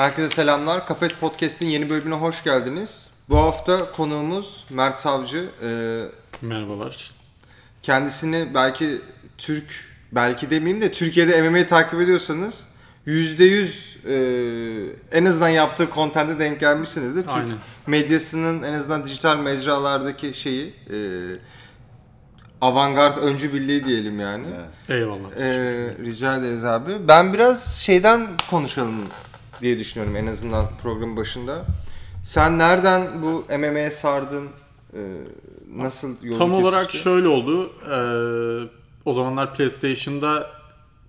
Herkese 0.00 0.28
selamlar. 0.28 0.86
Kafes 0.86 1.12
Podcast'in 1.12 1.68
yeni 1.68 1.90
bölümüne 1.90 2.14
hoş 2.14 2.44
geldiniz. 2.44 3.06
Bu 3.28 3.36
hafta 3.36 3.92
konuğumuz 3.92 4.64
Mert 4.70 4.98
Savcı. 4.98 5.50
Ee, 5.62 6.46
Merhabalar. 6.46 7.10
kendisini 7.82 8.46
belki 8.54 9.00
Türk, 9.38 9.64
belki 10.12 10.50
demeyeyim 10.50 10.82
de 10.82 10.92
Türkiye'de 10.92 11.42
MMA'yi 11.42 11.66
takip 11.66 12.00
ediyorsanız 12.00 12.66
%100 13.06 13.68
e, 14.06 15.18
en 15.18 15.24
azından 15.24 15.48
yaptığı 15.48 15.90
kontente 15.90 16.38
denk 16.38 16.60
gelmişsinizdir. 16.60 17.22
Türk 17.22 17.32
Aynen. 17.32 17.56
medyasının 17.86 18.62
en 18.62 18.72
azından 18.72 19.04
dijital 19.04 19.36
mecralardaki 19.36 20.34
şeyi 20.34 20.74
e, 20.90 20.98
avantgard 22.60 23.16
öncü 23.16 23.54
birliği 23.54 23.84
diyelim 23.84 24.20
yani. 24.20 24.46
Eyvallah. 24.88 25.30
Ee, 25.38 25.94
rica 26.04 26.36
ederiz 26.36 26.64
abi. 26.64 27.08
Ben 27.08 27.32
biraz 27.32 27.74
şeyden 27.74 28.28
konuşalım 28.50 28.94
diye 29.60 29.78
düşünüyorum 29.78 30.16
en 30.16 30.26
azından 30.26 30.66
programın 30.82 31.16
başında. 31.16 31.64
Sen 32.24 32.58
nereden 32.58 33.22
bu 33.22 33.44
MMA'ye 33.58 33.90
sardın? 33.90 34.48
Ee, 34.94 34.98
nasıl 35.76 36.24
yolu 36.24 36.38
Tam 36.38 36.54
olarak 36.54 36.86
kesişti? 36.86 37.04
şöyle 37.04 37.28
oldu. 37.28 37.72
Ee, 37.90 38.68
o 39.04 39.14
zamanlar 39.14 39.54
PlayStation'da 39.54 40.50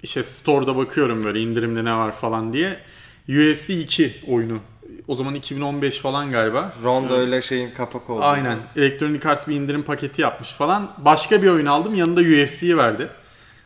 işte 0.04 0.24
store'da 0.24 0.76
bakıyorum 0.78 1.24
böyle 1.24 1.40
indirimde 1.40 1.86
ne 1.86 1.94
var 1.94 2.12
falan 2.12 2.54
diye. 2.54 2.80
UFC 3.30 3.70
2 3.70 4.14
oyunu. 4.28 4.60
O 5.08 5.16
zaman 5.16 5.36
2015 5.36 5.98
falan 6.00 6.32
galiba. 6.32 6.74
Rondo 6.84 7.14
öyle 7.14 7.42
şeyin 7.42 7.72
kapak 7.72 8.10
oldu. 8.10 8.24
Aynen. 8.24 8.58
Electronic 8.76 9.30
Arts 9.30 9.48
bir 9.48 9.56
indirim 9.56 9.84
paketi 9.84 10.22
yapmış 10.22 10.52
falan. 10.52 10.92
Başka 10.98 11.42
bir 11.42 11.48
oyun 11.50 11.66
aldım. 11.66 11.96
Yanında 11.96 12.22
UFC'yi 12.22 12.78
verdi. 12.78 13.10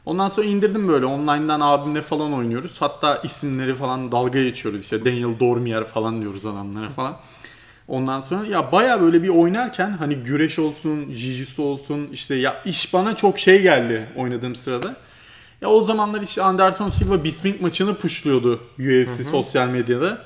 Ondan 0.06 0.30
sonra 0.30 0.46
indirdim 0.46 0.88
böyle. 0.88 1.06
Online'dan 1.06 1.60
abimle 1.60 2.02
falan 2.02 2.34
oynuyoruz. 2.34 2.76
Hatta 2.82 3.18
isimleri 3.18 3.76
falan 3.76 4.12
dalga 4.12 4.44
geçiyoruz. 4.44 4.82
İşte 4.82 5.06
Daniel 5.06 5.40
Dormier 5.40 5.86
falan 5.86 6.22
diyoruz 6.22 6.46
adamlara 6.46 6.90
falan. 6.90 7.18
Ondan 7.88 8.22
sonra 8.22 8.48
ya 8.48 8.72
baya 8.72 9.02
böyle 9.02 9.24
bir 9.24 9.30
oynarken 9.30 9.90
hani 9.90 10.16
güreş 10.16 10.60
olsun, 10.60 11.12
jiu 11.12 11.64
olsun 11.64 12.10
işte 12.12 12.36
ya 12.36 12.64
iş 12.66 12.94
bana 12.94 13.16
çok 13.16 13.40
şey 13.40 13.62
geldi 13.62 14.10
oynadığım 14.16 14.56
sırada. 14.56 14.96
Ya 15.62 15.70
o 15.70 15.84
zamanlar 15.84 16.22
işte 16.22 16.42
Anderson 16.44 16.90
Silva 16.90 17.24
Bisping 17.24 17.62
maçını 17.62 17.96
pushluyordu 17.96 18.60
UFC 18.80 19.24
sosyal 19.32 19.68
medyada. 19.68 20.26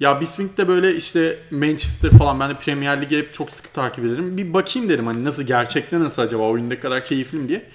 Ya 0.00 0.20
Bisping 0.20 0.56
de 0.56 0.68
böyle 0.68 0.96
işte 0.96 1.38
Manchester 1.50 2.10
falan 2.10 2.40
ben 2.40 2.50
de 2.50 2.54
Premier 2.54 3.02
Lig'i 3.02 3.18
hep 3.18 3.34
çok 3.34 3.50
sıkı 3.50 3.72
takip 3.72 4.04
ederim. 4.04 4.36
Bir 4.36 4.54
bakayım 4.54 4.88
dedim 4.88 5.06
hani 5.06 5.24
nasıl 5.24 5.42
gerçekte 5.42 6.00
nasıl 6.00 6.22
acaba 6.22 6.42
oyunda 6.42 6.80
kadar 6.80 7.04
keyifli 7.04 7.38
mi 7.38 7.48
diye. 7.48 7.66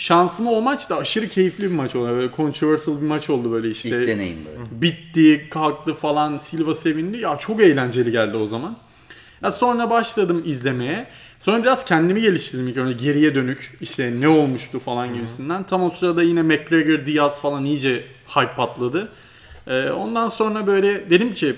Şansıma 0.00 0.50
o 0.50 0.62
maç 0.62 0.90
da 0.90 0.96
aşırı 0.96 1.28
keyifli 1.28 1.64
bir 1.64 1.74
maç 1.74 1.96
oldu. 1.96 2.08
Böyle 2.08 2.32
controversial 2.36 3.00
bir 3.00 3.06
maç 3.06 3.30
oldu 3.30 3.52
böyle 3.52 3.70
işte. 3.70 3.88
İlk 3.88 4.08
deneyim 4.08 4.38
böyle. 4.46 4.82
Bitti, 4.82 5.46
kalktı 5.50 5.94
falan, 5.94 6.38
Silva 6.38 6.74
sevindi. 6.74 7.18
Ya 7.18 7.36
çok 7.38 7.60
eğlenceli 7.60 8.10
geldi 8.10 8.36
o 8.36 8.46
zaman. 8.46 8.76
Ya 9.42 9.52
sonra 9.52 9.90
başladım 9.90 10.42
izlemeye. 10.46 11.06
Sonra 11.40 11.62
biraz 11.62 11.84
kendimi 11.84 12.20
geliştirdim 12.20 12.68
ilk 12.68 12.76
önce 12.76 13.04
geriye 13.04 13.34
dönük. 13.34 13.78
işte 13.80 14.20
ne 14.20 14.28
olmuştu 14.28 14.80
falan 14.80 15.14
gibisinden. 15.14 15.62
Tam 15.62 15.82
o 15.82 15.90
sırada 15.90 16.22
yine 16.22 16.42
McGregor, 16.42 17.06
Diaz 17.06 17.40
falan 17.40 17.64
iyice 17.64 18.04
hype 18.28 18.54
patladı. 18.56 19.12
Ee, 19.66 19.90
ondan 19.90 20.28
sonra 20.28 20.66
böyle 20.66 21.10
dedim 21.10 21.34
ki 21.34 21.54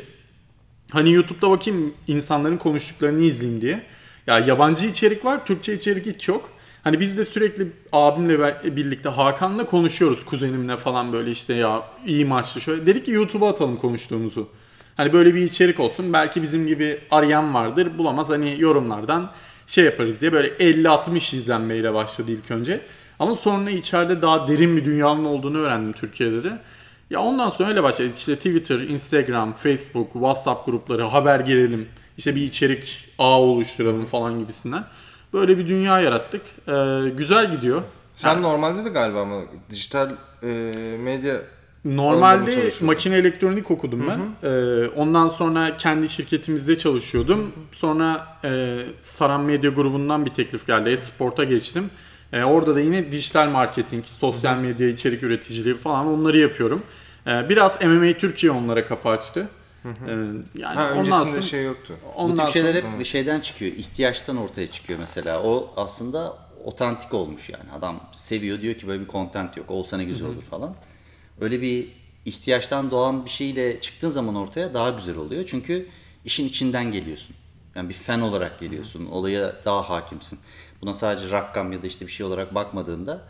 hani 0.93 1.13
YouTube'da 1.13 1.51
bakayım 1.51 1.95
insanların 2.09 2.57
konuştuklarını 2.57 3.23
izleyeyim 3.23 3.61
diye. 3.61 3.83
Ya 4.27 4.39
yabancı 4.39 4.87
içerik 4.87 5.25
var, 5.25 5.47
Türkçe 5.47 5.75
içerik 5.75 6.07
hiç 6.07 6.29
yok. 6.29 6.51
Hani 6.85 7.01
biz 7.01 7.19
de 7.19 7.25
sürekli 7.25 7.73
abimle 7.93 8.77
birlikte 8.77 9.09
Hakan'la 9.09 9.67
konuşuyoruz 9.67 10.25
kuzenimle 10.25 10.77
falan 10.77 11.13
böyle 11.13 11.31
işte 11.31 11.55
ya 11.55 11.83
iyi 12.07 12.25
maçtı 12.25 12.61
şöyle. 12.61 12.87
Dedik 12.87 13.05
ki 13.05 13.11
YouTube'a 13.11 13.49
atalım 13.49 13.77
konuştuğumuzu. 13.77 14.49
Hani 14.97 15.13
böyle 15.13 15.35
bir 15.35 15.43
içerik 15.43 15.81
olsun. 15.81 16.13
Belki 16.13 16.43
bizim 16.43 16.67
gibi 16.67 17.01
arayan 17.11 17.55
vardır 17.55 17.99
bulamaz 17.99 18.31
hani 18.31 18.57
yorumlardan 18.61 19.31
şey 19.67 19.85
yaparız 19.85 20.21
diye 20.21 20.33
böyle 20.33 20.49
50-60 20.49 21.37
izlenmeyle 21.37 21.95
başladı 21.95 22.33
ilk 22.33 22.51
önce. 22.51 22.81
Ama 23.19 23.37
sonra 23.37 23.71
içeride 23.71 24.23
daha 24.23 24.49
derin 24.49 24.77
bir 24.77 24.85
dünyanın 24.85 25.25
olduğunu 25.25 25.59
öğrendim 25.59 25.93
Türkiye'de 25.93 26.43
de. 26.43 26.59
Ya 27.11 27.21
ondan 27.21 27.51
sonra 27.51 27.69
öyle 27.69 27.83
başladı. 27.83 28.09
İşte 28.17 28.37
Twitter, 28.37 28.79
Instagram, 28.79 29.53
Facebook, 29.53 30.13
WhatsApp 30.13 30.67
grupları, 30.67 31.03
haber 31.03 31.41
girelim. 31.41 31.89
İşte 32.19 32.37
bir 32.37 32.43
içerik 32.43 33.09
ağı 33.19 33.39
oluşturalım 33.39 34.07
falan 34.07 34.39
gibisinden. 34.39 34.85
Böyle 35.33 35.59
bir 35.59 35.69
dünya 35.69 36.01
yarattık. 36.01 36.43
Ee, 36.69 37.09
güzel 37.17 37.51
gidiyor. 37.51 37.83
Sen 38.17 38.43
normalde 38.43 38.85
de 38.85 38.89
galiba 38.89 39.21
ama 39.21 39.41
dijital 39.71 40.09
e, 40.43 40.47
medya 41.01 41.43
Normalde 41.85 42.71
makine 42.81 43.17
elektronik 43.17 43.71
okudum 43.71 44.05
ben. 44.09 44.49
Ee, 44.49 44.87
ondan 44.89 45.29
sonra 45.29 45.77
kendi 45.77 46.09
şirketimizde 46.09 46.79
çalışıyordum. 46.79 47.53
Sonra 47.73 48.27
e, 48.45 48.79
Saran 49.01 49.41
Medya 49.41 49.71
grubundan 49.71 50.27
bir 50.27 50.31
teklif 50.31 50.67
geldi. 50.67 50.91
E-Sport'a 50.91 51.45
geçtim. 51.45 51.91
E, 52.33 52.45
orada 52.45 52.75
da 52.75 52.81
yine 52.81 53.13
dijital 53.13 53.49
marketing, 53.49 54.05
sosyal 54.05 54.57
medya 54.57 54.89
içerik 54.89 55.23
üreticiliği 55.23 55.77
falan 55.77 56.07
onları 56.07 56.39
yapıyorum. 56.39 56.83
E, 57.27 57.49
biraz 57.49 57.85
MMA 57.85 58.13
Türkiye 58.19 58.53
onlara 58.53 58.85
kapı 58.85 59.09
açtı. 59.09 59.49
E, 59.85 60.11
yani 60.55 60.75
ha, 60.75 60.91
ondan 60.91 60.99
öncesinde 60.99 61.31
sonra, 61.31 61.43
şey 61.43 61.65
yoktu. 61.65 61.97
Bu 62.03 62.21
ondan 62.21 62.47
tip 62.47 62.53
şeyler 62.53 62.75
hep 62.75 62.85
bir 62.99 63.05
şeyden 63.05 63.41
çıkıyor. 63.41 63.73
ihtiyaçtan 63.73 64.37
ortaya 64.37 64.71
çıkıyor 64.71 64.99
mesela. 64.99 65.43
O 65.43 65.73
aslında 65.77 66.37
otantik 66.65 67.15
olmuş 67.15 67.49
yani. 67.49 67.73
Adam 67.73 68.01
seviyor 68.13 68.61
diyor 68.61 68.75
ki 68.75 68.87
böyle 68.87 69.03
bir 69.03 69.09
content 69.09 69.57
yok. 69.57 69.71
Olsa 69.71 69.97
ne 69.97 70.05
güzel 70.05 70.29
olur 70.29 70.43
falan. 70.43 70.75
Öyle 71.41 71.63
bir 71.63 71.89
ihtiyaçtan 72.25 72.91
doğan 72.91 73.25
bir 73.25 73.31
şeyle 73.31 73.81
çıktığın 73.81 74.09
zaman 74.09 74.35
ortaya 74.35 74.75
daha 74.75 74.91
güzel 74.91 75.17
oluyor. 75.17 75.45
Çünkü 75.47 75.87
işin 76.25 76.47
içinden 76.47 76.93
geliyorsun. 76.93 77.37
Yani 77.75 77.89
bir 77.89 77.95
fan 77.95 78.21
olarak 78.21 78.61
geliyorsun. 78.61 79.07
Olaya 79.07 79.57
daha 79.65 79.91
hakimsin. 79.91 80.39
Buna 80.83 80.95
sadece 80.95 81.31
rakam 81.31 81.73
ya 81.73 81.83
da 81.83 81.87
işte 81.87 82.07
bir 82.07 82.13
şey 82.13 82.27
olarak 82.27 82.55
bakmadığında 82.55 83.21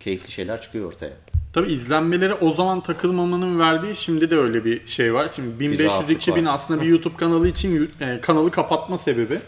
keyifli 0.00 0.30
şeyler 0.30 0.60
çıkıyor 0.60 0.86
ortaya. 0.86 1.12
Tabii 1.52 1.72
izlenmelere 1.72 2.34
o 2.34 2.52
zaman 2.52 2.80
takılmamanın 2.80 3.58
verdiği 3.58 3.94
şimdi 3.94 4.30
de 4.30 4.36
öyle 4.36 4.64
bir 4.64 4.86
şey 4.86 5.14
var. 5.14 5.30
Şimdi 5.36 5.64
1500-2000 5.64 6.46
var. 6.46 6.54
aslında 6.54 6.82
bir 6.82 6.86
YouTube 6.86 7.16
kanalı 7.16 7.48
için 7.48 7.90
e, 8.00 8.20
kanalı 8.20 8.50
kapatma 8.50 8.98
sebebi. 8.98 9.40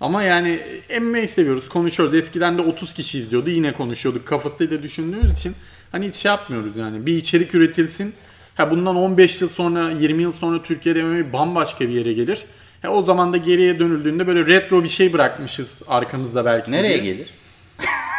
Ama 0.00 0.22
yani 0.22 0.60
MMA 1.00 1.26
seviyoruz, 1.26 1.68
konuşuyoruz. 1.68 2.14
Eskiden 2.14 2.58
de 2.58 2.62
30 2.62 2.94
kişi 2.94 3.18
izliyordu, 3.18 3.50
yine 3.50 3.72
konuşuyorduk. 3.72 4.26
Kafasıyla 4.26 4.82
düşündüğümüz 4.82 5.32
için 5.32 5.54
hani 5.92 6.06
hiç 6.06 6.14
şey 6.14 6.30
yapmıyoruz 6.30 6.76
yani. 6.76 7.06
Bir 7.06 7.16
içerik 7.16 7.54
üretilsin. 7.54 8.14
Ha 8.54 8.70
bundan 8.70 8.96
15 8.96 9.42
yıl 9.42 9.48
sonra, 9.48 9.90
20 9.90 10.22
yıl 10.22 10.32
sonra 10.32 10.62
Türkiye'de 10.62 11.02
MMA 11.02 11.32
bambaşka 11.32 11.88
bir 11.88 11.94
yere 11.94 12.12
gelir. 12.12 12.44
Ha 12.82 12.88
o 12.88 13.02
zaman 13.02 13.32
da 13.32 13.36
geriye 13.36 13.78
dönüldüğünde 13.78 14.26
böyle 14.26 14.46
retro 14.46 14.82
bir 14.82 14.88
şey 14.88 15.12
bırakmışız 15.12 15.82
arkamızda 15.88 16.44
belki. 16.44 16.72
Nereye 16.72 17.02
diye. 17.02 17.12
gelir? 17.12 17.28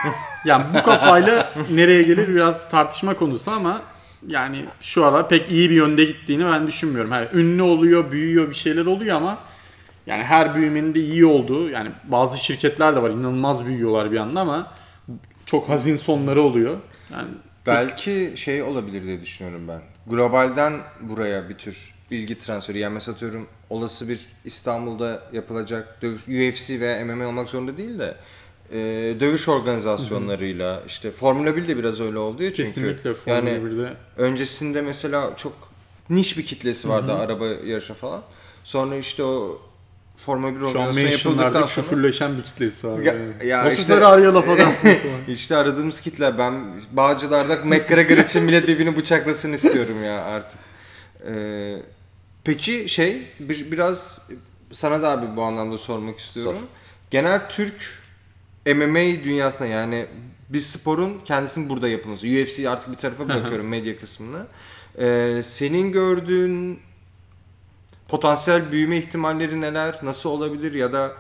Yani 0.46 0.64
bu 0.74 0.84
kafayla 0.84 1.54
nereye 1.72 2.04
gelir 2.04 2.28
biraz 2.28 2.70
tartışma 2.70 3.14
konusu 3.14 3.52
ama 3.52 3.82
yani 4.28 4.66
şu 4.82 5.06
ara 5.06 5.28
pek 5.28 5.52
iyi 5.52 5.70
bir 5.70 5.76
yönde 5.76 6.06
gittiğini 6.06 6.46
ben 6.46 6.68
düşünmüyorum. 6.68 7.12
Yani 7.12 7.28
ünlü 7.34 7.62
oluyor, 7.62 8.12
büyüyor, 8.12 8.50
bir 8.50 8.56
şeyler 8.56 8.86
oluyor 8.86 9.18
ama 9.18 9.40
yani 10.08 10.24
her 10.24 10.56
büyümenin 10.56 10.96
de 10.96 11.00
iyi 11.00 11.26
olduğu 11.26 11.70
yani 11.70 11.92
bazı 12.04 12.38
şirketler 12.38 12.96
de 12.96 13.02
var 13.02 13.10
inanılmaz 13.10 13.66
büyüyorlar 13.66 14.12
bir 14.12 14.18
anda 14.18 14.42
ama 14.42 14.74
çok 15.46 15.70
hazin 15.70 15.96
sonları 15.96 16.42
oluyor. 16.42 16.78
Yani 17.12 17.28
Belki 17.68 18.34
şey 18.36 18.64
olabilir 18.64 19.04
diye 19.04 19.22
düşünüyorum 19.22 19.68
ben. 19.68 19.82
Globalden 20.08 20.74
buraya 21.02 21.50
bir 21.50 21.58
tür 21.58 21.96
bilgi 22.12 22.40
transferi. 22.40 22.80
Yani 22.80 22.94
mesela 22.94 23.16
atıyorum 23.16 23.48
olası 23.70 24.10
bir 24.10 24.20
İstanbul'da 24.46 25.24
yapılacak 25.34 26.00
UFC 26.28 26.80
ve 26.80 27.04
MMA 27.04 27.28
olmak 27.28 27.50
zorunda 27.50 27.78
değil 27.78 28.00
de 28.00 28.16
e, 28.72 28.76
dövüş 29.20 29.48
organizasyonlarıyla 29.50 30.84
işte 30.88 31.12
Formula 31.12 31.56
1 31.56 31.68
de 31.68 31.78
biraz 31.78 32.02
öyle 32.02 32.18
oldu 32.18 32.44
ya 32.44 32.54
çünkü. 32.54 32.64
kesinlikle 32.74 33.14
Formula 33.14 33.50
yani 33.50 33.50
1'de 33.50 33.94
öncesinde 34.18 34.82
mesela 34.82 35.32
çok 35.38 35.54
niş 36.10 36.38
bir 36.38 36.46
kitlesi 36.46 36.90
vardı 36.90 37.14
araba 37.14 37.46
yarışı 37.48 37.94
falan. 37.94 38.22
Sonra 38.64 38.96
işte 38.98 39.24
o 39.24 39.62
Formula 40.18 40.56
1 40.56 40.60
şu 40.60 40.66
an 40.66 40.72
organizasyonu 40.76 41.12
yapıldıktan 41.12 41.66
sonra 41.66 41.86
küfürleşen 41.88 42.38
bir 42.38 42.44
kitlesi 42.44 42.88
var. 42.88 43.00
Ya- 43.00 43.14
yani. 43.14 43.48
ya 43.48 43.66
Nasıl 43.66 43.78
işte- 43.82 43.94
Ferrari'ye 43.94 44.28
laf. 44.28 44.46
İşte 45.28 45.56
aradığımız 45.58 46.02
kitle 46.02 46.38
ben 46.38 46.82
Bağcılar'da 46.92 47.56
McGregor 47.66 48.18
için 48.18 48.44
millet 48.44 48.68
birbirini 48.68 48.96
bıçaklasın 48.98 49.54
istiyorum 49.54 50.04
ya 50.04 50.24
artık. 50.24 50.60
Ee, 51.28 51.78
peki 52.44 52.90
şey 52.90 53.22
bir- 53.40 53.72
biraz 53.72 54.22
sana 54.72 55.02
da 55.02 55.10
abi 55.10 55.36
bu 55.36 55.44
anlamda 55.44 55.78
sormak 55.78 56.20
istiyorum. 56.20 56.56
Sor. 56.60 56.68
Genel 57.12 57.50
Türk 57.50 58.01
MMA 58.66 59.24
dünyasında 59.24 59.66
yani 59.66 60.08
bir 60.50 60.60
sporun 60.60 61.22
kendisinin 61.26 61.70
burada 61.70 61.88
yapılması. 61.88 62.28
UFC 62.28 62.70
artık 62.70 62.92
bir 62.92 62.98
tarafa 62.98 63.30
bırakıyorum 63.30 63.68
medya 63.68 64.00
kısmını. 64.00 64.48
Ee, 65.00 65.42
senin 65.44 65.92
gördüğün 65.92 66.80
potansiyel 68.08 68.72
büyüme 68.72 68.98
ihtimalleri 68.98 69.62
neler? 69.62 69.96
Nasıl 70.04 70.30
olabilir 70.30 70.74
ya 70.74 70.94
da 70.94 71.12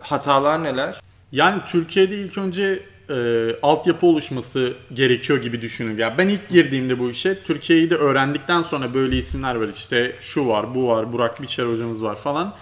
hatalar 0.00 0.64
neler? 0.64 1.00
Yani 1.32 1.62
Türkiye'de 1.66 2.16
ilk 2.16 2.38
önce 2.38 2.80
e, 3.10 3.48
altyapı 3.62 4.06
oluşması 4.06 4.72
gerekiyor 4.92 5.42
gibi 5.42 5.60
düşünüyorum. 5.60 6.00
Ya 6.00 6.18
ben 6.18 6.28
ilk 6.28 6.48
girdiğimde 6.48 6.98
bu 6.98 7.10
işe 7.10 7.42
Türkiye'yi 7.42 7.90
de 7.90 7.94
öğrendikten 7.94 8.62
sonra 8.62 8.94
böyle 8.94 9.18
isimler 9.18 9.54
var 9.54 9.68
işte 9.68 10.16
şu 10.20 10.48
var 10.48 10.74
bu 10.74 10.88
var 10.88 11.12
Burak 11.12 11.42
Biçer 11.42 11.64
hocamız 11.64 12.02
var 12.02 12.16
falan. 12.16 12.54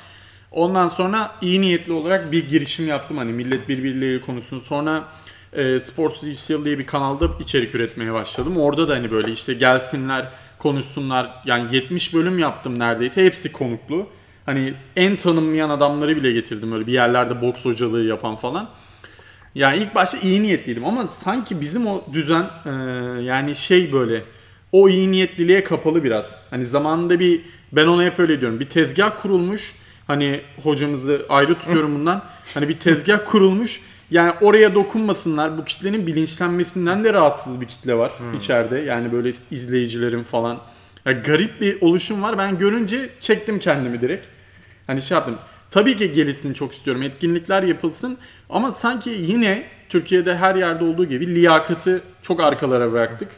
Ondan 0.50 0.88
sonra 0.88 1.32
iyi 1.42 1.60
niyetli 1.60 1.92
olarak 1.92 2.32
bir 2.32 2.48
girişim 2.48 2.88
yaptım 2.88 3.16
hani 3.16 3.32
millet 3.32 3.68
birbirleriyle 3.68 4.20
konuşsun. 4.20 4.60
Sonra 4.60 5.04
e, 5.52 5.80
Sports 5.80 6.22
Digital 6.22 6.64
diye 6.64 6.78
bir 6.78 6.86
kanalda 6.86 7.28
içerik 7.40 7.74
üretmeye 7.74 8.12
başladım. 8.12 8.56
Orada 8.56 8.88
da 8.88 8.94
hani 8.94 9.10
böyle 9.10 9.32
işte 9.32 9.54
gelsinler 9.54 10.28
konuşsunlar. 10.58 11.42
Yani 11.46 11.74
70 11.76 12.14
bölüm 12.14 12.38
yaptım 12.38 12.78
neredeyse. 12.78 13.24
Hepsi 13.24 13.52
konuklu. 13.52 14.06
Hani 14.46 14.74
en 14.96 15.16
tanınmayan 15.16 15.70
adamları 15.70 16.16
bile 16.16 16.32
getirdim 16.32 16.72
öyle 16.72 16.86
bir 16.86 16.92
yerlerde 16.92 17.42
boks 17.42 17.64
hocalığı 17.64 18.04
yapan 18.04 18.36
falan. 18.36 18.68
Yani 19.54 19.82
ilk 19.82 19.94
başta 19.94 20.18
iyi 20.18 20.42
niyetliydim 20.42 20.84
ama 20.84 21.08
sanki 21.08 21.60
bizim 21.60 21.86
o 21.86 22.04
düzen 22.12 22.50
e, 22.66 22.70
yani 23.22 23.54
şey 23.54 23.92
böyle 23.92 24.22
o 24.72 24.88
iyi 24.88 25.10
niyetliliğe 25.10 25.64
kapalı 25.64 26.04
biraz. 26.04 26.40
Hani 26.50 26.66
zamanında 26.66 27.20
bir 27.20 27.40
ben 27.72 27.86
ona 27.86 28.04
hep 28.04 28.18
öyle 28.18 28.40
diyorum. 28.40 28.60
Bir 28.60 28.68
tezgah 28.68 29.22
kurulmuş. 29.22 29.74
Hani 30.10 30.40
hocamızı 30.62 31.26
ayrı 31.28 31.58
tutuyorum 31.58 31.94
bundan. 31.94 32.22
Hani 32.54 32.68
bir 32.68 32.78
tezgah 32.78 33.18
kurulmuş. 33.24 33.80
Yani 34.10 34.32
oraya 34.40 34.74
dokunmasınlar. 34.74 35.58
Bu 35.58 35.64
kitlenin 35.64 36.06
bilinçlenmesinden 36.06 37.04
de 37.04 37.12
rahatsız 37.12 37.60
bir 37.60 37.66
kitle 37.66 37.94
var 37.94 38.12
içeride. 38.36 38.78
Yani 38.78 39.12
böyle 39.12 39.32
izleyicilerin 39.50 40.22
falan. 40.22 40.58
Ya 41.06 41.12
garip 41.12 41.60
bir 41.60 41.82
oluşum 41.82 42.22
var. 42.22 42.38
Ben 42.38 42.58
görünce 42.58 43.10
çektim 43.20 43.58
kendimi 43.58 44.00
direkt. 44.00 44.26
Hani 44.86 45.02
şey 45.02 45.14
yaptım. 45.14 45.38
Tabii 45.70 45.96
ki 45.96 46.12
gelişsin 46.12 46.52
çok 46.52 46.72
istiyorum. 46.74 47.02
Etkinlikler 47.02 47.62
yapılsın. 47.62 48.18
Ama 48.48 48.72
sanki 48.72 49.10
yine 49.10 49.66
Türkiye'de 49.88 50.36
her 50.36 50.54
yerde 50.54 50.84
olduğu 50.84 51.04
gibi 51.04 51.26
liyakatı 51.26 52.02
çok 52.22 52.40
arkalara 52.40 52.92
bıraktık. 52.92 53.28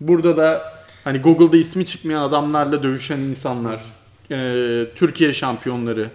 Burada 0.00 0.36
da 0.36 0.74
hani 1.04 1.18
Google'da 1.18 1.56
ismi 1.56 1.86
çıkmayan 1.86 2.22
adamlarla 2.22 2.82
dövüşen 2.82 3.18
insanlar, 3.18 3.82
e, 4.30 4.86
Türkiye 4.94 5.32
şampiyonları. 5.32 6.10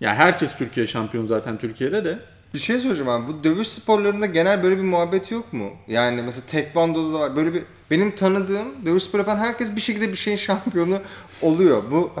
Yani 0.00 0.16
herkes 0.16 0.50
Türkiye 0.58 0.86
şampiyonu 0.86 1.26
zaten 1.26 1.58
Türkiye'de 1.58 2.04
de. 2.04 2.18
Bir 2.54 2.58
şey 2.58 2.78
soracağım 2.78 3.08
abi. 3.08 3.32
Bu 3.32 3.44
dövüş 3.44 3.68
sporlarında 3.68 4.26
genel 4.26 4.62
böyle 4.62 4.76
bir 4.76 4.82
muhabbet 4.82 5.30
yok 5.30 5.52
mu? 5.52 5.70
Yani 5.88 6.22
mesela 6.22 6.46
tekvandoda 6.46 7.14
da 7.14 7.20
var. 7.20 7.36
Böyle 7.36 7.54
bir 7.54 7.62
benim 7.90 8.14
tanıdığım 8.14 8.86
dövüş 8.86 9.02
spor 9.02 9.18
yapan 9.18 9.38
herkes 9.38 9.76
bir 9.76 9.80
şekilde 9.80 10.08
bir 10.08 10.16
şeyin 10.16 10.36
şampiyonu 10.46 10.98
oluyor. 11.42 11.82
Bu 11.90 12.12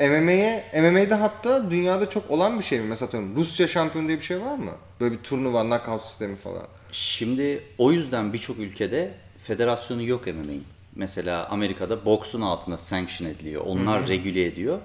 MMA'ye 0.00 0.64
MMA'de 0.74 1.14
hatta 1.14 1.70
dünyada 1.70 2.08
çok 2.08 2.30
olan 2.30 2.58
bir 2.58 2.64
şey 2.64 2.80
mi? 2.80 2.86
Mesela 2.88 3.06
atıyorum 3.06 3.36
Rusya 3.36 3.68
şampiyonu 3.68 4.08
diye 4.08 4.18
bir 4.18 4.24
şey 4.24 4.40
var 4.40 4.54
mı? 4.54 4.70
Böyle 5.00 5.14
bir 5.14 5.22
turnuva, 5.22 5.62
knockout 5.62 6.02
sistemi 6.02 6.36
falan. 6.36 6.66
Şimdi 6.92 7.62
o 7.78 7.92
yüzden 7.92 8.32
birçok 8.32 8.58
ülkede 8.58 9.14
federasyonu 9.42 10.02
yok 10.02 10.26
MMA'in. 10.26 10.64
Mesela 10.96 11.48
Amerika'da 11.48 12.04
boksun 12.04 12.40
altına 12.40 12.78
sanction 12.78 13.28
ediliyor. 13.28 13.62
Onlar 13.66 14.08
regüle 14.08 14.46
ediyor 14.46 14.78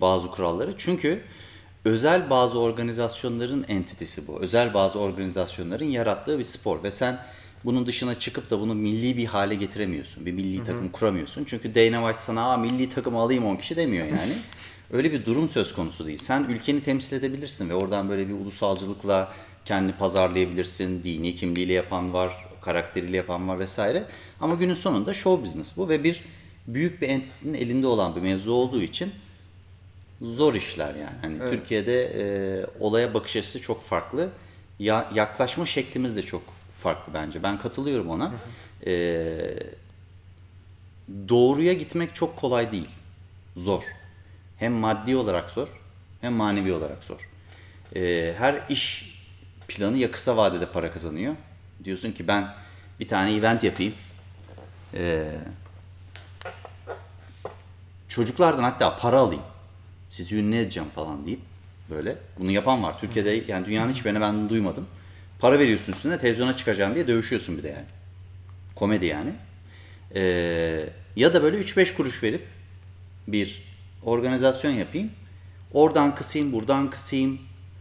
bazı 0.00 0.28
kuralları. 0.28 0.74
Çünkü 0.78 1.20
özel 1.84 2.30
bazı 2.30 2.58
organizasyonların 2.58 3.64
entitesi 3.68 4.26
bu. 4.28 4.40
Özel 4.40 4.74
bazı 4.74 4.98
organizasyonların 4.98 5.84
yarattığı 5.84 6.38
bir 6.38 6.44
spor 6.44 6.82
ve 6.82 6.90
sen 6.90 7.18
bunun 7.64 7.86
dışına 7.86 8.18
çıkıp 8.18 8.50
da 8.50 8.60
bunu 8.60 8.74
milli 8.74 9.16
bir 9.16 9.26
hale 9.26 9.54
getiremiyorsun. 9.54 10.26
Bir 10.26 10.32
milli 10.32 10.64
takım 10.64 10.88
kuramıyorsun. 10.88 11.44
Çünkü 11.44 11.74
Dana 11.74 12.00
White 12.06 12.24
sana 12.24 12.52
Aa, 12.52 12.56
milli 12.56 12.88
takım 12.90 13.16
alayım 13.16 13.46
10 13.46 13.56
kişi 13.56 13.76
demiyor 13.76 14.06
yani. 14.06 14.32
Öyle 14.92 15.12
bir 15.12 15.26
durum 15.26 15.48
söz 15.48 15.74
konusu 15.74 16.06
değil. 16.06 16.18
Sen 16.18 16.44
ülkeni 16.44 16.80
temsil 16.80 17.16
edebilirsin 17.16 17.68
ve 17.68 17.74
oradan 17.74 18.08
böyle 18.08 18.28
bir 18.28 18.32
ulusalcılıkla 18.34 19.32
kendini 19.64 19.92
pazarlayabilirsin. 19.92 21.04
Dini 21.04 21.36
kimliğiyle 21.36 21.72
yapan 21.72 22.12
var, 22.12 22.46
karakteriyle 22.62 23.16
yapan 23.16 23.48
var 23.48 23.58
vesaire. 23.58 24.04
Ama 24.40 24.54
günün 24.54 24.74
sonunda 24.74 25.14
show 25.14 25.44
business 25.44 25.76
bu 25.76 25.88
ve 25.88 26.04
bir 26.04 26.24
büyük 26.66 27.02
bir 27.02 27.08
entitenin 27.08 27.54
elinde 27.54 27.86
olan 27.86 28.16
bir 28.16 28.20
mevzu 28.20 28.52
olduğu 28.52 28.82
için 28.82 29.12
zor 30.22 30.54
işler 30.54 30.94
yani. 30.94 31.16
Hani 31.20 31.38
Türkiye'de 31.38 32.04
e, 32.04 32.66
olaya 32.80 33.14
bakış 33.14 33.36
açısı 33.36 33.60
çok 33.60 33.84
farklı. 33.84 34.28
Ya, 34.78 35.10
yaklaşma 35.14 35.66
şeklimiz 35.66 36.16
de 36.16 36.22
çok 36.22 36.42
farklı 36.78 37.14
bence. 37.14 37.42
Ben 37.42 37.58
katılıyorum 37.58 38.10
ona. 38.10 38.32
E, 38.86 38.92
doğruya 41.28 41.72
gitmek 41.72 42.14
çok 42.14 42.36
kolay 42.36 42.72
değil. 42.72 42.88
Zor. 43.56 43.82
Hem 44.58 44.72
maddi 44.72 45.16
olarak 45.16 45.50
zor, 45.50 45.68
hem 46.20 46.32
manevi 46.32 46.72
olarak 46.72 47.04
zor. 47.04 47.28
E, 47.96 48.34
her 48.38 48.62
iş 48.68 49.14
planı 49.68 49.98
ya 49.98 50.10
kısa 50.10 50.36
vadede 50.36 50.66
para 50.66 50.92
kazanıyor. 50.92 51.34
Diyorsun 51.84 52.12
ki 52.12 52.28
ben 52.28 52.54
bir 53.00 53.08
tane 53.08 53.34
event 53.34 53.64
yapayım. 53.64 53.94
E, 54.94 55.32
çocuklardan 58.08 58.62
hatta 58.62 58.96
para 58.96 59.18
alayım. 59.18 59.42
Sizi 60.10 60.36
ünlü 60.36 60.56
edeceğim 60.56 60.88
falan 60.94 61.26
deyip 61.26 61.40
böyle. 61.90 62.16
Bunu 62.38 62.50
yapan 62.50 62.82
var. 62.82 63.00
Türkiye'de 63.00 63.30
yani 63.30 63.66
dünyanın 63.66 63.92
hiçbirine 63.92 64.20
ben 64.20 64.34
bunu 64.34 64.48
duymadım. 64.48 64.86
Para 65.38 65.58
veriyorsun 65.58 65.92
üstüne 65.92 66.18
televizyona 66.18 66.56
çıkacağım 66.56 66.94
diye 66.94 67.06
dövüşüyorsun 67.06 67.58
bir 67.58 67.62
de 67.62 67.68
yani. 67.68 67.86
Komedi 68.74 69.06
yani. 69.06 69.32
Ee, 70.14 70.88
ya 71.16 71.34
da 71.34 71.42
böyle 71.42 71.60
3-5 71.60 71.94
kuruş 71.94 72.22
verip 72.22 72.46
bir 73.28 73.62
organizasyon 74.04 74.72
yapayım. 74.72 75.10
Oradan 75.72 76.14
kısayım, 76.14 76.52
buradan 76.52 76.90
kısayım. 76.90 77.40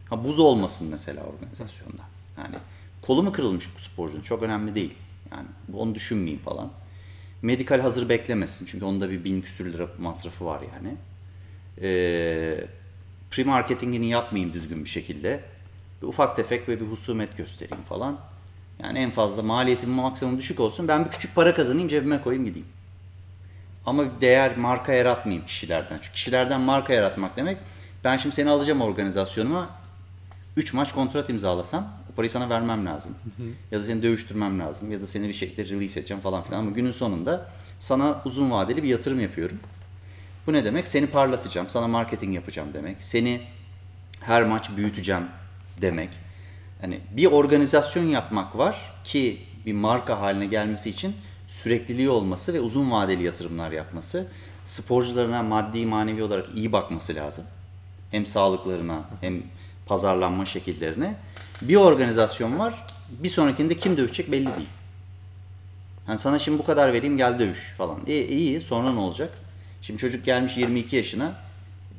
Ha 0.10 0.24
buz 0.24 0.40
olmasın 0.40 0.88
mesela 0.92 1.24
organizasyonda. 1.24 2.02
Yani 2.38 2.56
kolu 3.02 3.24
mu 3.24 3.32
kırılmış 3.32 3.70
bu 3.76 3.80
sporcunun 3.80 4.22
çok 4.22 4.44
önemli 4.44 4.76
değil. 4.76 4.94
Yani 5.32 5.48
onu 5.74 5.96
düşünmeyeyim 5.96 6.42
falan. 6.42 6.72
Medikal 7.42 7.80
hazır 7.80 8.10
beklemesin 8.10 8.66
çünkü 8.66 8.86
onda 8.86 9.10
bir 9.10 9.24
bin 9.24 9.42
küsür 9.42 9.74
lira 9.74 9.88
masrafı 10.00 10.46
var 10.46 10.62
yani. 10.74 10.96
Ee, 11.82 12.66
pre-marketingini 13.32 14.06
yapmayayım 14.06 14.54
düzgün 14.54 14.84
bir 14.84 14.90
şekilde. 14.90 15.44
Bir 16.02 16.08
ufak 16.08 16.36
tefek 16.36 16.68
böyle 16.68 16.82
bir 16.82 16.86
husumet 16.86 17.38
göstereyim 17.38 17.84
falan. 17.84 18.20
Yani 18.84 19.00
en 19.00 19.12
fazla 19.12 19.44
maliyetim 19.44 19.90
maksimum 19.90 20.38
düşük 20.38 20.60
olsun. 20.60 20.88
Ben 20.88 21.06
bir 21.06 21.10
küçük 21.10 21.36
para 21.36 21.56
kazanayım 21.56 21.88
cebime 21.88 22.22
koyayım 22.22 22.46
gideyim. 22.46 22.68
Ama 23.86 24.06
bir 24.06 24.22
değer 24.22 24.58
marka 24.58 24.94
yaratmayayım 24.94 25.46
kişilerden. 25.46 26.00
Çünkü 26.02 26.14
kişilerden 26.14 26.62
marka 26.62 26.94
yaratmak 26.94 27.38
demek 27.38 27.58
ben 28.04 28.18
şimdi 28.18 28.36
seni 28.36 28.50
alacağım 28.50 28.82
organizasyonuma 28.82 29.70
3 30.58 30.74
maç 30.74 30.94
kontrat 30.94 31.30
imzalasam 31.30 31.88
o 32.12 32.16
parayı 32.16 32.30
sana 32.30 32.50
vermem 32.50 32.86
lazım. 32.86 33.16
ya 33.72 33.80
da 33.80 33.84
seni 33.84 34.04
dövüştürmem 34.04 34.60
lazım 34.60 34.92
ya 34.92 35.02
da 35.02 35.08
seni 35.08 35.28
bir 35.28 35.34
şekilde 35.34 35.66
release 35.66 36.00
edeceğim 36.00 36.22
falan 36.24 36.44
filan 36.44 36.60
ama 36.60 36.72
günün 36.72 36.92
sonunda 36.92 37.50
sana 37.80 38.22
uzun 38.26 38.52
vadeli 38.52 38.84
bir 38.84 38.88
yatırım 38.88 39.20
yapıyorum. 39.20 39.60
Bu 40.48 40.54
ne 40.54 40.66
demek? 40.66 40.88
Seni 40.88 41.08
parlatacağım, 41.08 41.70
sana 41.70 41.88
marketing 41.88 42.36
yapacağım 42.36 42.70
demek. 42.74 42.98
Seni 43.00 43.42
her 44.22 44.44
maç 44.44 44.70
büyüteceğim 44.78 45.24
demek. 45.82 46.10
Hani 46.82 47.00
bir 47.12 47.26
organizasyon 47.26 48.04
yapmak 48.04 48.58
var 48.58 48.94
ki 49.04 49.42
bir 49.66 49.74
marka 49.74 50.22
haline 50.22 50.46
gelmesi 50.46 50.90
için 50.90 51.16
sürekliliği 51.48 52.10
olması 52.10 52.54
ve 52.54 52.60
uzun 52.60 52.92
vadeli 52.92 53.24
yatırımlar 53.24 53.72
yapması, 53.72 54.28
sporcularına 54.66 55.44
maddi 55.44 55.86
manevi 55.86 56.24
olarak 56.24 56.48
iyi 56.56 56.72
bakması 56.72 57.16
lazım. 57.16 57.46
Hem 58.12 58.26
sağlıklarına 58.26 59.02
hem 59.22 59.44
pazarlanma 59.86 60.46
şekillerine. 60.46 61.16
Bir 61.62 61.76
organizasyon 61.76 62.60
var, 62.60 62.86
bir 63.10 63.30
sonrakinde 63.30 63.78
kim 63.78 63.98
dövüşecek 63.98 64.32
belli 64.32 64.46
değil. 64.46 64.70
Yani 66.08 66.18
sana 66.18 66.40
şimdi 66.40 66.60
bu 66.60 66.66
kadar 66.66 66.94
vereyim 66.94 67.18
gel 67.18 67.40
dövüş 67.40 67.74
falan. 67.78 68.00
İyi, 68.08 68.28
iyi 68.28 68.62
sonra 68.62 68.92
ne 68.92 69.00
olacak? 69.00 69.38
Şimdi 69.82 70.00
çocuk 70.00 70.26
gelmiş 70.26 70.58
22 70.58 70.96
yaşına 70.96 71.34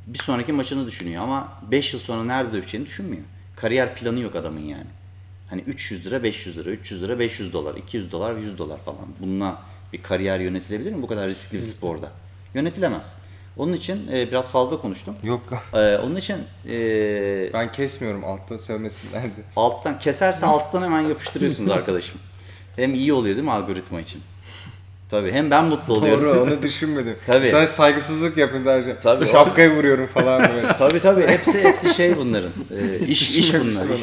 bir 0.07 0.19
sonraki 0.19 0.53
maçını 0.53 0.87
düşünüyor 0.87 1.23
ama 1.23 1.53
5 1.71 1.93
yıl 1.93 1.99
sonra 1.99 2.23
nerede 2.23 2.53
dövüşeceğini 2.53 2.87
düşünmüyor. 2.87 3.23
Kariyer 3.55 3.95
planı 3.95 4.19
yok 4.19 4.35
adamın 4.35 4.59
yani. 4.59 4.87
Hani 5.49 5.61
300 5.61 6.05
lira 6.05 6.23
500 6.23 6.57
lira, 6.57 6.69
300 6.69 7.01
lira 7.01 7.19
500 7.19 7.53
dolar, 7.53 7.75
200 7.75 8.11
dolar 8.11 8.35
100 8.35 8.57
dolar 8.57 8.77
falan. 8.77 9.05
Bununla 9.19 9.61
bir 9.93 10.03
kariyer 10.03 10.39
yönetilebilir 10.39 10.93
mi 10.93 11.01
bu 11.01 11.07
kadar 11.07 11.29
riskli 11.29 11.57
bir 11.57 11.63
sporda? 11.63 12.11
Yönetilemez. 12.53 13.13
Onun 13.57 13.73
için 13.73 14.11
e, 14.13 14.31
biraz 14.31 14.49
fazla 14.49 14.81
konuştum. 14.81 15.15
Yok 15.23 15.41
E, 15.73 15.97
onun 15.97 16.15
için 16.15 16.37
e, 16.69 17.53
ben 17.53 17.71
kesmiyorum 17.71 18.23
altta 18.23 18.57
söylemesinlerdi. 18.59 19.41
alttan 19.55 19.99
keserse 19.99 20.45
alttan 20.45 20.81
hemen 20.83 21.01
yapıştırıyorsunuz 21.01 21.69
arkadaşım. 21.71 22.17
Hem 22.75 22.93
iyi 22.93 23.13
oluyor 23.13 23.35
değil 23.35 23.45
mi 23.45 23.51
algoritma 23.51 24.01
için? 24.01 24.21
Tabii 25.09 25.31
hem 25.31 25.51
ben 25.51 25.65
mutlu 25.65 25.93
oluyorum. 25.93 26.23
Doğru 26.25 26.41
onu 26.41 26.61
düşünmedim. 26.61 27.15
Tabii. 27.27 27.49
Sen 27.49 27.65
saygısızlık 27.65 28.37
yapın 28.37 28.65
daha 28.65 28.75
önce. 28.75 28.99
Tabii. 28.99 29.25
Şapkayı 29.25 29.69
vuruyorum 29.71 30.07
falan 30.07 30.49
böyle. 30.55 30.73
Tabii 30.77 30.99
tabii 30.99 31.27
hepsi 31.27 31.63
hepsi 31.63 31.93
şey 31.93 32.17
bunların. 32.17 32.51
E, 33.01 33.05
iş 33.05 33.31
iş 33.37 33.53
bunlar. 33.53 33.89
iş. 33.89 34.01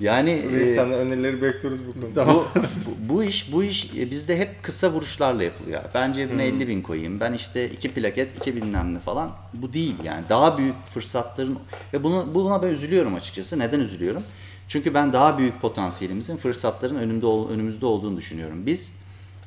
Yani 0.00 0.30
e, 0.30 0.66
senden 0.66 0.98
önerileri 0.98 1.42
bekliyoruz 1.42 1.78
bu 1.86 2.00
konuda. 2.00 2.26
bu, 2.26 2.46
bu, 2.54 3.14
bu 3.14 3.24
iş 3.24 3.52
bu 3.52 3.64
iş 3.64 3.94
e, 3.96 4.10
bizde 4.10 4.38
hep 4.38 4.62
kısa 4.62 4.90
vuruşlarla 4.90 5.42
yapılıyor. 5.42 5.82
Ben 5.94 6.12
cebime 6.12 6.44
50 6.44 6.68
bin 6.68 6.82
koyayım. 6.82 7.20
Ben 7.20 7.32
işte 7.32 7.70
iki 7.70 7.88
plaket, 7.88 8.36
iki 8.36 8.56
bilmem 8.56 8.94
ne 8.94 8.98
falan. 8.98 9.32
Bu 9.54 9.72
değil 9.72 9.94
yani. 10.04 10.24
Daha 10.28 10.58
büyük 10.58 10.86
fırsatların 10.86 11.58
ve 11.92 12.04
bunu 12.04 12.34
buna 12.34 12.62
ben 12.62 12.68
üzülüyorum 12.68 13.14
açıkçası. 13.14 13.58
Neden 13.58 13.80
üzülüyorum? 13.80 14.22
Çünkü 14.68 14.94
ben 14.94 15.12
daha 15.12 15.38
büyük 15.38 15.60
potansiyelimizin 15.60 16.36
fırsatların 16.36 16.96
önümde 16.96 17.26
önümüzde 17.26 17.86
olduğunu 17.86 18.16
düşünüyorum. 18.16 18.66
Biz 18.66 18.96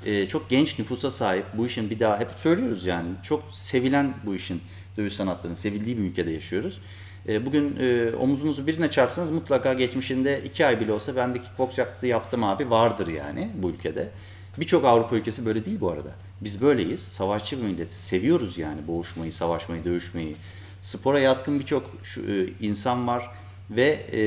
e, 0.05 0.27
çok 0.27 0.49
genç 0.49 0.79
nüfusa 0.79 1.11
sahip 1.11 1.45
bu 1.53 1.65
işin 1.65 1.89
bir 1.89 1.99
daha 1.99 2.19
hep 2.19 2.29
söylüyoruz 2.37 2.85
yani 2.85 3.09
çok 3.23 3.43
sevilen 3.51 4.13
bu 4.25 4.35
işin 4.35 4.61
dövüş 4.97 5.13
sanatlarının 5.13 5.53
sevildiği 5.53 5.97
bir 5.97 6.01
ülkede 6.01 6.31
yaşıyoruz. 6.31 6.81
E, 7.27 7.45
bugün 7.45 7.75
e, 7.79 8.15
omuzunuzu 8.15 8.67
birine 8.67 8.91
çarpsanız 8.91 9.31
mutlaka 9.31 9.73
geçmişinde 9.73 10.41
iki 10.45 10.65
ay 10.65 10.79
bile 10.79 10.91
olsa 10.93 11.15
ben 11.15 11.33
de 11.33 11.39
kickbox 11.39 11.77
yaptı, 11.77 12.07
yaptım 12.07 12.43
abi 12.43 12.69
vardır 12.69 13.07
yani 13.07 13.49
bu 13.55 13.69
ülkede. 13.69 14.09
Birçok 14.57 14.85
Avrupa 14.85 15.15
ülkesi 15.15 15.45
böyle 15.45 15.65
değil 15.65 15.79
bu 15.81 15.89
arada. 15.91 16.09
Biz 16.41 16.61
böyleyiz. 16.61 16.99
Savaşçı 17.01 17.57
bir 17.57 17.63
milleti. 17.67 18.03
Seviyoruz 18.03 18.57
yani 18.57 18.87
boğuşmayı, 18.87 19.33
savaşmayı, 19.33 19.83
dövüşmeyi. 19.83 20.35
Spora 20.81 21.19
yatkın 21.19 21.59
birçok 21.59 21.83
e, 22.17 22.45
insan 22.61 23.07
var 23.07 23.29
ve 23.69 23.99
e, 24.13 24.21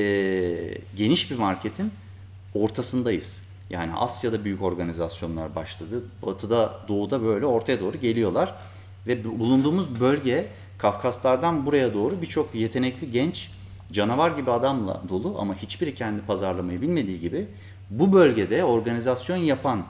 geniş 0.97 1.31
bir 1.31 1.37
marketin 1.39 1.93
ortasındayız. 2.55 3.43
Yani 3.71 3.93
Asya'da 3.95 4.45
büyük 4.45 4.63
organizasyonlar 4.63 5.55
başladı. 5.55 6.05
Batı'da, 6.23 6.79
Doğu'da 6.89 7.23
böyle 7.23 7.47
ortaya 7.47 7.81
doğru 7.81 8.01
geliyorlar. 8.01 8.55
Ve 9.07 9.25
bu- 9.25 9.39
bulunduğumuz 9.39 10.01
bölge 10.01 10.49
Kafkaslardan 10.83 11.67
buraya 11.67 11.95
doğru 11.95 12.23
birçok 12.23 12.55
yetenekli 12.55 13.11
genç 13.11 13.51
canavar 13.93 14.31
gibi 14.31 14.51
adamla 14.51 15.03
dolu 15.09 15.37
ama 15.39 15.55
hiçbiri 15.55 15.95
kendi 15.95 16.23
pazarlamayı 16.23 16.81
bilmediği 16.83 17.21
gibi 17.21 17.47
bu 17.91 18.13
bölgede 18.13 18.65
organizasyon 18.65 19.37
yapan 19.37 19.85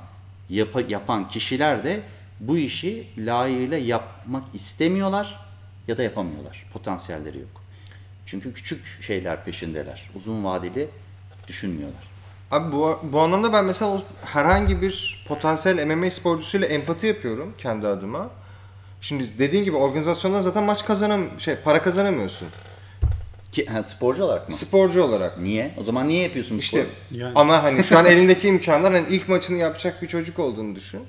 yapa- 0.50 0.90
yapan 0.90 1.28
kişiler 1.28 1.84
de 1.84 2.00
bu 2.40 2.58
işi 2.58 3.06
layığıyla 3.18 3.76
yapmak 3.78 4.44
istemiyorlar 4.54 5.40
ya 5.88 5.98
da 5.98 6.02
yapamıyorlar. 6.02 6.66
Potansiyelleri 6.72 7.38
yok. 7.38 7.62
Çünkü 8.26 8.52
küçük 8.52 9.02
şeyler 9.02 9.44
peşindeler. 9.44 10.10
Uzun 10.16 10.44
vadeli 10.44 10.88
düşünmüyorlar. 11.48 12.02
Abi 12.50 12.72
bu, 12.72 12.98
bu 13.02 13.20
anlamda 13.20 13.52
ben 13.52 13.64
mesela 13.64 14.02
herhangi 14.24 14.82
bir 14.82 15.24
potansiyel 15.28 15.86
MMA 15.86 16.10
sporcusuyla 16.10 16.66
empati 16.66 17.06
yapıyorum 17.06 17.54
kendi 17.58 17.86
adıma. 17.86 18.30
Şimdi 19.02 19.38
dediğin 19.38 19.64
gibi 19.64 19.76
organizasyonda 19.76 20.42
zaten 20.42 20.62
maç 20.62 20.84
kazanam 20.84 21.20
şey 21.38 21.56
para 21.56 21.82
kazanamıyorsun. 21.82 22.48
Ki, 23.52 23.66
ha, 23.66 23.82
sporcu 23.82 24.24
olarak 24.24 24.48
mı? 24.48 24.54
Sporcu 24.54 25.02
olarak. 25.02 25.38
Niye? 25.38 25.74
O 25.76 25.82
zaman 25.84 26.08
niye 26.08 26.22
yapıyorsun 26.22 26.56
bu 26.56 26.60
İşte 26.60 26.82
sporu? 26.84 27.18
Yani. 27.20 27.32
ama 27.34 27.62
hani 27.62 27.84
şu 27.84 27.98
an 27.98 28.06
elindeki 28.12 28.48
imkanlar 28.48 28.92
hani 28.92 29.06
ilk 29.08 29.28
maçını 29.28 29.58
yapacak 29.58 30.02
bir 30.02 30.08
çocuk 30.08 30.38
olduğunu 30.38 30.74
düşün. 30.76 31.00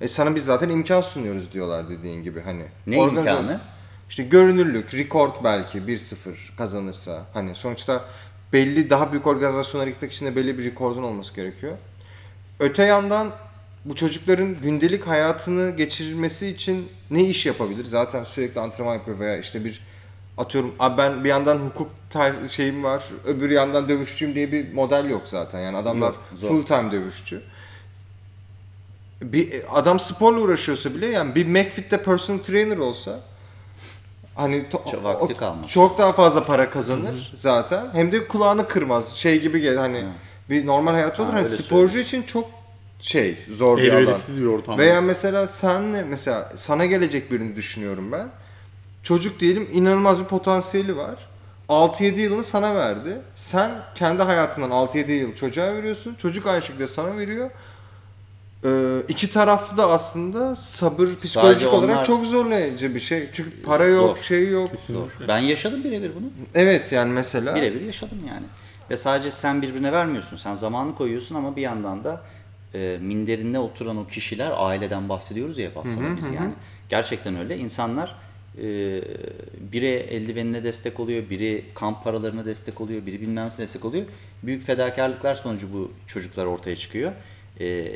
E 0.00 0.08
sana 0.08 0.34
biz 0.34 0.44
zaten 0.44 0.68
imkan 0.70 1.00
sunuyoruz 1.00 1.52
diyorlar 1.52 1.88
dediğin 1.88 2.22
gibi 2.22 2.40
hani. 2.40 2.62
Ne 2.86 2.96
Organiza- 2.96 3.18
imkanı? 3.30 3.60
İşte 4.10 4.22
görünürlük, 4.22 4.94
rekord 4.94 5.32
belki 5.44 5.78
1-0 5.78 6.56
kazanırsa. 6.58 7.22
Hani 7.34 7.54
sonuçta 7.54 8.04
belli 8.52 8.90
daha 8.90 9.12
büyük 9.12 9.26
organizasyonlara 9.26 9.90
gitmek 9.90 10.12
için 10.12 10.26
de 10.26 10.36
belli 10.36 10.58
bir 10.58 10.64
rekordun 10.64 11.02
olması 11.02 11.34
gerekiyor. 11.34 11.72
Öte 12.60 12.84
yandan 12.84 13.32
bu 13.84 13.94
çocukların 13.94 14.56
gündelik 14.62 15.06
hayatını 15.06 15.70
geçirmesi 15.76 16.46
için 16.48 16.88
ne 17.10 17.24
iş 17.24 17.46
yapabilir? 17.46 17.84
Zaten 17.84 18.24
sürekli 18.24 18.60
antrenman 18.60 18.94
yapıyor 18.94 19.18
veya 19.18 19.36
işte 19.38 19.64
bir 19.64 19.80
atıyorum 20.38 20.74
abi 20.78 20.98
ben 20.98 21.24
bir 21.24 21.28
yandan 21.28 21.56
hukuk 21.58 21.90
ter- 22.10 22.48
şeyim 22.48 22.84
var, 22.84 23.02
öbür 23.26 23.50
yandan 23.50 23.88
dövüşçüyüm 23.88 24.34
diye 24.34 24.52
bir 24.52 24.72
model 24.74 25.10
yok 25.10 25.22
zaten. 25.24 25.60
Yani 25.60 25.76
adamlar 25.76 26.06
Yok, 26.08 26.18
zor. 26.36 26.48
full 26.48 26.66
time 26.66 26.92
dövüşçü. 26.92 27.42
Bir 29.22 29.62
adam 29.78 30.00
sporla 30.00 30.40
uğraşıyorsa 30.40 30.94
bile 30.94 31.06
yani 31.06 31.34
bir 31.34 31.46
McFit'te 31.46 32.02
personal 32.02 32.38
trainer 32.38 32.76
olsa 32.78 33.20
hani 34.34 34.56
to- 34.72 34.90
Çok 34.90 35.04
vakti 35.04 35.34
kalmaz. 35.34 35.68
çok 35.68 35.98
daha 35.98 36.12
fazla 36.12 36.44
para 36.44 36.70
kazanır 36.70 37.32
zaten. 37.34 37.86
Hem 37.92 38.12
de 38.12 38.28
kulağını 38.28 38.68
kırmaz. 38.68 39.14
Şey 39.14 39.40
gibi 39.40 39.60
gel 39.60 39.76
hani 39.76 40.04
bir 40.50 40.66
normal 40.66 40.92
hayatı 40.92 41.22
olur. 41.22 41.32
Ha, 41.32 41.38
Hani 41.38 41.48
sporcu 41.48 41.98
için 41.98 42.22
çok 42.22 42.50
şey 43.00 43.36
zor 43.50 43.78
bir 43.78 43.92
alan. 43.92 44.20
Bir 44.36 44.46
ortam. 44.46 44.78
Veya 44.78 45.00
mesela 45.00 45.48
senle 45.48 46.02
mesela 46.02 46.52
sana 46.56 46.86
gelecek 46.86 47.32
birini 47.32 47.56
düşünüyorum 47.56 48.12
ben. 48.12 48.28
Çocuk 49.02 49.40
diyelim 49.40 49.68
inanılmaz 49.72 50.20
bir 50.20 50.24
potansiyeli 50.24 50.96
var. 50.96 51.14
6-7 51.68 52.20
yılını 52.20 52.44
sana 52.44 52.74
verdi. 52.74 53.18
Sen 53.34 53.70
kendi 53.94 54.22
hayatından 54.22 54.70
6-7 54.70 55.10
yıl 55.12 55.34
çocuğa 55.34 55.74
veriyorsun. 55.74 56.14
Çocuk 56.14 56.46
aynı 56.46 56.62
şekilde 56.62 56.86
sana 56.86 57.16
veriyor. 57.16 57.50
Ee, 58.64 58.96
iki 59.08 59.30
taraflı 59.30 59.76
da 59.76 59.90
aslında 59.90 60.56
sabır 60.56 61.16
psikolojik 61.16 61.72
onlar- 61.74 61.88
olarak 61.88 62.06
çok 62.06 62.26
zorlayıcı 62.26 62.94
bir 62.94 63.00
şey. 63.00 63.28
Çünkü 63.32 63.62
para 63.62 63.84
yok, 63.84 64.16
Zor. 64.16 64.22
şey 64.24 64.48
yok. 64.48 64.70
Zor. 64.86 65.08
Ben 65.28 65.38
yaşadım 65.38 65.84
birebir 65.84 66.10
bunu. 66.14 66.26
Evet 66.54 66.92
yani 66.92 67.12
mesela. 67.12 67.54
Birebir 67.54 67.80
yaşadım 67.80 68.18
yani. 68.28 68.46
Ve 68.90 68.96
sadece 68.96 69.30
sen 69.30 69.62
birbirine 69.62 69.92
vermiyorsun. 69.92 70.36
Sen 70.36 70.54
zamanı 70.54 70.94
koyuyorsun 70.94 71.34
ama 71.34 71.56
bir 71.56 71.62
yandan 71.62 72.04
da 72.04 72.22
e, 72.74 72.98
minderinde 73.00 73.58
oturan 73.58 73.96
o 73.96 74.06
kişiler 74.06 74.52
aileden 74.56 75.08
bahsediyoruz 75.08 75.58
ya 75.58 75.70
hep 75.70 75.76
aslında 75.76 76.16
biz 76.16 76.26
yani. 76.26 76.52
Gerçekten 76.88 77.36
öyle. 77.36 77.58
İnsanlar 77.58 78.16
e, 78.58 78.62
biri 79.72 79.86
eldivenine 79.86 80.64
destek 80.64 81.00
oluyor, 81.00 81.30
biri 81.30 81.64
kamp 81.74 82.04
paralarına 82.04 82.44
destek 82.44 82.80
oluyor, 82.80 83.06
biri 83.06 83.20
bilmem 83.20 83.44
nesine 83.44 83.66
destek 83.66 83.84
oluyor. 83.84 84.04
Büyük 84.42 84.66
fedakarlıklar 84.66 85.34
sonucu 85.34 85.72
bu 85.72 85.90
çocuklar 86.06 86.46
ortaya 86.46 86.76
çıkıyor. 86.76 87.12
E, 87.60 87.88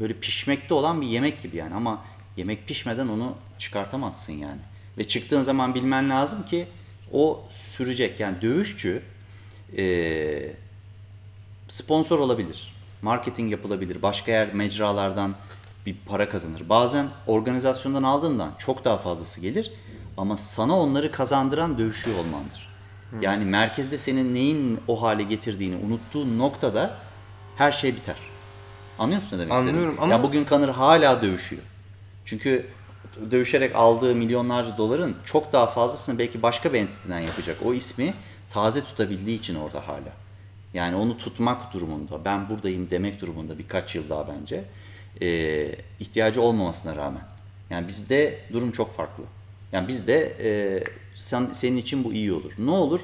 böyle 0.00 0.14
pişmekte 0.14 0.74
olan 0.74 1.00
bir 1.00 1.06
yemek 1.06 1.42
gibi 1.42 1.56
yani 1.56 1.74
ama 1.74 2.04
yemek 2.36 2.68
pişmeden 2.68 3.08
onu 3.08 3.36
çıkartamazsın 3.58 4.32
yani. 4.32 4.60
Ve 4.98 5.04
çıktığın 5.04 5.42
zaman 5.42 5.74
bilmen 5.74 6.10
lazım 6.10 6.46
ki 6.46 6.66
o 7.12 7.44
sürecek. 7.50 8.20
Yani 8.20 8.42
dövüşçü 8.42 9.02
e, 9.76 10.52
sponsor 11.68 12.18
olabilir, 12.18 12.73
marketing 13.08 13.50
yapılabilir, 13.52 14.02
başka 14.02 14.30
yer 14.32 14.54
mecralardan 14.54 15.34
bir 15.86 15.96
para 16.06 16.28
kazanır. 16.28 16.62
Bazen 16.68 17.06
organizasyondan 17.26 18.02
aldığından 18.02 18.50
çok 18.58 18.84
daha 18.84 18.98
fazlası 18.98 19.40
gelir 19.40 19.70
ama 20.16 20.36
sana 20.36 20.78
onları 20.80 21.12
kazandıran 21.12 21.78
dövüşüyor 21.78 22.18
olmandır. 22.18 22.74
Yani 23.20 23.44
merkezde 23.44 23.98
senin 23.98 24.34
neyin 24.34 24.80
o 24.88 25.02
hale 25.02 25.22
getirdiğini 25.22 25.76
unuttuğun 25.86 26.38
noktada 26.38 26.94
her 27.56 27.72
şey 27.72 27.96
biter. 27.96 28.16
Anlıyor 28.98 29.22
musun 29.22 29.36
ne 29.36 29.40
demek 29.40 29.52
istediğimi? 29.52 29.78
Anlıyorum 29.78 29.96
ama- 30.02 30.12
Ya 30.12 30.22
bugün 30.22 30.44
Kanır 30.44 30.68
hala 30.68 31.22
dövüşüyor. 31.22 31.62
Çünkü 32.24 32.66
dövüşerek 33.30 33.76
aldığı 33.76 34.14
milyonlarca 34.14 34.76
doların 34.78 35.16
çok 35.26 35.52
daha 35.52 35.66
fazlasını 35.66 36.18
belki 36.18 36.42
başka 36.42 36.72
bir 36.72 36.78
entiteden 36.80 37.20
yapacak. 37.20 37.56
O 37.64 37.74
ismi 37.74 38.14
taze 38.50 38.80
tutabildiği 38.84 39.38
için 39.38 39.54
orada 39.54 39.88
hala. 39.88 40.12
Yani 40.74 40.96
onu 40.96 41.18
tutmak 41.18 41.72
durumunda, 41.72 42.24
ben 42.24 42.48
buradayım 42.48 42.90
demek 42.90 43.20
durumunda 43.20 43.58
birkaç 43.58 43.94
yıl 43.94 44.08
daha 44.08 44.28
bence. 44.28 44.64
Ee, 45.22 45.74
ihtiyacı 46.00 46.42
olmamasına 46.42 46.96
rağmen. 46.96 47.22
Yani 47.70 47.88
bizde 47.88 48.38
durum 48.52 48.70
çok 48.72 48.96
farklı. 48.96 49.24
Yani 49.72 49.88
bizde 49.88 50.36
e, 50.40 50.82
sen, 51.14 51.46
senin 51.52 51.76
için 51.76 52.04
bu 52.04 52.12
iyi 52.12 52.32
olur. 52.32 52.52
Ne 52.58 52.70
olur? 52.70 53.00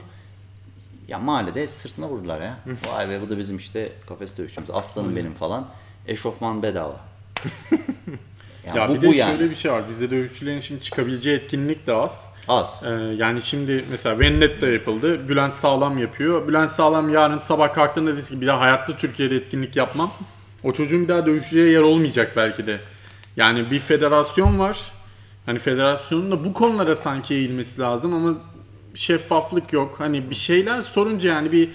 Ya 1.09 1.19
mahallede 1.19 1.69
sırtına 1.69 2.09
vurdular 2.09 2.41
ya. 2.41 2.59
Vay 2.93 3.09
be 3.09 3.21
bu 3.23 3.31
da 3.31 3.39
bizim 3.39 3.57
işte 3.57 3.89
kafes 4.09 4.37
dövüşçümüz. 4.39 4.71
Aslanım 4.71 5.17
benim 5.17 5.35
falan. 5.35 5.69
Eşofman 6.07 6.63
bedava. 6.63 7.01
Yani 8.67 8.79
Ya 8.79 8.89
bu, 8.89 8.95
bir 8.95 9.01
de 9.01 9.07
bu 9.09 9.15
şöyle 9.15 9.21
yani. 9.31 9.51
bir 9.51 9.55
şey 9.55 9.73
var. 9.73 9.83
Bizde 9.89 10.11
dövüşçülerin 10.11 10.61
şimdi 10.61 10.81
çıkabileceği 10.81 11.37
etkinlik 11.37 11.87
de 11.87 11.93
az. 11.93 12.30
Az. 12.49 12.83
Ee, 12.85 12.91
yani 13.17 13.43
şimdi 13.43 13.85
mesela 13.91 14.19
Vendetta 14.19 14.69
yapıldı. 14.69 15.29
Bülent 15.29 15.53
Sağlam 15.53 15.99
yapıyor. 15.99 16.49
Bülent 16.49 16.71
Sağlam 16.71 17.11
yarın 17.11 17.39
sabah 17.39 17.75
kalktığında 17.75 18.17
dedi 18.17 18.25
ki 18.27 18.41
bir 18.41 18.47
daha 18.47 18.61
hayatta 18.61 18.97
Türkiye'de 18.97 19.37
etkinlik 19.37 19.77
yapmam. 19.77 20.13
O 20.65 20.73
çocuğun 20.73 21.03
bir 21.03 21.09
daha 21.09 21.27
dövüşeceği 21.27 21.73
yer 21.73 21.81
olmayacak 21.81 22.33
belki 22.37 22.67
de. 22.67 22.81
Yani 23.37 23.71
bir 23.71 23.79
federasyon 23.79 24.59
var. 24.59 24.79
Hani 25.47 25.59
federasyonun 25.59 26.31
da 26.31 26.45
bu 26.45 26.53
konulara 26.53 26.97
sanki 26.97 27.35
eğilmesi 27.35 27.81
lazım 27.81 28.15
ama 28.15 28.39
şeffaflık 28.95 29.73
yok. 29.73 29.95
Hani 29.99 30.31
bir 30.31 30.35
şeyler 30.35 30.81
sorunca 30.81 31.29
yani 31.29 31.53
bir 31.53 31.71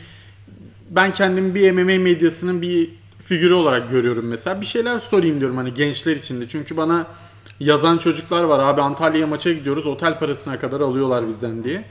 ben 0.89 1.13
kendimi 1.13 1.55
bir 1.55 1.71
MMA 1.71 2.03
medyasının 2.03 2.61
bir 2.61 2.89
figürü 3.23 3.53
olarak 3.53 3.89
görüyorum 3.89 4.27
mesela. 4.27 4.61
Bir 4.61 4.65
şeyler 4.65 4.99
sorayım 4.99 5.39
diyorum 5.39 5.57
hani 5.57 5.73
gençler 5.73 6.15
için 6.15 6.41
de. 6.41 6.47
Çünkü 6.47 6.77
bana 6.77 7.07
yazan 7.59 7.97
çocuklar 7.97 8.43
var. 8.43 8.59
Abi 8.59 8.81
Antalya'ya 8.81 9.27
maça 9.27 9.53
gidiyoruz. 9.53 9.85
Otel 9.87 10.19
parasına 10.19 10.59
kadar 10.59 10.81
alıyorlar 10.81 11.27
bizden 11.27 11.63
diye. 11.63 11.85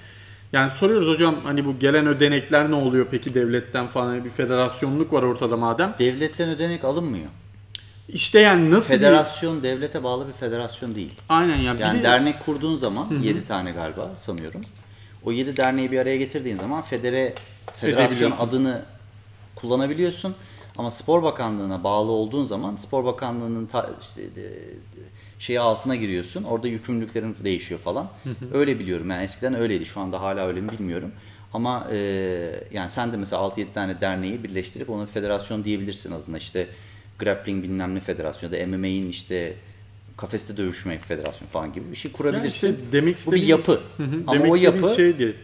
Yani 0.53 0.71
soruyoruz 0.71 1.09
hocam 1.09 1.37
hani 1.45 1.65
bu 1.65 1.79
gelen 1.79 2.07
ödenekler 2.07 2.71
ne 2.71 2.75
oluyor 2.75 3.07
peki 3.11 3.35
devletten 3.35 3.87
falan 3.89 4.07
Hani 4.07 4.25
bir 4.25 4.31
federasyonluk 4.31 5.13
var 5.13 5.23
ortada 5.23 5.57
madem. 5.57 5.95
Devletten 5.99 6.49
ödenek 6.49 6.85
alınmıyor. 6.85 7.27
İşte 8.09 8.41
yani 8.41 8.71
nasıl 8.71 8.95
bir... 8.95 8.99
Federasyon 8.99 9.63
devlete 9.63 10.05
bağlı 10.05 10.29
bir 10.29 10.33
federasyon 10.33 10.95
değil. 10.95 11.13
Aynen 11.29 11.57
ya. 11.57 11.75
Yani 11.79 11.95
bir 11.95 12.01
de- 12.01 12.05
dernek 12.05 12.45
kurduğun 12.45 12.75
zaman 12.75 13.07
7 13.23 13.45
tane 13.45 13.73
galiba 13.73 14.11
sanıyorum. 14.17 14.61
O 15.25 15.33
7 15.33 15.57
derneği 15.57 15.93
bir 15.93 15.99
araya 15.99 16.17
getirdiğin 16.17 16.57
zaman 16.57 16.83
federe 16.83 17.35
federasyon 17.73 18.33
adını 18.41 18.83
kullanabiliyorsun. 19.57 20.35
Ama 20.79 20.91
Spor 20.91 21.23
Bakanlığı'na 21.23 21.85
bağlı 21.85 22.11
olduğun 22.13 22.45
zaman 22.45 22.77
Spor 22.77 23.05
Bakanlığı'nın 23.05 23.67
ta, 23.67 23.91
işte 24.01 24.23
de, 24.23 24.53
şeyi 25.45 25.61
altına 25.61 25.97
giriyorsun. 25.97 26.43
Orada 26.45 26.69
yükümlülüklerin 26.69 27.37
değişiyor 27.45 27.81
falan. 27.81 28.09
Öyle 28.55 28.79
biliyorum. 28.79 29.11
Yani 29.11 29.23
eskiden 29.25 29.55
öyleydi. 29.55 29.87
Şu 29.87 30.01
anda 30.01 30.21
hala 30.21 30.47
öyle 30.47 30.61
mi 30.61 30.69
bilmiyorum. 30.79 31.13
Ama 31.53 31.89
e, 31.93 31.97
yani 32.73 32.91
sen 32.91 33.13
de 33.13 33.17
mesela 33.17 33.43
6-7 33.43 33.67
tane 33.75 34.01
derneği 34.01 34.45
birleştirip 34.45 34.91
ona 34.91 35.07
federasyon 35.07 35.65
diyebilirsin 35.65 36.13
adına. 36.13 36.39
İşte 36.39 36.67
grappling 37.19 37.65
bilmem 37.65 37.95
ne 37.95 38.01
federasyonu 38.01 38.57
ya 38.57 38.63
da 38.63 38.67
MMA'in 38.77 39.09
işte 39.11 39.53
kafeste 40.17 40.57
dövüşme 40.57 40.99
federasyonu 40.99 41.51
falan 41.51 41.73
gibi 41.73 41.91
bir 41.91 41.97
şey 41.97 42.09
Yani 42.11 42.17
kurabilirsin. 42.17 42.71
işte 42.73 42.83
demek 42.93 43.15
Bu 43.27 43.33
bir 43.33 43.37
istediğim- 43.37 43.49
yapı. 43.49 43.73
Hı 43.73 44.03
hı. 44.03 44.17
Ama 44.27 44.35
Demek 44.39 44.53
o 44.53 44.57
istediğim 44.57 44.83
yapı 44.85 44.95
şey 44.97 45.19
değil. 45.19 45.35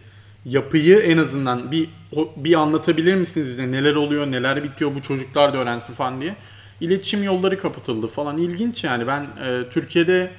Yapıyı 0.45 0.97
en 0.99 1.17
azından 1.17 1.71
bir 1.71 1.89
bir 2.35 2.53
anlatabilir 2.53 3.15
misiniz 3.15 3.49
bize 3.49 3.71
neler 3.71 3.95
oluyor, 3.95 4.31
neler 4.31 4.63
bitiyor 4.63 4.95
bu 4.95 5.01
çocuklar 5.01 5.53
da 5.53 5.57
öğrensin 5.57 5.93
falan 5.93 6.21
diye. 6.21 6.35
İletişim 6.81 7.23
yolları 7.23 7.57
kapatıldı 7.59 8.07
falan. 8.07 8.37
İlginç 8.37 8.83
yani. 8.83 9.07
Ben 9.07 9.21
e, 9.21 9.69
Türkiye'de 9.69 10.31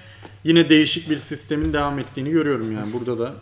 yine 0.44 0.68
değişik 0.68 1.10
bir 1.10 1.18
sistemin 1.18 1.72
devam 1.72 1.98
ettiğini 1.98 2.30
görüyorum 2.30 2.72
yani. 2.72 2.92
Burada 2.92 3.18
da 3.18 3.32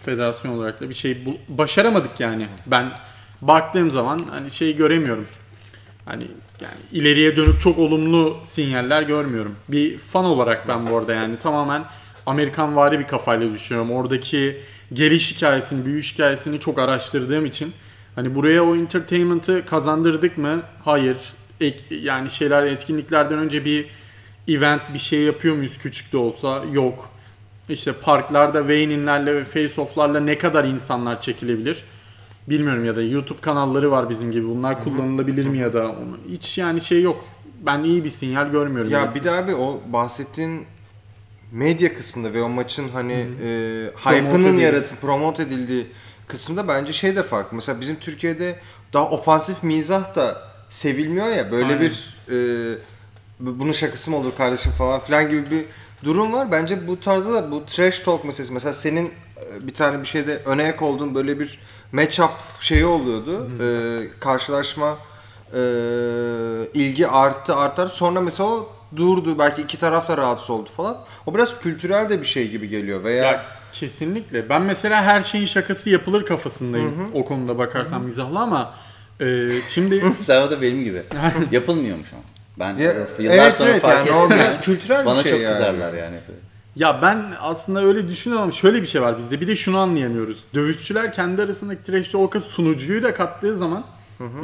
federasyon 0.00 0.52
olarak 0.52 0.80
da 0.80 0.88
bir 0.88 0.94
şey 0.94 1.26
bul- 1.26 1.36
başaramadık 1.48 2.20
yani. 2.20 2.48
Ben 2.66 2.90
baktığım 3.42 3.90
zaman 3.90 4.20
hani 4.30 4.50
şey 4.50 4.76
göremiyorum. 4.76 5.26
Hani 6.04 6.26
yani 6.60 6.80
ileriye 6.92 7.36
dönük 7.36 7.60
çok 7.60 7.78
olumlu 7.78 8.36
sinyaller 8.44 9.02
görmüyorum. 9.02 9.54
Bir 9.68 9.98
fan 9.98 10.24
olarak 10.24 10.68
ben 10.68 10.90
bu 10.90 10.96
arada 10.96 11.14
yani 11.14 11.38
tamamen 11.38 11.82
Amerikan 12.26 12.76
vari 12.76 12.98
bir 12.98 13.06
kafayla 13.06 13.52
düşünüyorum. 13.52 13.90
Oradaki 13.90 14.60
geliş 14.92 15.36
hikayesini, 15.36 15.84
büyüyüş 15.84 16.14
hikayesini 16.14 16.60
çok 16.60 16.78
araştırdığım 16.78 17.46
için 17.46 17.72
hani 18.14 18.34
buraya 18.34 18.64
o 18.64 18.76
entertainment'ı 18.76 19.64
kazandırdık 19.66 20.38
mı? 20.38 20.62
Hayır. 20.84 21.16
Ek- 21.60 21.96
yani 22.02 22.30
şeyler 22.30 22.62
etkinliklerden 22.62 23.38
önce 23.38 23.64
bir 23.64 23.86
event 24.48 24.82
bir 24.94 24.98
şey 24.98 25.20
yapıyor 25.22 25.56
muyuz 25.56 25.78
küçük 25.78 26.12
de 26.12 26.16
olsa? 26.16 26.64
Yok. 26.72 27.08
İşte 27.68 27.92
parklarda 27.92 28.58
weigh-in'lerle 28.58 29.34
ve 29.34 29.42
face-off'larla 29.42 30.20
ne 30.24 30.38
kadar 30.38 30.64
insanlar 30.64 31.20
çekilebilir? 31.20 31.84
Bilmiyorum 32.48 32.84
ya 32.84 32.96
da 32.96 33.02
YouTube 33.02 33.40
kanalları 33.40 33.90
var 33.90 34.10
bizim 34.10 34.32
gibi. 34.32 34.48
Bunlar 34.48 34.84
kullanılabilir 34.84 35.46
mi 35.46 35.58
ya 35.58 35.72
da 35.72 35.88
onu- 35.88 36.18
hiç 36.32 36.58
yani 36.58 36.80
şey 36.80 37.02
yok. 37.02 37.24
Ben 37.66 37.84
iyi 37.84 38.04
bir 38.04 38.10
sinyal 38.10 38.50
görmüyorum. 38.50 38.90
Ya 38.92 39.14
bir 39.14 39.24
de 39.24 39.30
abi 39.30 39.54
o 39.54 39.80
bahsettiğin 39.86 40.66
medya 41.52 41.94
kısmında 41.94 42.32
ve 42.34 42.42
o 42.42 42.48
maçın 42.48 42.88
hani 42.88 43.12
e, 43.12 43.90
Promote 44.04 44.20
hype'ının 44.26 44.56
yaratılıp 44.56 45.00
promote 45.00 45.42
edildiği 45.42 45.86
kısımda 46.26 46.68
bence 46.68 46.92
şey 46.92 47.16
de 47.16 47.22
farklı. 47.22 47.56
Mesela 47.56 47.80
bizim 47.80 47.96
Türkiye'de 47.96 48.58
daha 48.92 49.10
ofansif 49.10 49.62
mizah 49.62 50.14
da 50.16 50.47
sevilmiyor 50.68 51.26
ya. 51.28 51.52
Böyle 51.52 51.64
Aynen. 51.66 51.80
bir 51.80 52.18
e, 52.28 52.78
bu- 53.40 53.58
bunun 53.58 53.72
şakası 53.72 54.10
mı 54.10 54.16
olur 54.16 54.32
kardeşim 54.36 54.72
falan 54.72 55.00
filan 55.00 55.28
gibi 55.30 55.50
bir 55.50 55.64
durum 56.04 56.32
var. 56.32 56.52
Bence 56.52 56.86
bu 56.88 57.00
tarzda 57.00 57.32
da 57.34 57.50
bu 57.50 57.66
trash 57.66 57.98
talk 58.00 58.24
meselesi. 58.24 58.52
Mesela 58.52 58.72
senin 58.72 59.06
e, 59.06 59.66
bir 59.66 59.74
tane 59.74 60.00
bir 60.00 60.06
şeyde 60.06 60.36
öne 60.44 60.62
ek 60.68 60.84
olduğun 60.84 61.14
böyle 61.14 61.40
bir 61.40 61.58
match-up 61.94 62.30
şeyi 62.60 62.84
oluyordu. 62.84 63.48
E, 63.62 63.66
karşılaşma 64.20 64.96
e, 65.54 65.58
ilgi 66.74 67.08
arttı 67.08 67.56
artar. 67.56 67.86
Sonra 67.88 68.20
mesela 68.20 68.48
o 68.48 68.68
durdu. 68.96 69.38
Belki 69.38 69.62
iki 69.62 69.78
taraf 69.78 70.08
da 70.08 70.16
rahatsız 70.16 70.50
oldu 70.50 70.70
falan. 70.76 70.98
O 71.26 71.34
biraz 71.34 71.60
kültürel 71.60 72.10
de 72.10 72.20
bir 72.20 72.26
şey 72.26 72.50
gibi 72.50 72.68
geliyor. 72.68 73.04
Veya 73.04 73.24
Ya 73.24 73.44
kesinlikle. 73.72 74.48
Ben 74.48 74.62
mesela 74.62 75.02
her 75.04 75.22
şeyin 75.22 75.46
şakası 75.46 75.90
yapılır 75.90 76.26
kafasındayım. 76.26 77.10
O 77.14 77.24
konuda 77.24 77.58
bakarsan 77.58 78.02
mizahlı 78.02 78.38
ama 78.38 78.74
e, 79.20 79.48
şimdi 79.70 80.04
sen 80.22 80.42
o 80.42 80.50
da 80.50 80.62
benim 80.62 80.84
gibi. 80.84 81.02
Yapılmıyormuş 81.50 82.12
ama. 82.12 82.22
Ben 82.58 82.76
Ya, 82.82 82.92
yıllar 83.18 83.34
evet, 83.36 83.54
sonra 83.54 83.70
evet, 83.70 83.82
fark 83.82 84.06
yani 84.06 84.18
o 84.18 84.24
ettim. 84.24 84.38
biraz 84.38 84.60
kültürel 84.60 85.00
bir 85.00 85.06
Bana 85.06 85.22
şey 85.22 85.32
çok 85.32 85.40
yani. 85.40 85.52
kızarlar 85.52 85.94
yani. 85.94 86.16
Ya 86.76 87.02
ben 87.02 87.24
aslında 87.40 87.84
öyle 87.84 88.08
düşünüyorum 88.08 88.42
ama 88.42 88.52
şöyle 88.52 88.82
bir 88.82 88.86
şey 88.86 89.02
var 89.02 89.18
bizde. 89.18 89.40
Bir 89.40 89.46
de 89.46 89.56
şunu 89.56 89.78
anlayamıyoruz. 89.78 90.44
Dövüşçüler 90.54 91.12
kendi 91.12 91.42
arasındaki 91.42 91.82
trash 91.82 92.08
talk'a 92.08 92.40
sunucuyu 92.40 93.02
da 93.02 93.14
kattığı 93.14 93.56
zaman 93.56 93.84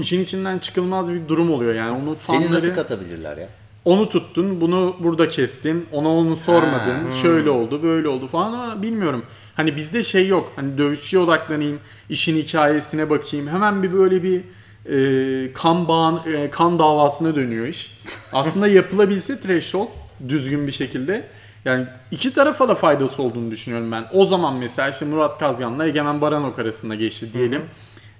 işin 0.00 0.20
içinden 0.20 0.58
çıkılmaz 0.58 1.12
bir 1.12 1.28
durum 1.28 1.50
oluyor. 1.52 1.74
Yani 1.74 1.90
onun 1.90 2.14
Seni 2.14 2.36
fanları 2.36 2.54
nasıl 2.54 2.74
katabilirler 2.74 3.36
ya? 3.36 3.48
onu 3.84 4.08
tuttun, 4.08 4.60
bunu 4.60 4.96
burada 5.00 5.28
kestin, 5.28 5.86
ona 5.92 6.08
onu 6.08 6.36
sormadın, 6.36 7.10
şöyle 7.22 7.50
oldu, 7.50 7.82
böyle 7.82 8.08
oldu 8.08 8.26
falan 8.26 8.52
ama 8.52 8.82
bilmiyorum. 8.82 9.24
Hani 9.54 9.76
bizde 9.76 10.02
şey 10.02 10.28
yok. 10.28 10.52
Hani 10.56 10.78
dövüşçüye 10.78 11.22
odaklanayım, 11.22 11.80
işin 12.08 12.36
hikayesine 12.36 13.10
bakayım. 13.10 13.48
Hemen 13.48 13.82
bir 13.82 13.92
böyle 13.92 14.22
bir 14.22 14.40
e, 14.90 15.52
kan 15.52 15.88
bağın, 15.88 16.20
e, 16.34 16.50
kan 16.50 16.78
davasına 16.78 17.34
dönüyor 17.34 17.66
iş. 17.66 17.98
Aslında 18.32 18.68
yapılabilse 18.68 19.40
talk 19.40 19.88
düzgün 20.28 20.66
bir 20.66 20.72
şekilde 20.72 21.28
yani 21.64 21.86
iki 22.10 22.34
tarafa 22.34 22.68
da 22.68 22.74
faydası 22.74 23.22
olduğunu 23.22 23.50
düşünüyorum 23.50 23.92
ben. 23.92 24.04
O 24.12 24.26
zaman 24.26 24.54
mesela 24.54 24.88
işte 24.88 25.04
Murat 25.04 25.38
Kazgan'la 25.38 25.86
Egemen 25.86 26.20
Baranok 26.20 26.58
arasında 26.58 26.94
geçti 26.94 27.32
diyelim. 27.32 27.62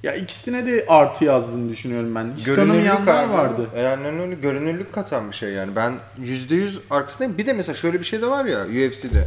Ya 0.03 0.14
ikisine 0.14 0.66
de 0.66 0.85
artı 0.88 1.24
yazdığını 1.24 1.70
düşünüyorum 1.70 2.14
ben. 2.14 2.33
Hiç 2.37 2.44
tanımayanlar 2.44 3.29
vardı. 3.29 3.68
Yani 3.79 4.22
öyle 4.22 4.35
görünürlük 4.35 4.92
katan 4.92 5.31
bir 5.31 5.37
şey 5.37 5.50
yani. 5.50 5.77
Ben 5.77 5.92
%100 6.22 6.79
arkasındayım. 6.90 7.38
Bir 7.38 7.46
de 7.46 7.53
mesela 7.53 7.77
şöyle 7.77 8.00
bir 8.00 8.05
şey 8.05 8.22
de 8.22 8.27
var 8.27 8.44
ya 8.44 8.64
UFC'de. 8.64 9.27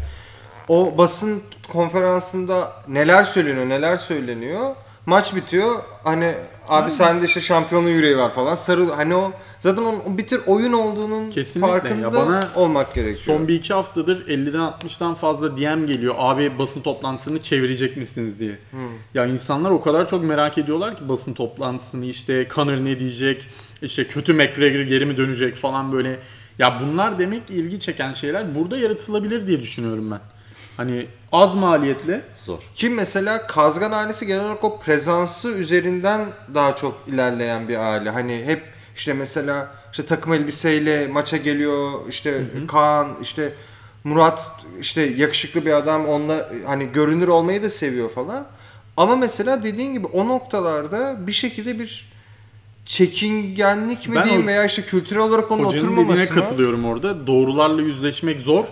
O 0.67 0.97
basın 0.97 1.41
konferansında 1.69 2.73
neler 2.87 3.23
söyleniyor, 3.23 3.69
neler 3.69 3.97
söyleniyor. 3.97 4.75
Maç 5.07 5.35
bitiyor. 5.35 5.75
Hani 6.03 6.33
abi 6.67 6.91
sende 6.91 7.25
işte 7.25 7.41
şampiyonun 7.41 7.89
yüreği 7.89 8.17
var 8.17 8.31
falan. 8.31 8.55
Sarı 8.55 8.85
hani 8.85 9.15
o 9.15 9.31
zaten 9.59 9.81
o, 9.81 9.95
o 10.07 10.17
bir 10.17 10.27
tür 10.27 10.41
oyun 10.45 10.73
olduğunun 10.73 11.31
Kesinlikle. 11.31 11.71
farkında 11.71 12.01
Ya 12.01 12.13
bana 12.13 12.41
olmak 12.55 12.93
gerekiyor. 12.93 13.37
Son 13.37 13.47
bir 13.47 13.55
iki 13.55 13.73
haftadır 13.73 14.27
50'den 14.27 14.59
60'tan 14.59 15.15
fazla 15.15 15.57
DM 15.57 15.85
geliyor. 15.85 16.15
Abi 16.17 16.59
basın 16.59 16.81
toplantısını 16.81 17.41
çevirecek 17.41 17.97
misiniz 17.97 18.39
diye. 18.39 18.59
Ya 19.13 19.25
insanlar 19.25 19.71
o 19.71 19.81
kadar 19.81 20.09
çok 20.09 20.23
merak 20.23 20.57
ediyorlar 20.57 20.97
ki 20.97 21.09
basın 21.09 21.33
toplantısını 21.33 22.05
işte 22.05 22.47
Conor 22.55 22.77
ne 22.77 22.99
diyecek, 22.99 23.47
işte 23.81 24.07
kötü 24.07 24.33
McGregor 24.33 24.79
geri 24.79 25.05
mi 25.05 25.17
dönecek 25.17 25.55
falan 25.55 25.91
böyle. 25.91 26.19
Ya 26.59 26.81
bunlar 26.81 27.19
demek 27.19 27.47
ki 27.47 27.53
ilgi 27.53 27.79
çeken 27.79 28.13
şeyler 28.13 28.55
burada 28.55 28.77
yaratılabilir 28.77 29.47
diye 29.47 29.61
düşünüyorum 29.61 30.11
ben. 30.11 30.19
Hani 30.77 31.05
az 31.31 31.55
maliyetle 31.55 32.21
Zor. 32.33 32.59
Ki 32.75 32.89
mesela 32.89 33.47
Kazgan 33.47 33.91
ailesi 33.91 34.25
genel 34.27 34.45
olarak 34.45 34.63
o 34.63 34.79
prezansı 34.79 35.49
üzerinden 35.51 36.25
daha 36.53 36.75
çok 36.75 36.97
ilerleyen 37.07 37.67
bir 37.67 37.77
aile. 37.77 38.09
Hani 38.09 38.43
hep 38.45 38.63
işte 38.95 39.13
mesela 39.13 39.67
işte 39.91 40.05
takım 40.05 40.33
elbiseyle 40.33 41.07
maça 41.07 41.37
geliyor 41.37 41.91
işte 42.09 42.41
Kaan 42.67 43.07
işte 43.21 43.53
Murat 44.03 44.51
işte 44.81 45.01
yakışıklı 45.01 45.65
bir 45.65 45.71
adam 45.73 46.05
onunla 46.07 46.49
hani 46.65 46.91
görünür 46.91 47.27
olmayı 47.27 47.63
da 47.63 47.69
seviyor 47.69 48.09
falan. 48.09 48.45
Ama 48.97 49.15
mesela 49.15 49.63
dediğin 49.63 49.93
gibi 49.93 50.07
o 50.07 50.27
noktalarda 50.27 51.27
bir 51.27 51.31
şekilde 51.31 51.79
bir 51.79 52.07
çekingenlik 52.85 54.09
mi 54.09 54.15
Ben 54.15 54.23
diyeyim 54.25 54.43
o- 54.43 54.47
veya 54.47 54.65
işte 54.65 54.81
kültürel 54.81 55.21
olarak 55.21 55.51
onun 55.51 55.63
Hocanın 55.65 55.83
oturmaması 55.83 56.19
dediğine 56.19 56.35
mı? 56.39 56.45
katılıyorum 56.45 56.85
orada. 56.85 57.27
Doğrularla 57.27 57.81
yüzleşmek 57.81 58.39
zor. 58.39 58.65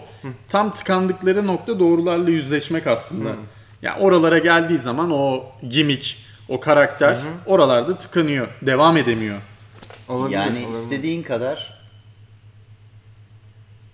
Tam 0.50 0.74
tıkandıkları 0.74 1.48
nokta 1.48 1.80
doğrularla 1.80 2.30
yüzleşmek 2.30 2.88
aslında. 2.88 3.36
Yani 3.82 4.00
oralara 4.00 4.38
geldiği 4.38 4.80
zaman 4.80 5.12
o 5.12 5.44
gimmick, 5.70 6.18
o 6.50 6.60
karakter 6.60 7.18
oralarda 7.46 7.98
tıkanıyor. 7.98 8.48
Devam 8.62 8.98
edemiyor. 8.98 9.42
Olabilir, 10.10 10.36
yani 10.36 10.60
olabilir. 10.60 10.70
istediğin 10.70 11.24
kadar 11.24 11.82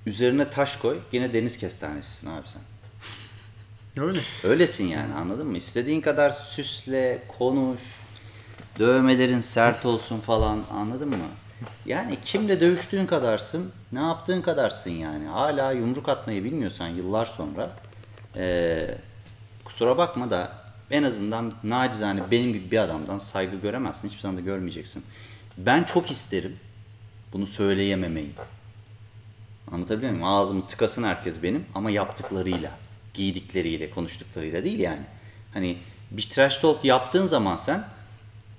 üzerine 0.05 0.49
taş 0.49 0.77
koy 0.77 0.97
gene 1.11 1.33
deniz 1.33 1.57
kestanesisin 1.57 2.27
abi 2.29 2.47
sen. 2.47 2.61
Öyle. 4.03 4.19
Öylesin 4.43 4.87
yani 4.87 5.13
anladın 5.13 5.47
mı? 5.47 5.57
İstediğin 5.57 6.01
kadar 6.01 6.29
süsle, 6.31 7.23
konuş, 7.37 7.81
dövmelerin 8.79 9.41
sert 9.41 9.85
olsun 9.85 10.19
falan 10.19 10.63
anladın 10.71 11.09
mı? 11.09 11.17
Yani 11.85 12.17
kimle 12.25 12.61
dövüştüğün 12.61 13.05
kadarsın, 13.05 13.71
ne 13.91 13.99
yaptığın 13.99 14.41
kadarsın 14.41 14.89
yani. 14.89 15.25
Hala 15.25 15.71
yumruk 15.71 16.09
atmayı 16.09 16.43
bilmiyorsan 16.43 16.87
yıllar 16.87 17.25
sonra 17.25 17.71
eee, 18.35 18.97
kusura 19.65 19.97
bakma 19.97 20.31
da 20.31 20.51
en 20.91 21.03
azından 21.03 21.53
nacizane 21.63 22.21
benim 22.31 22.53
gibi 22.53 22.71
bir 22.71 22.77
adamdan 22.77 23.17
saygı 23.17 23.57
göremezsin. 23.57 24.07
Hiçbir 24.07 24.21
zaman 24.21 24.37
da 24.37 24.41
görmeyeceksin. 24.41 25.03
Ben 25.57 25.83
çok 25.83 26.11
isterim 26.11 26.55
bunu 27.33 27.47
söyleyememeyi. 27.47 28.31
Anlatabiliyor 29.71 30.11
muyum? 30.11 30.27
Ağzımı 30.27 30.67
tıkasın 30.67 31.03
herkes 31.03 31.43
benim 31.43 31.65
ama 31.75 31.91
yaptıklarıyla, 31.91 32.71
giydikleriyle, 33.13 33.89
konuştuklarıyla 33.89 34.63
değil 34.63 34.79
yani. 34.79 35.01
Hani 35.53 35.77
bir 36.11 36.21
trash 36.21 36.57
talk 36.57 36.85
yaptığın 36.85 37.25
zaman 37.25 37.57
sen 37.57 37.83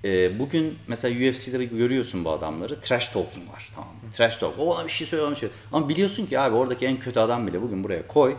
e, 0.03 0.39
bugün 0.39 0.77
mesela 0.87 1.29
UFC'de 1.29 1.65
görüyorsun 1.65 2.25
bu 2.25 2.31
adamları. 2.31 2.81
Trash 2.81 3.07
talking 3.07 3.51
var 3.51 3.69
tamam 3.75 3.89
mı? 3.89 4.11
Trash 4.13 4.37
talk. 4.37 4.59
O 4.59 4.75
ona 4.75 4.85
bir 4.85 4.91
şey 4.91 5.07
söylüyor, 5.07 5.27
ona 5.29 5.35
şey. 5.35 5.49
Ama 5.71 5.89
biliyorsun 5.89 6.25
ki 6.25 6.39
abi 6.39 6.55
oradaki 6.55 6.85
en 6.85 6.99
kötü 6.99 7.19
adam 7.19 7.47
bile 7.47 7.61
bugün 7.61 7.83
buraya 7.83 8.07
koy. 8.07 8.35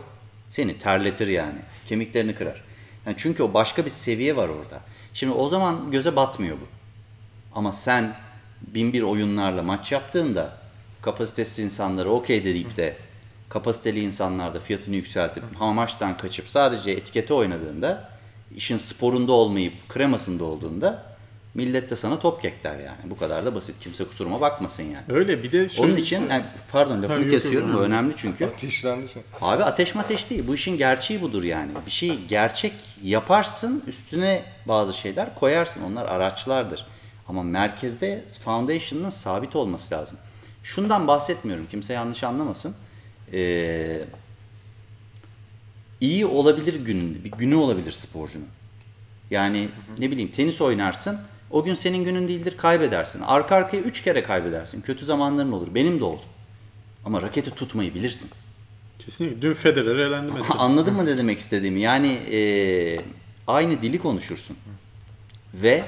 Seni 0.49 0.77
terletir 0.77 1.27
yani. 1.27 1.59
Kemiklerini 1.87 2.35
kırar. 2.35 2.63
Yani 3.05 3.15
çünkü 3.19 3.43
o 3.43 3.53
başka 3.53 3.85
bir 3.85 3.89
seviye 3.89 4.35
var 4.35 4.49
orada. 4.49 4.79
Şimdi 5.13 5.33
o 5.33 5.49
zaman 5.49 5.91
göze 5.91 6.15
batmıyor 6.15 6.57
bu. 6.57 6.65
Ama 7.55 7.71
sen 7.71 8.15
bin 8.61 8.93
bir 8.93 9.01
oyunlarla 9.01 9.63
maç 9.63 9.91
yaptığında 9.91 10.57
kapasitesiz 11.01 11.65
insanları 11.65 12.09
okey 12.09 12.43
deyip 12.43 12.77
de 12.77 12.97
kapasiteli 13.49 14.03
insanlar 14.03 14.53
da 14.53 14.59
fiyatını 14.59 14.95
yükseltip 14.95 15.43
amaçtan 15.59 16.17
kaçıp 16.17 16.49
sadece 16.49 16.91
etikete 16.91 17.33
oynadığında 17.33 18.09
işin 18.55 18.77
sporunda 18.77 19.31
olmayıp 19.31 19.73
kremasında 19.89 20.43
olduğunda 20.43 21.14
millet 21.55 21.89
de 21.89 21.95
sana 21.95 22.19
top 22.19 22.41
kek 22.41 22.63
der 22.63 22.79
yani. 22.79 22.97
Bu 23.03 23.17
kadar 23.17 23.45
da 23.45 23.55
basit. 23.55 23.79
Kimse 23.79 24.03
kusuruma 24.03 24.41
bakmasın 24.41 24.83
yani. 24.83 25.03
Öyle 25.09 25.43
bir 25.43 25.51
de 25.51 25.69
şöyle 25.69 25.91
Onun 25.91 25.99
için 25.99 26.29
yani, 26.29 26.45
pardon 26.71 26.95
Ha, 26.95 27.01
lafını 27.01 27.23
yok, 27.23 27.33
yok, 27.33 27.41
kesiyorum. 27.41 27.73
Bu 27.73 27.77
önemli 27.77 28.13
çünkü. 28.17 28.45
Ateşlendi 28.45 29.07
şu 29.13 29.19
an. 29.41 29.53
Abi 29.53 29.63
ateş 29.63 29.95
mateş 29.95 30.29
değil. 30.29 30.43
Bu 30.47 30.55
işin 30.55 30.77
gerçeği 30.77 31.21
budur 31.21 31.43
yani. 31.43 31.71
Bir 31.85 31.91
şey 31.91 32.19
gerçek 32.27 32.73
yaparsın, 33.03 33.83
üstüne 33.87 34.43
bazı 34.65 34.93
şeyler 34.93 35.35
koyarsın. 35.35 35.81
Onlar 35.83 36.05
araçlardır. 36.05 36.85
Ama 37.27 37.43
merkezde 37.43 38.25
foundation'ın 38.43 39.09
sabit 39.09 39.55
olması 39.55 39.95
lazım. 39.95 40.17
Şundan 40.63 41.07
bahsetmiyorum. 41.07 41.67
Kimse 41.71 41.93
yanlış 41.93 42.23
anlamasın. 42.23 42.75
Ee, 43.33 44.01
iyi 46.01 46.25
olabilir 46.25 46.73
günün, 46.73 47.23
bir 47.23 47.31
günü 47.31 47.55
olabilir 47.55 47.91
sporcunun. 47.91 48.47
Yani 49.31 49.69
ne 49.97 50.11
bileyim 50.11 50.31
tenis 50.31 50.61
oynarsın. 50.61 51.19
O 51.55 51.63
gün 51.63 51.73
senin 51.73 52.03
günün 52.03 52.27
değildir 52.27 52.57
kaybedersin. 52.57 53.21
Arka 53.21 53.55
arkaya 53.55 53.77
3 53.77 54.03
kere 54.03 54.23
kaybedersin. 54.23 54.81
Kötü 54.81 55.05
zamanların 55.05 55.51
olur. 55.51 55.67
Benim 55.75 55.99
de 55.99 56.03
oldu. 56.03 56.21
Ama 57.05 57.21
raketi 57.21 57.51
tutmayı 57.51 57.93
bilirsin. 57.93 58.29
Kesinlikle. 58.99 59.41
Dün 59.41 59.53
Federer 59.53 59.95
elendi 59.95 60.31
mesela. 60.31 60.55
Anladın 60.59 60.93
mı 60.93 61.05
ne 61.05 61.17
demek 61.17 61.39
istediğimi? 61.39 61.79
Yani 61.81 62.07
e, 62.07 62.39
aynı 63.47 63.81
dili 63.81 63.99
konuşursun. 63.99 64.57
Ve 65.53 65.83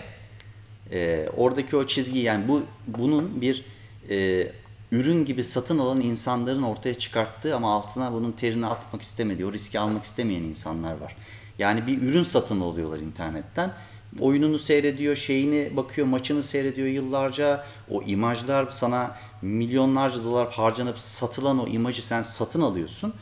e, 0.91 1.29
oradaki 1.37 1.77
o 1.77 1.87
çizgi 1.87 2.19
yani 2.19 2.47
bu 2.47 2.63
bunun 2.87 3.41
bir 3.41 3.65
e, 4.09 4.47
ürün 4.91 5.25
gibi 5.25 5.43
satın 5.43 5.79
alan 5.79 6.01
insanların 6.01 6.63
ortaya 6.63 6.95
çıkarttığı 6.95 7.55
ama 7.55 7.73
altına 7.73 8.13
bunun 8.13 8.31
terini 8.31 8.67
atmak 8.67 9.01
istemediği, 9.01 9.45
o 9.45 9.53
riski 9.53 9.79
almak 9.79 10.03
istemeyen 10.03 10.43
insanlar 10.43 10.97
var. 10.97 11.15
Yani 11.59 11.87
bir 11.87 12.01
ürün 12.01 12.23
satın 12.23 12.61
alıyorlar 12.61 12.99
internetten. 12.99 13.73
Oyununu 14.19 14.59
seyrediyor, 14.59 15.15
şeyini 15.15 15.77
bakıyor, 15.77 16.07
maçını 16.07 16.43
seyrediyor 16.43 16.87
yıllarca. 16.87 17.63
O 17.91 18.03
imajlar 18.03 18.71
sana 18.71 19.15
milyonlarca 19.41 20.23
dolar 20.23 20.51
harcanıp 20.51 20.99
satılan 20.99 21.59
o 21.59 21.67
imajı 21.67 22.05
sen 22.05 22.21
satın 22.21 22.61
alıyorsun. 22.61 23.13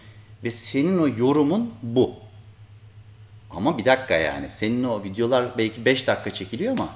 Ve 0.44 0.52
senin 0.52 1.00
o 1.00 1.08
yorumun 1.08 1.74
bu. 1.84 2.14
Ama 3.52 3.78
bir 3.78 3.86
dakika 3.86 4.14
yani. 4.14 4.52
Senin 4.52 4.84
o 4.84 5.04
videolar 5.04 5.58
belki 5.58 5.86
5 5.86 6.08
dakika 6.08 6.34
çekiliyor 6.34 6.72
ama 6.80 6.90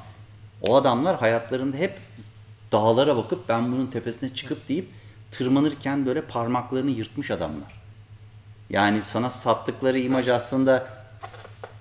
o 0.68 0.76
adamlar 0.76 1.20
hayatlarında 1.20 1.78
hep 1.78 1.98
dağlara 2.72 3.18
bakıp 3.18 3.50
ben 3.50 3.72
bunun 3.72 3.88
tepesine 3.88 4.34
çıkıp 4.34 4.70
deyip 4.70 4.90
tırmanırken 5.32 6.06
böyle 6.06 6.22
parmaklarını 6.22 6.92
yırtmış 6.92 7.32
adamlar. 7.32 7.82
Yani 8.70 9.02
sana 9.02 9.30
sattıkları 9.30 10.00
imaj 10.00 10.28
aslında 10.28 10.99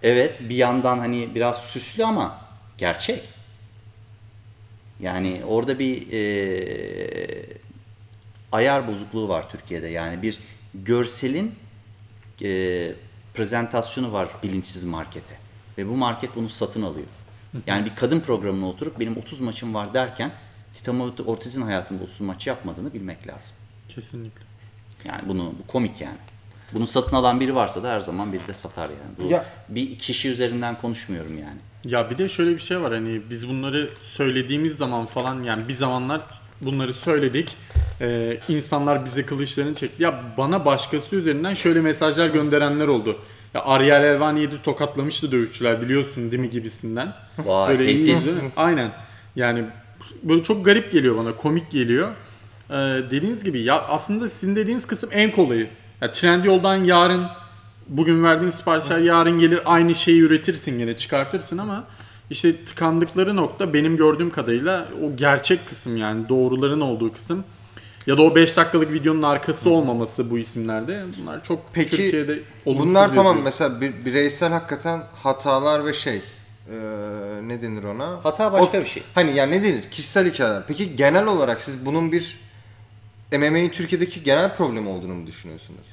evet 0.02 0.40
bir 0.40 0.56
yandan 0.56 0.98
hani 0.98 1.34
biraz 1.34 1.62
süslü 1.64 2.04
ama 2.04 2.40
gerçek. 2.78 3.22
Yani 5.00 5.42
orada 5.46 5.78
bir 5.78 6.06
eee, 6.10 7.44
ayar 8.52 8.88
bozukluğu 8.88 9.28
var 9.28 9.50
Türkiye'de. 9.50 9.88
Yani 9.88 10.22
bir 10.22 10.38
görselin 10.74 11.54
eee, 12.40 12.94
prezentasyonu 13.34 14.12
var 14.12 14.28
bilinçsiz 14.42 14.84
markete. 14.84 15.34
Ve 15.78 15.88
bu 15.88 15.96
market 15.96 16.36
bunu 16.36 16.48
satın 16.48 16.82
alıyor. 16.82 17.06
Yani 17.66 17.84
bir 17.84 17.94
kadın 17.96 18.20
programına 18.20 18.68
oturup 18.68 19.00
benim 19.00 19.16
30 19.16 19.40
maçım 19.40 19.74
var 19.74 19.94
derken 19.94 20.32
Titan 20.72 21.00
Ortiz'in 21.26 21.62
hayatında 21.62 22.04
30 22.04 22.20
maç 22.20 22.46
yapmadığını 22.46 22.94
bilmek 22.94 23.26
lazım. 23.28 23.52
Kesinlikle. 23.88 24.42
Yani 25.04 25.28
bunu 25.28 25.54
bu 25.62 25.66
komik 25.66 26.00
yani. 26.00 26.18
Bunu 26.74 26.86
satın 26.86 27.16
alan 27.16 27.40
biri 27.40 27.54
varsa 27.54 27.82
da 27.82 27.90
her 27.92 28.00
zaman 28.00 28.32
biri 28.32 28.48
de 28.48 28.54
satar 28.54 28.82
yani. 28.88 29.28
Bu 29.28 29.32
Ya- 29.32 29.44
bir 29.68 29.98
kişi 29.98 30.28
üzerinden 30.28 30.74
konuşmuyorum 30.74 31.38
yani. 31.38 31.58
Ya 31.84 32.10
bir 32.10 32.18
de 32.18 32.28
şöyle 32.28 32.54
bir 32.54 32.60
şey 32.60 32.80
var 32.80 32.92
hani 32.92 33.20
biz 33.30 33.48
bunları 33.48 33.88
söylediğimiz 34.04 34.76
zaman 34.76 35.06
falan 35.06 35.42
yani 35.42 35.68
bir 35.68 35.72
zamanlar 35.72 36.20
bunları 36.60 36.94
söyledik. 36.94 37.56
Ee, 38.00 38.38
insanlar 38.48 39.04
bize 39.04 39.26
kılıçlarını 39.26 39.74
çekti. 39.74 40.02
Ya 40.02 40.20
bana 40.38 40.64
başkası 40.64 41.16
üzerinden 41.16 41.54
şöyle 41.54 41.80
mesajlar 41.80 42.28
gönderenler 42.28 42.86
oldu. 42.88 43.18
Ya 43.54 43.64
Ariel 43.64 44.04
Elvani'yi 44.04 44.48
tokatlamıştı 44.64 45.32
dövüşçüler 45.32 45.82
biliyorsun 45.82 46.30
değil 46.30 46.42
mi 46.42 46.50
gibisinden. 46.50 47.14
Vay, 47.38 47.68
böyle 47.68 47.86
tehdit. 47.86 48.06
iyi 48.06 48.24
değil 48.24 48.36
mi? 48.42 48.52
Aynen. 48.56 48.92
Yani 49.36 49.64
böyle 50.22 50.42
çok 50.42 50.64
garip 50.64 50.92
geliyor 50.92 51.16
bana, 51.16 51.36
komik 51.36 51.70
geliyor. 51.70 52.08
Ee, 52.70 52.74
dediğiniz 53.10 53.44
gibi 53.44 53.62
ya 53.62 53.80
aslında 53.80 54.28
sizin 54.28 54.56
dediğiniz 54.56 54.86
kısım 54.86 55.10
en 55.12 55.30
kolayı. 55.30 55.68
Ya 56.00 56.12
Trendyol'dan 56.12 56.76
yarın 56.84 57.26
bugün 57.88 58.24
verdiğin 58.24 58.50
siparişler 58.50 58.98
yarın 58.98 59.38
gelir 59.40 59.60
aynı 59.64 59.94
şeyi 59.94 60.20
üretirsin 60.20 60.78
yine 60.78 60.96
çıkartırsın 60.96 61.58
ama 61.58 61.84
işte 62.30 62.64
tıkandıkları 62.64 63.36
nokta 63.36 63.74
benim 63.74 63.96
gördüğüm 63.96 64.30
kadarıyla 64.30 64.88
o 65.04 65.16
gerçek 65.16 65.68
kısım 65.68 65.96
yani 65.96 66.28
doğruların 66.28 66.80
olduğu 66.80 67.12
kısım 67.12 67.44
ya 68.06 68.18
da 68.18 68.22
o 68.22 68.34
5 68.34 68.56
dakikalık 68.56 68.92
videonun 68.92 69.22
arkası 69.22 69.70
olmaması 69.70 70.30
bu 70.30 70.38
isimlerde 70.38 71.04
bunlar 71.18 71.44
çok 71.44 71.60
Peki 71.72 71.90
Türkiye'de 71.90 72.38
olumsuz 72.66 72.88
bunlar 72.88 73.08
tamam 73.08 73.26
yazıyor. 73.26 73.44
mesela 73.44 73.80
bir, 73.80 74.04
bireysel 74.04 74.52
hakikaten 74.52 75.02
hatalar 75.14 75.86
ve 75.86 75.92
şey 75.92 76.16
e, 76.16 76.76
ne 77.42 77.62
denir 77.62 77.84
ona? 77.84 78.18
Hata 78.22 78.52
başka 78.52 78.80
bir 78.80 78.86
şey. 78.86 79.02
Hani 79.14 79.36
yani 79.36 79.50
ne 79.50 79.62
denir? 79.62 79.82
Kişisel 79.82 80.30
hikayeler. 80.32 80.62
Peki 80.68 80.96
genel 80.96 81.26
olarak 81.26 81.60
siz 81.60 81.86
bunun 81.86 82.12
bir 82.12 82.38
MMA'in 83.32 83.68
Türkiye'deki 83.68 84.22
genel 84.22 84.54
problem 84.56 84.86
olduğunu 84.88 85.14
mu 85.14 85.26
düşünüyorsunuz? 85.26 85.86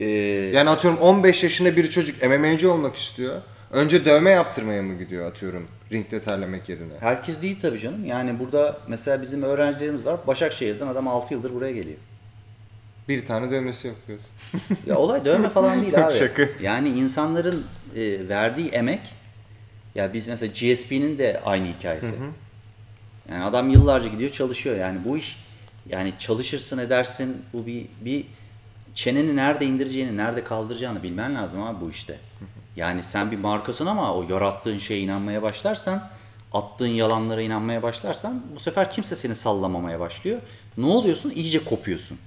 Ee, 0.00 0.06
Yani 0.54 0.70
atıyorum 0.70 1.00
15 1.00 1.42
yaşında 1.42 1.76
bir 1.76 1.90
çocuk 1.90 2.22
MMA'ci 2.22 2.68
olmak 2.68 2.96
istiyor. 2.96 3.42
Önce 3.70 4.04
dövme 4.04 4.30
yaptırmaya 4.30 4.82
mı 4.82 4.98
gidiyor 4.98 5.30
atıyorum 5.30 5.66
ringde 5.92 6.20
terlemek 6.20 6.68
yerine? 6.68 6.92
herkes 7.00 7.42
değil 7.42 7.58
tabii 7.62 7.78
canım. 7.80 8.04
Yani 8.06 8.38
burada 8.40 8.78
mesela 8.88 9.22
bizim 9.22 9.42
öğrencilerimiz 9.42 10.06
var. 10.06 10.16
Başakşehir'den 10.26 10.86
adam 10.86 11.08
6 11.08 11.34
yıldır 11.34 11.54
buraya 11.54 11.72
geliyor. 11.72 11.96
Bir 13.08 13.26
tane 13.26 13.50
dövmesi 13.50 13.88
yok 13.88 13.96
diyorsun. 14.06 14.28
Ya 14.86 14.96
olay 14.96 15.24
dövme 15.24 15.48
falan 15.48 15.82
değil 15.82 16.04
abi. 16.06 16.14
Şaka. 16.14 16.48
Yani 16.62 16.88
insanların 16.88 17.64
e, 17.96 18.28
verdiği 18.28 18.68
emek 18.68 19.00
ya 19.94 20.12
biz 20.12 20.28
mesela 20.28 20.52
GSP'nin 20.52 21.18
de 21.18 21.40
aynı 21.44 21.66
hikayesi. 21.78 22.14
Yani 23.32 23.44
adam 23.44 23.70
yıllarca 23.70 24.08
gidiyor 24.08 24.30
çalışıyor. 24.30 24.76
Yani 24.76 24.98
bu 25.04 25.16
iş 25.18 25.45
yani 25.88 26.14
çalışırsın 26.18 26.78
edersin 26.78 27.42
bu 27.52 27.66
bir 27.66 27.86
bir 28.00 28.24
çeneni 28.94 29.36
nerede 29.36 29.66
indireceğini, 29.66 30.16
nerede 30.16 30.44
kaldıracağını 30.44 31.02
bilmen 31.02 31.34
lazım 31.34 31.62
abi 31.62 31.80
bu 31.80 31.90
işte. 31.90 32.18
Yani 32.76 33.02
sen 33.02 33.30
bir 33.30 33.38
markasın 33.38 33.86
ama 33.86 34.14
o 34.14 34.22
yarattığın 34.22 34.78
şeye 34.78 35.00
inanmaya 35.00 35.42
başlarsan, 35.42 36.02
attığın 36.52 36.86
yalanlara 36.86 37.42
inanmaya 37.42 37.82
başlarsan 37.82 38.42
bu 38.54 38.60
sefer 38.60 38.90
kimse 38.90 39.16
seni 39.16 39.34
sallamamaya 39.34 40.00
başlıyor. 40.00 40.40
Ne 40.76 40.86
oluyorsun? 40.86 41.30
İyice 41.30 41.64
kopuyorsun. 41.64 42.18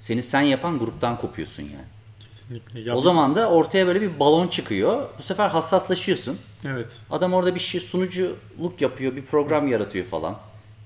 Seni 0.00 0.22
sen 0.22 0.40
yapan 0.40 0.78
gruptan 0.78 1.18
kopuyorsun 1.18 1.62
yani. 1.62 1.84
Kesinlikle. 2.28 2.80
Ya 2.80 2.94
O 2.96 3.00
zaman 3.00 3.36
da 3.36 3.50
ortaya 3.50 3.86
böyle 3.86 4.00
bir 4.02 4.20
balon 4.20 4.48
çıkıyor. 4.48 5.08
Bu 5.18 5.22
sefer 5.22 5.48
hassaslaşıyorsun. 5.48 6.38
evet. 6.64 6.98
Adam 7.10 7.34
orada 7.34 7.54
bir 7.54 7.60
şey 7.60 7.80
sunuculuk 7.80 8.80
yapıyor, 8.80 9.16
bir 9.16 9.24
program 9.24 9.68
yaratıyor 9.68 10.06
falan. 10.06 10.38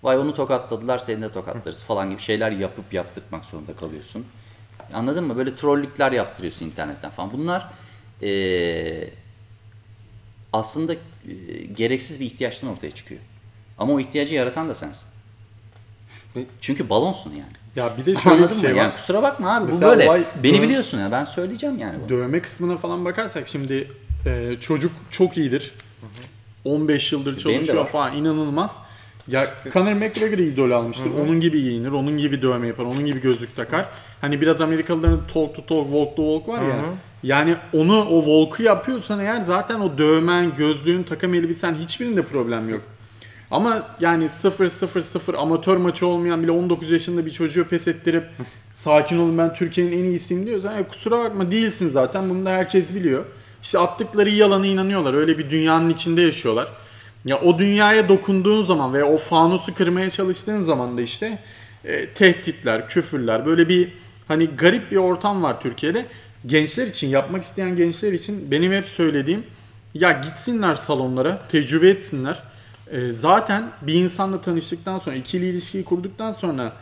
Vay 0.03 0.19
onu 0.19 0.35
tokatladılar, 0.35 0.99
seni 0.99 1.23
de 1.23 1.33
tokatlarız 1.33 1.83
falan 1.83 2.11
gibi 2.11 2.21
şeyler 2.21 2.51
yapıp 2.51 2.93
yaptırmak 2.93 3.45
zorunda 3.45 3.77
kalıyorsun. 3.77 4.27
Anladın 4.93 5.25
mı? 5.25 5.37
Böyle 5.37 5.57
trollükler 5.57 6.13
yaptırıyorsun 6.13 6.67
internetten 6.67 7.11
falan. 7.11 7.33
Bunlar 7.33 7.69
eee, 8.23 9.11
aslında 10.53 10.95
eee, 10.95 11.01
gereksiz 11.77 12.21
bir 12.21 12.27
ihtiyaçtan 12.27 12.71
ortaya 12.71 12.91
çıkıyor. 12.91 13.21
Ama 13.79 13.93
o 13.93 14.01
ihtiyacı 14.01 14.35
yaratan 14.35 14.69
da 14.69 14.75
sensin. 14.75 15.09
Çünkü 16.61 16.91
balonsun 16.91 17.31
yani. 17.31 17.53
Ya 17.77 17.91
bir 17.99 18.07
de 18.07 18.15
şöyle 18.21 18.37
Anladın 18.37 18.57
bir 18.57 18.61
şey 18.61 18.71
mı? 18.71 18.77
var. 18.77 18.83
Yani 18.83 18.93
kusura 18.95 19.23
bakma 19.23 19.57
abi 19.57 19.65
bu 19.65 19.73
Mesela 19.73 19.91
böyle. 19.91 20.07
vay- 20.09 20.25
Beni 20.43 20.57
dö- 20.57 20.63
biliyorsun 20.63 20.99
ya 20.99 21.13
ben 21.13 21.25
söyleyeceğim 21.25 21.79
yani 21.79 21.99
bunu. 22.01 22.09
Dövme 22.09 22.43
kısmına 22.43 22.77
falan 22.77 23.05
bakarsak 23.05 23.49
şimdi 23.49 23.91
e, 24.27 24.57
çocuk 24.61 24.93
çok 25.11 25.37
iyidir. 25.37 25.73
15 26.65 27.13
yıldır 27.13 27.37
de 27.37 27.39
çalışıyor 27.41 27.87
falan 27.87 28.17
inanılmaz. 28.17 28.77
Ya 29.31 29.47
Conor 29.73 29.93
McGregor'ı 29.93 30.43
idol 30.43 30.71
almıştır. 30.71 31.11
Onun 31.25 31.41
gibi 31.41 31.63
giyinir, 31.63 31.91
onun 31.91 32.19
gibi 32.19 32.43
dövme 32.43 32.67
yapar, 32.67 32.85
onun 32.85 33.07
gibi 33.07 33.21
gözlük 33.21 33.57
takar. 33.57 33.87
Hani 34.21 34.41
biraz 34.41 34.61
Amerikalıların 34.61 35.21
talk 35.35 35.55
to 35.57 35.67
talk, 35.67 35.85
walk 35.87 36.17
to 36.17 36.39
walk 36.39 36.49
var 36.49 36.63
ya. 36.69 36.77
Yani 37.23 37.55
onu 37.73 38.05
o 38.05 38.21
walk'u 38.25 38.63
yapıyorsan 38.63 39.21
eğer 39.21 39.41
zaten 39.41 39.81
o 39.81 39.99
dövmen, 39.99 40.55
gözlüğün, 40.57 41.03
takım 41.03 41.35
elbisen 41.35 41.75
hiçbirinde 41.75 42.23
problem 42.23 42.69
yok. 42.69 42.81
Ama 43.51 43.83
yani 44.01 44.25
0-0-0 44.25 45.37
amatör 45.37 45.77
maçı 45.77 46.07
olmayan 46.07 46.43
bile 46.43 46.51
19 46.51 46.91
yaşında 46.91 47.27
bir 47.27 47.31
çocuğu 47.31 47.65
pes 47.65 47.89
ettirip 47.89 48.25
sakin 48.73 49.19
olun 49.19 49.39
ben 49.39 49.55
Türkiye'nin 49.55 49.93
en 49.93 50.05
iyisiyim 50.05 50.47
diyorsan 50.47 50.77
ya 50.77 50.89
kusura 50.89 51.19
bakma 51.19 51.51
değilsin 51.51 51.89
zaten 51.89 52.31
bunu 52.31 52.47
da 52.47 52.51
herkes 52.51 52.95
biliyor. 52.95 53.25
İşte 53.63 53.79
attıkları 53.79 54.31
yalana 54.31 54.67
inanıyorlar. 54.67 55.15
Öyle 55.15 55.39
bir 55.39 55.51
dünyanın 55.51 55.91
içinde 55.91 56.23
yaşıyorlar. 56.23 56.69
Ya 57.25 57.41
o 57.41 57.59
dünyaya 57.59 58.09
dokunduğun 58.09 58.63
zaman 58.63 58.95
ve 58.95 59.05
o 59.05 59.17
fanusu 59.17 59.75
kırmaya 59.75 60.11
çalıştığın 60.11 60.63
zaman 60.63 60.99
da 60.99 61.03
işte 61.03 61.39
e, 61.85 62.07
tehditler, 62.07 62.89
küfürler 62.89 63.47
böyle 63.47 63.69
bir 63.69 63.93
hani 64.29 64.47
garip 64.47 64.91
bir 64.91 64.97
ortam 64.97 65.43
var 65.43 65.61
Türkiye'de. 65.61 66.07
Gençler 66.47 66.87
için, 66.87 67.09
yapmak 67.09 67.45
isteyen 67.45 67.77
gençler 67.77 68.13
için 68.13 68.51
benim 68.51 68.73
hep 68.73 68.85
söylediğim 68.85 69.45
Ya 69.95 70.13
gitsinler 70.13 70.77
salonlara, 70.77 71.43
tecrübe 71.49 71.89
etsinler. 71.89 72.43
Ee, 72.91 73.13
zaten 73.13 73.65
bir 73.83 73.95
insanla 73.95 74.41
tanıştıktan 74.41 74.99
sonra, 74.99 75.17
ikili 75.17 75.49
ilişkiyi 75.49 75.85
kurduktan 75.85 76.33
sonra 76.33 76.73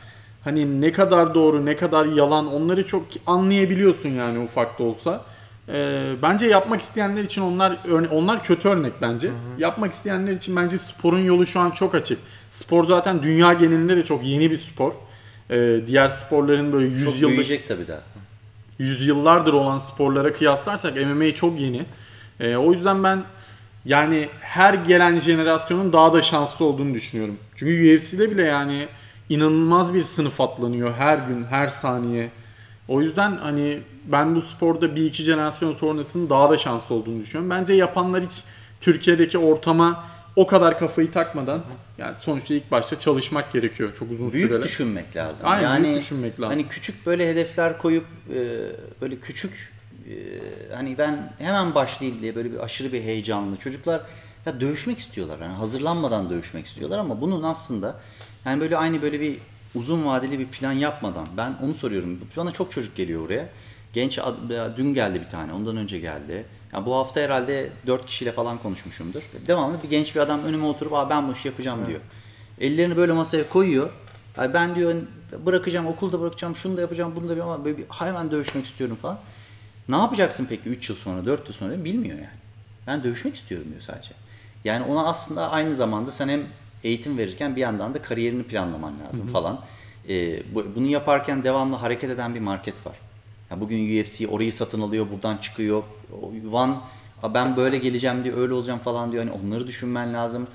hani 0.44 0.80
ne 0.80 0.92
kadar 0.92 1.34
doğru, 1.34 1.66
ne 1.66 1.76
kadar 1.76 2.06
yalan 2.06 2.54
onları 2.54 2.84
çok 2.84 3.06
anlayabiliyorsun 3.26 4.08
yani 4.08 4.38
ufak 4.38 4.78
da 4.78 4.82
olsa. 4.82 5.24
Ee, 5.72 6.12
bence 6.22 6.46
yapmak 6.46 6.80
isteyenler 6.80 7.22
için 7.22 7.42
onlar 7.42 7.76
örne- 7.88 8.08
onlar 8.08 8.42
kötü 8.42 8.68
örnek 8.68 8.92
bence. 9.02 9.30
Yapmak 9.58 9.92
isteyenler 9.92 10.32
için 10.32 10.56
bence 10.56 10.78
sporun 10.78 11.18
yolu 11.20 11.46
şu 11.46 11.60
an 11.60 11.70
çok 11.70 11.94
açık. 11.94 12.18
Spor 12.50 12.84
zaten 12.86 13.22
dünya 13.22 13.52
genelinde 13.52 13.96
de 13.96 14.04
çok 14.04 14.24
yeni 14.24 14.50
bir 14.50 14.56
spor. 14.56 14.92
Ee, 15.50 15.80
diğer 15.86 16.08
sporların 16.08 16.72
böyle 16.72 16.86
100 16.86 17.04
Çok 17.04 17.14
yıllık 17.20 17.28
büyüyecek 17.28 17.68
tabii 17.68 17.88
daha. 17.88 18.00
yüzyıllardır 18.78 19.52
olan 19.52 19.78
sporlara 19.78 20.32
kıyaslarsak 20.32 20.96
MMA 20.96 21.34
çok 21.34 21.60
yeni. 21.60 21.82
Ee, 22.40 22.56
o 22.56 22.72
yüzden 22.72 23.04
ben 23.04 23.22
yani 23.84 24.28
her 24.40 24.74
gelen 24.74 25.16
jenerasyonun 25.20 25.92
daha 25.92 26.12
da 26.12 26.22
şanslı 26.22 26.64
olduğunu 26.64 26.94
düşünüyorum. 26.94 27.36
Çünkü 27.56 27.96
UFC'de 27.96 28.30
bile 28.30 28.42
yani 28.42 28.86
inanılmaz 29.28 29.94
bir 29.94 30.02
sınıf 30.02 30.40
atlanıyor 30.40 30.92
her 30.94 31.18
gün, 31.18 31.44
her 31.44 31.68
saniye. 31.68 32.30
O 32.88 33.00
yüzden 33.00 33.36
hani 33.36 33.80
ben 34.04 34.34
bu 34.34 34.42
sporda 34.42 34.96
bir 34.96 35.04
iki 35.04 35.22
jenerasyon 35.22 35.74
sonrasının 35.74 36.30
daha 36.30 36.50
da 36.50 36.56
şanslı 36.56 36.94
olduğunu 36.94 37.22
düşünüyorum. 37.22 37.50
Bence 37.50 37.72
yapanlar 37.72 38.24
hiç 38.24 38.42
Türkiye'deki 38.80 39.38
ortama 39.38 40.04
o 40.36 40.46
kadar 40.46 40.78
kafayı 40.78 41.10
takmadan 41.10 41.62
yani 41.98 42.14
sonuçta 42.20 42.54
ilk 42.54 42.70
başta 42.70 42.98
çalışmak 42.98 43.52
gerekiyor 43.52 43.92
çok 43.98 44.10
uzun 44.10 44.32
Büyük 44.32 44.48
süreli. 44.48 44.62
düşünmek 44.64 45.16
lazım. 45.16 45.48
Aynen, 45.48 45.62
yani 45.62 45.84
büyük 45.84 46.02
düşünmek 46.02 46.40
lazım. 46.40 46.56
Hani 46.56 46.68
küçük 46.68 47.06
böyle 47.06 47.28
hedefler 47.30 47.78
koyup 47.78 48.04
e, 48.34 48.38
böyle 49.00 49.16
küçük 49.16 49.72
e, 50.08 50.14
hani 50.74 50.98
ben 50.98 51.32
hemen 51.38 51.74
başlayayım 51.74 52.22
diye 52.22 52.34
böyle 52.34 52.52
bir 52.52 52.58
aşırı 52.58 52.92
bir 52.92 53.02
heyecanlı 53.02 53.56
çocuklar 53.56 54.00
ya 54.46 54.60
dövüşmek 54.60 54.98
istiyorlar. 54.98 55.38
Yani 55.38 55.54
hazırlanmadan 55.54 56.30
dövüşmek 56.30 56.66
istiyorlar 56.66 56.98
ama 56.98 57.20
bunun 57.20 57.42
aslında 57.42 58.00
yani 58.44 58.60
böyle 58.60 58.76
aynı 58.76 59.02
böyle 59.02 59.20
bir 59.20 59.36
uzun 59.78 60.06
vadeli 60.06 60.38
bir 60.38 60.46
plan 60.46 60.72
yapmadan 60.72 61.26
ben 61.36 61.54
onu 61.62 61.74
soruyorum. 61.74 62.20
Bana 62.36 62.52
çok 62.52 62.72
çocuk 62.72 62.96
geliyor 62.96 63.26
oraya. 63.26 63.48
Genç 63.92 64.18
dün 64.76 64.94
geldi 64.94 65.20
bir 65.20 65.30
tane, 65.30 65.52
ondan 65.52 65.76
önce 65.76 65.98
geldi. 65.98 66.44
Ya 66.72 66.86
bu 66.86 66.94
hafta 66.94 67.20
herhalde 67.20 67.70
4 67.86 68.06
kişiyle 68.06 68.32
falan 68.32 68.58
konuşmuşumdur. 68.58 69.22
Devamlı 69.48 69.82
bir 69.82 69.90
genç 69.90 70.14
bir 70.14 70.20
adam 70.20 70.44
önüme 70.44 70.66
oturup 70.66 70.92
Aa, 70.92 71.10
ben 71.10 71.28
bu 71.28 71.32
işi 71.32 71.48
yapacağım 71.48 71.86
diyor. 71.86 72.00
Ellerini 72.60 72.96
böyle 72.96 73.12
masaya 73.12 73.48
koyuyor. 73.48 73.90
Ay 74.38 74.54
ben 74.54 74.74
diyor 74.74 74.94
bırakacağım, 75.46 75.86
okulda 75.86 76.20
bırakacağım, 76.20 76.56
şunu 76.56 76.76
da 76.76 76.80
yapacağım, 76.80 77.12
bunu 77.16 77.24
da 77.24 77.28
yapacağım 77.28 77.50
ama 77.50 77.64
böyle 77.64 77.78
bir 77.78 77.84
hemen 77.90 78.30
dövüşmek 78.30 78.64
istiyorum 78.64 78.98
falan. 79.02 79.18
Ne 79.88 79.96
yapacaksın 79.96 80.46
peki 80.48 80.68
3 80.68 80.90
yıl 80.90 80.96
sonra, 80.96 81.26
4 81.26 81.48
yıl 81.48 81.54
sonra 81.54 81.84
bilmiyor 81.84 82.16
yani. 82.16 82.28
Ben 82.86 83.04
dövüşmek 83.04 83.34
istiyorum 83.34 83.66
diyor 83.70 83.80
sadece. 83.80 84.10
Yani 84.64 84.84
ona 84.84 85.06
aslında 85.06 85.50
aynı 85.50 85.74
zamanda 85.74 86.10
sen 86.10 86.28
hem 86.28 86.42
eğitim 86.84 87.18
verirken 87.18 87.56
bir 87.56 87.60
yandan 87.60 87.94
da 87.94 88.02
kariyerini 88.02 88.42
planlaman 88.42 88.92
lazım 89.06 89.26
falan. 89.28 89.60
Ee, 90.08 90.42
bu- 90.54 90.66
bunu 90.76 90.86
yaparken 90.86 91.44
devamlı 91.44 91.76
hareket 91.76 92.10
eden 92.10 92.34
bir 92.34 92.40
market 92.40 92.86
var. 92.86 92.96
Ya 93.50 93.60
bugün 93.60 94.00
UFC 94.02 94.28
orayı 94.28 94.52
satın 94.52 94.80
alıyor, 94.80 95.06
buradan 95.12 95.36
çıkıyor. 95.36 95.82
O 96.22 96.32
Van 96.44 96.82
"Aa, 97.22 97.34
ben 97.34 97.56
böyle 97.56 97.78
geleceğim 97.78 98.24
diyor, 98.24 98.38
öyle 98.38 98.54
olacağım 98.54 98.78
falan 98.80 99.12
diyor. 99.12 99.24
Hani 99.24 99.32
onları 99.44 99.66
düşünmen 99.66 100.14
lazım. 100.14 100.46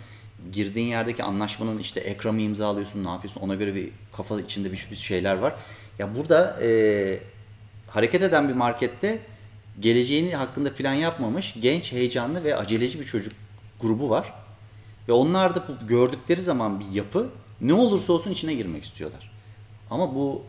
Girdiğin 0.52 0.88
yerdeki 0.88 1.24
anlaşmanın 1.24 1.78
işte 1.80 2.00
ekramı 2.00 2.42
imzalıyorsun, 2.42 3.04
ne 3.06 3.10
yapıyorsun? 3.10 3.42
Ona 3.42 3.56
göre 3.56 3.76
bir 3.76 3.90
kafa 4.14 4.42
içinde 4.42 4.72
bir 4.72 4.78
sürü 4.78 4.96
şeyler 4.96 5.36
var. 5.38 5.56
Ya 6.00 6.16
burada 6.16 6.60
e, 6.64 7.20
hareket 7.88 8.22
eden 8.22 8.50
bir 8.50 8.54
markette 8.54 9.20
geleceğini 9.80 10.36
hakkında 10.36 10.74
plan 10.74 10.94
yapmamış 10.94 11.56
genç, 11.62 11.92
heyecanlı 11.92 12.44
ve 12.44 12.56
aceleci 12.56 13.00
bir 13.00 13.06
çocuk 13.06 13.34
grubu 13.82 14.10
var. 14.10 14.34
Ve 15.08 15.14
onlar 15.14 15.56
da 15.56 15.64
bu 15.68 15.88
gördükleri 15.88 16.42
zaman 16.42 16.80
bir 16.80 16.86
yapı 16.92 17.28
ne 17.62 17.74
olursa 17.74 18.14
olsun 18.14 18.32
içine 18.32 18.54
girmek 18.54 18.84
istiyorlar. 18.84 19.32
Ama 19.92 20.16
bu 20.16 20.42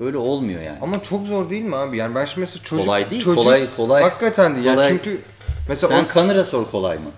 öyle 0.00 0.16
olmuyor 0.16 0.62
yani. 0.62 0.78
Ama 0.82 1.02
çok 1.02 1.26
zor 1.26 1.50
değil 1.50 1.62
mi 1.64 1.76
abi? 1.76 1.96
Yani 1.96 2.14
ben 2.14 2.24
şimdi 2.24 2.40
mesela 2.40 2.64
çocuk... 2.64 2.84
Kolay 2.84 3.10
değil, 3.10 3.22
çocuk, 3.22 3.44
kolay- 3.44 3.76
kolay. 3.76 4.02
Hakikaten 4.02 4.54
değil. 4.54 4.66
Yani 4.66 4.74
Kolay. 4.76 4.88
çünkü 4.88 5.20
mesela 5.68 5.88
Sen 5.96 6.04
o... 6.04 6.08
Kanır'a 6.08 6.44
sor 6.44 6.70
kolay 6.70 6.98
mı? 6.98 7.10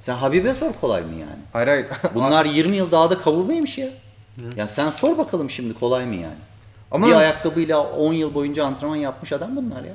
Sen 0.00 0.14
Habib'e 0.14 0.54
sor 0.54 0.72
kolay 0.80 1.02
mı 1.02 1.12
yani? 1.12 1.40
Hayır 1.52 1.68
hayır. 1.68 1.86
Bunlar 2.14 2.44
20 2.44 2.76
yıl 2.76 2.90
dağda 2.90 3.18
kavurmaymış 3.18 3.78
ya. 3.78 3.88
Ya 4.56 4.68
sen 4.68 4.90
sor 4.90 5.18
bakalım 5.18 5.50
şimdi 5.50 5.74
kolay 5.74 6.06
mı 6.06 6.14
yani? 6.14 6.34
Ama- 6.90 7.06
Bir 7.06 7.12
ayakkabıyla 7.12 7.80
10 7.80 8.12
yıl 8.12 8.34
boyunca 8.34 8.64
antrenman 8.64 8.96
yapmış 8.96 9.32
adam 9.32 9.56
bunlar 9.56 9.84
ya. 9.84 9.94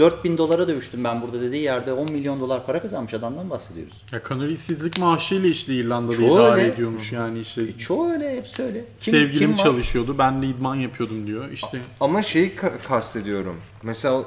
4000 0.00 0.38
dolara 0.38 0.68
dövüştüm 0.68 1.04
ben 1.04 1.22
burada 1.22 1.40
dediği 1.40 1.62
yerde 1.62 1.92
10 1.92 2.12
milyon 2.12 2.40
dolar 2.40 2.66
para 2.66 2.82
kazanmış 2.82 3.14
adamdan 3.14 3.50
bahsediyoruz. 3.50 4.02
Ya 4.12 4.22
Kanır 4.22 4.48
işsizlik 4.48 4.98
maaşıyla 4.98 5.48
işte 5.48 5.74
İrlanda'da 5.74 6.16
Çoğu 6.16 6.34
idare 6.40 6.60
öyle. 6.60 6.72
ediyormuş 6.72 7.12
yani 7.12 7.38
işte. 7.40 7.62
E, 7.62 7.78
çoğu 7.78 8.12
öyle 8.12 8.36
hepsi 8.36 8.62
öyle. 8.62 8.84
Kim, 9.00 9.14
Sevgilim 9.14 9.38
kim 9.38 9.52
var? 9.52 9.56
çalışıyordu, 9.64 10.18
ben 10.18 10.42
de 10.42 10.46
idman 10.46 10.74
yapıyordum 10.74 11.26
diyor. 11.26 11.50
İşte 11.50 11.78
Ama 12.00 12.22
şeyi 12.22 12.52
ka- 12.54 12.82
kastediyorum. 12.88 13.56
Mesela 13.82 14.22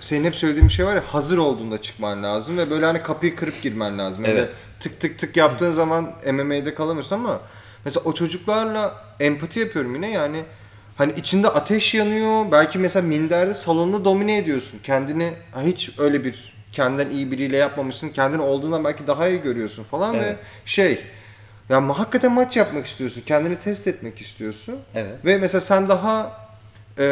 senin 0.00 0.24
hep 0.24 0.34
söylediğin 0.34 0.68
bir 0.68 0.72
şey 0.72 0.86
var 0.86 0.94
ya 0.94 1.02
hazır 1.06 1.38
olduğunda 1.38 1.80
çıkman 1.82 2.22
lazım 2.22 2.58
ve 2.58 2.70
böyle 2.70 2.86
hani 2.86 3.02
kapıyı 3.02 3.36
kırıp 3.36 3.62
girmen 3.62 3.98
lazım. 3.98 4.24
Yani 4.24 4.34
Evet. 4.38 4.50
tık 4.80 5.00
tık 5.00 5.18
tık 5.18 5.36
yaptığın 5.36 5.72
zaman 5.72 6.12
MMA'de 6.32 6.74
kalamıyorsun 6.74 7.14
ama 7.16 7.40
mesela 7.84 8.04
o 8.04 8.12
çocuklarla 8.14 9.04
empati 9.20 9.60
yapıyorum 9.60 9.94
yine 9.94 10.10
yani 10.10 10.42
hani 10.96 11.12
içinde 11.16 11.48
ateş 11.48 11.94
yanıyor. 11.94 12.52
Belki 12.52 12.78
mesela 12.78 13.06
minderde 13.06 13.54
salonu 13.54 14.04
domine 14.04 14.38
ediyorsun. 14.38 14.80
Kendini 14.82 15.32
hiç 15.62 15.90
öyle 15.98 16.24
bir 16.24 16.54
kendinden 16.72 17.10
iyi 17.10 17.30
biriyle 17.30 17.56
yapmamışsın. 17.56 18.08
Kendini 18.08 18.42
olduğundan 18.42 18.84
belki 18.84 19.06
daha 19.06 19.28
iyi 19.28 19.40
görüyorsun 19.40 19.82
falan 19.82 20.14
ve 20.14 20.18
Evet. 20.18 20.38
şey 20.64 21.00
ya 21.68 21.98
hakikaten 21.98 22.32
maç 22.32 22.56
yapmak 22.56 22.86
istiyorsun. 22.86 23.22
Kendini 23.26 23.56
test 23.58 23.86
etmek 23.86 24.20
istiyorsun. 24.20 24.76
Evet. 24.94 25.24
Ve 25.24 25.38
mesela 25.38 25.60
sen 25.60 25.88
daha 25.88 26.44
e, 26.98 27.04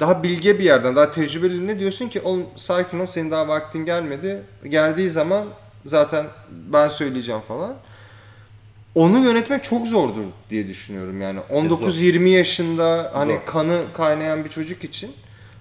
daha 0.00 0.22
bilge 0.22 0.58
bir 0.58 0.64
yerden, 0.64 0.96
daha 0.96 1.10
tecrübeli 1.10 1.66
ne 1.66 1.78
diyorsun 1.78 2.08
ki 2.08 2.20
oğlum 2.20 2.46
sakin 2.56 3.00
ol 3.00 3.06
senin 3.06 3.30
daha 3.30 3.48
vaktin 3.48 3.84
gelmedi. 3.84 4.42
Geldiği 4.68 5.08
zaman 5.08 5.44
zaten 5.86 6.26
ben 6.50 6.88
söyleyeceğim 6.88 7.40
falan. 7.40 7.74
Onu 8.94 9.18
yönetmek 9.18 9.64
çok 9.64 9.86
zordur 9.86 10.22
diye 10.50 10.68
düşünüyorum 10.68 11.20
yani. 11.20 11.40
19-20 11.50 12.28
yaşında 12.28 13.10
hani 13.14 13.32
Zor. 13.32 13.44
kanı 13.46 13.80
kaynayan 13.94 14.44
bir 14.44 14.50
çocuk 14.50 14.84
için. 14.84 15.10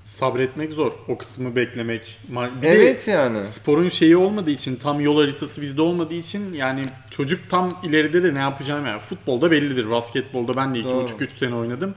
sabretmek 0.03 0.71
zor. 0.71 0.91
O 1.07 1.17
kısmı 1.17 1.55
beklemek. 1.55 2.17
Ma- 2.33 2.57
bir 2.57 2.61
de 2.61 2.67
Evet 2.69 3.07
yani. 3.07 3.45
sporun 3.45 3.89
şeyi 3.89 4.17
olmadığı 4.17 4.51
için, 4.51 4.75
tam 4.75 4.99
yol 5.01 5.19
haritası 5.19 5.61
bizde 5.61 5.81
olmadığı 5.81 6.13
için 6.13 6.53
yani 6.53 6.83
çocuk 7.11 7.49
tam 7.49 7.79
ileride 7.83 8.23
de 8.23 8.33
ne 8.33 8.39
yapacağını 8.39 8.87
yani 8.87 8.99
futbolda 8.99 9.51
bellidir. 9.51 9.89
Basketbolda 9.89 10.55
ben 10.55 10.75
de 10.75 10.83
Doğru. 10.83 11.05
2,5-3 11.05 11.29
sene 11.39 11.55
oynadım. 11.55 11.95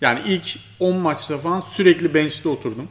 Yani 0.00 0.20
ilk 0.26 0.56
10 0.80 0.96
maçta 0.96 1.38
falan 1.38 1.60
sürekli 1.72 2.14
bench'te 2.14 2.48
oturdum. 2.48 2.88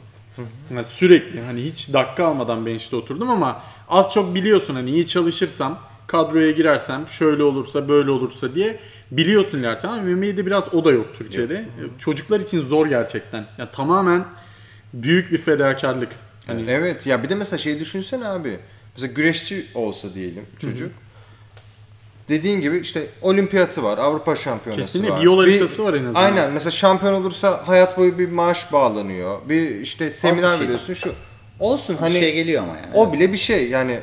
Yani 0.74 0.84
sürekli 0.88 1.40
hani 1.42 1.62
hiç 1.64 1.92
dakika 1.92 2.24
almadan 2.24 2.66
bench'te 2.66 2.96
oturdum 2.96 3.30
ama 3.30 3.62
az 3.88 4.12
çok 4.12 4.34
biliyorsun 4.34 4.74
hani 4.74 4.90
iyi 4.90 5.06
çalışırsam 5.06 5.78
kadroya 6.06 6.50
girersem 6.50 7.08
şöyle 7.08 7.42
olursa 7.42 7.88
böyle 7.88 8.10
olursa 8.10 8.54
diye 8.54 8.80
biliyorsun 9.10 9.58
ilersen 9.58 9.88
ama 9.88 10.02
MMA'de 10.02 10.46
biraz 10.46 10.74
o 10.74 10.84
da 10.84 10.90
yok 10.90 11.06
Türkiye'de. 11.18 11.64
Çocuklar 11.98 12.40
için 12.40 12.62
zor 12.62 12.86
gerçekten. 12.86 13.44
Ya 13.58 13.70
tamamen 13.70 14.24
büyük 14.92 15.32
bir 15.32 15.38
fedakarlık. 15.38 16.08
Hani 16.46 16.70
Evet 16.70 17.06
ya 17.06 17.22
bir 17.22 17.28
de 17.28 17.34
mesela 17.34 17.58
şey 17.58 17.80
düşünsene 17.80 18.26
abi. 18.28 18.58
Mesela 18.96 19.12
güreşçi 19.12 19.66
olsa 19.74 20.14
diyelim 20.14 20.46
çocuk. 20.60 20.92
Dediğin 22.28 22.60
gibi 22.60 22.78
işte 22.78 23.06
olimpiyatı 23.22 23.82
var, 23.82 23.98
Avrupa 23.98 24.36
şampiyonası 24.36 24.82
Kesinlikle, 24.82 25.12
var. 25.12 25.20
bir 25.20 25.24
yol 25.24 25.38
haritası 25.38 25.84
var 25.84 25.94
en 25.94 25.98
azından. 26.04 26.14
Aynen 26.22 26.52
mesela 26.52 26.70
şampiyon 26.70 27.12
olursa 27.12 27.62
hayat 27.68 27.98
boyu 27.98 28.18
bir 28.18 28.28
maaş 28.28 28.72
bağlanıyor. 28.72 29.38
Bir 29.48 29.68
işte 29.80 30.10
seminer 30.10 30.56
şey. 30.56 30.60
veriyorsun 30.64 30.94
şu. 30.94 31.12
Olsun 31.60 31.96
Bir 31.96 32.00
hani 32.00 32.14
şey 32.14 32.34
geliyor 32.34 32.62
ama 32.62 32.76
yani. 32.76 32.86
o 32.94 33.12
bile 33.12 33.32
bir 33.32 33.36
şey 33.38 33.68
yani 33.70 34.00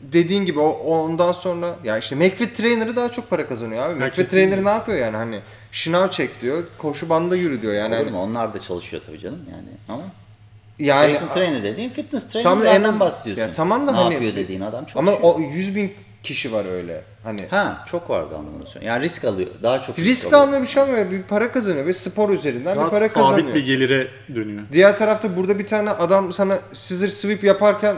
dediğin 0.00 0.44
gibi 0.44 0.60
o, 0.60 0.68
ondan 0.70 1.32
sonra 1.32 1.76
ya 1.84 1.98
işte 1.98 2.14
McFit 2.16 2.56
Trainer'ı 2.56 2.96
daha 2.96 3.08
çok 3.10 3.30
para 3.30 3.48
kazanıyor 3.48 3.86
abi. 3.90 3.94
McFit. 4.04 4.30
Trainer 4.30 4.64
ne 4.64 4.68
yapıyor 4.70 4.98
yani 4.98 5.16
hani 5.16 5.40
şınav 5.72 6.08
çek 6.08 6.42
diyor, 6.42 6.64
koşu 6.78 7.08
bandında 7.08 7.36
yürü 7.36 7.62
diyor 7.62 7.72
yani. 7.74 7.94
Olur 7.94 8.04
Hani- 8.04 8.10
mu? 8.10 8.22
Onlar 8.22 8.54
da 8.54 8.60
çalışıyor 8.60 9.02
tabii 9.06 9.18
canım 9.18 9.40
yani. 9.52 9.68
Ama 9.88 10.02
yani 10.78 11.00
American 11.00 11.34
trainer 11.34 11.62
dediğin 11.62 11.88
fitness 11.90 12.28
Tamam, 12.42 12.60
trainer'dan 12.60 12.94
en- 12.94 13.00
bahsediyorsun. 13.00 13.42
Ya 13.42 13.52
tamam 13.52 13.86
da 13.86 13.92
ne 13.92 13.98
hani- 13.98 14.14
yapıyor 14.14 14.36
dediğin 14.36 14.60
adam 14.60 14.84
çok 14.84 14.96
ama 14.96 15.10
şey. 15.12 15.20
o 15.22 15.40
100 15.40 15.76
bin 15.76 15.92
kişi 16.22 16.52
var 16.52 16.64
öyle. 16.72 17.02
Hani 17.24 17.46
Ha 17.50 17.84
çok 17.86 18.10
vardı 18.10 18.36
anlamında 18.36 18.66
söylüyorum. 18.66 18.88
Yani 18.88 19.04
risk 19.04 19.24
alıyor. 19.24 19.48
Daha 19.62 19.78
çok 19.78 19.98
risk 19.98 20.26
alıyor. 20.26 20.40
almıyor 20.42 20.62
bir 20.62 20.66
şey 20.66 20.82
almıyor. 20.82 21.10
Bir 21.10 21.22
para 21.22 21.52
kazanıyor 21.52 21.86
ve 21.86 21.92
spor 21.92 22.30
üzerinden 22.30 22.76
daha 22.76 22.84
bir 22.86 22.90
para 22.90 23.00
sabit 23.08 23.14
kazanıyor. 23.14 23.54
bir 23.54 23.64
gelire 23.66 24.08
dönüyor. 24.34 24.62
Diğer 24.72 24.96
tarafta 24.98 25.36
burada 25.36 25.58
bir 25.58 25.66
tane 25.66 25.90
adam 25.90 26.32
sana 26.32 26.58
scissor 26.72 27.08
sweep 27.08 27.44
yaparken 27.44 27.96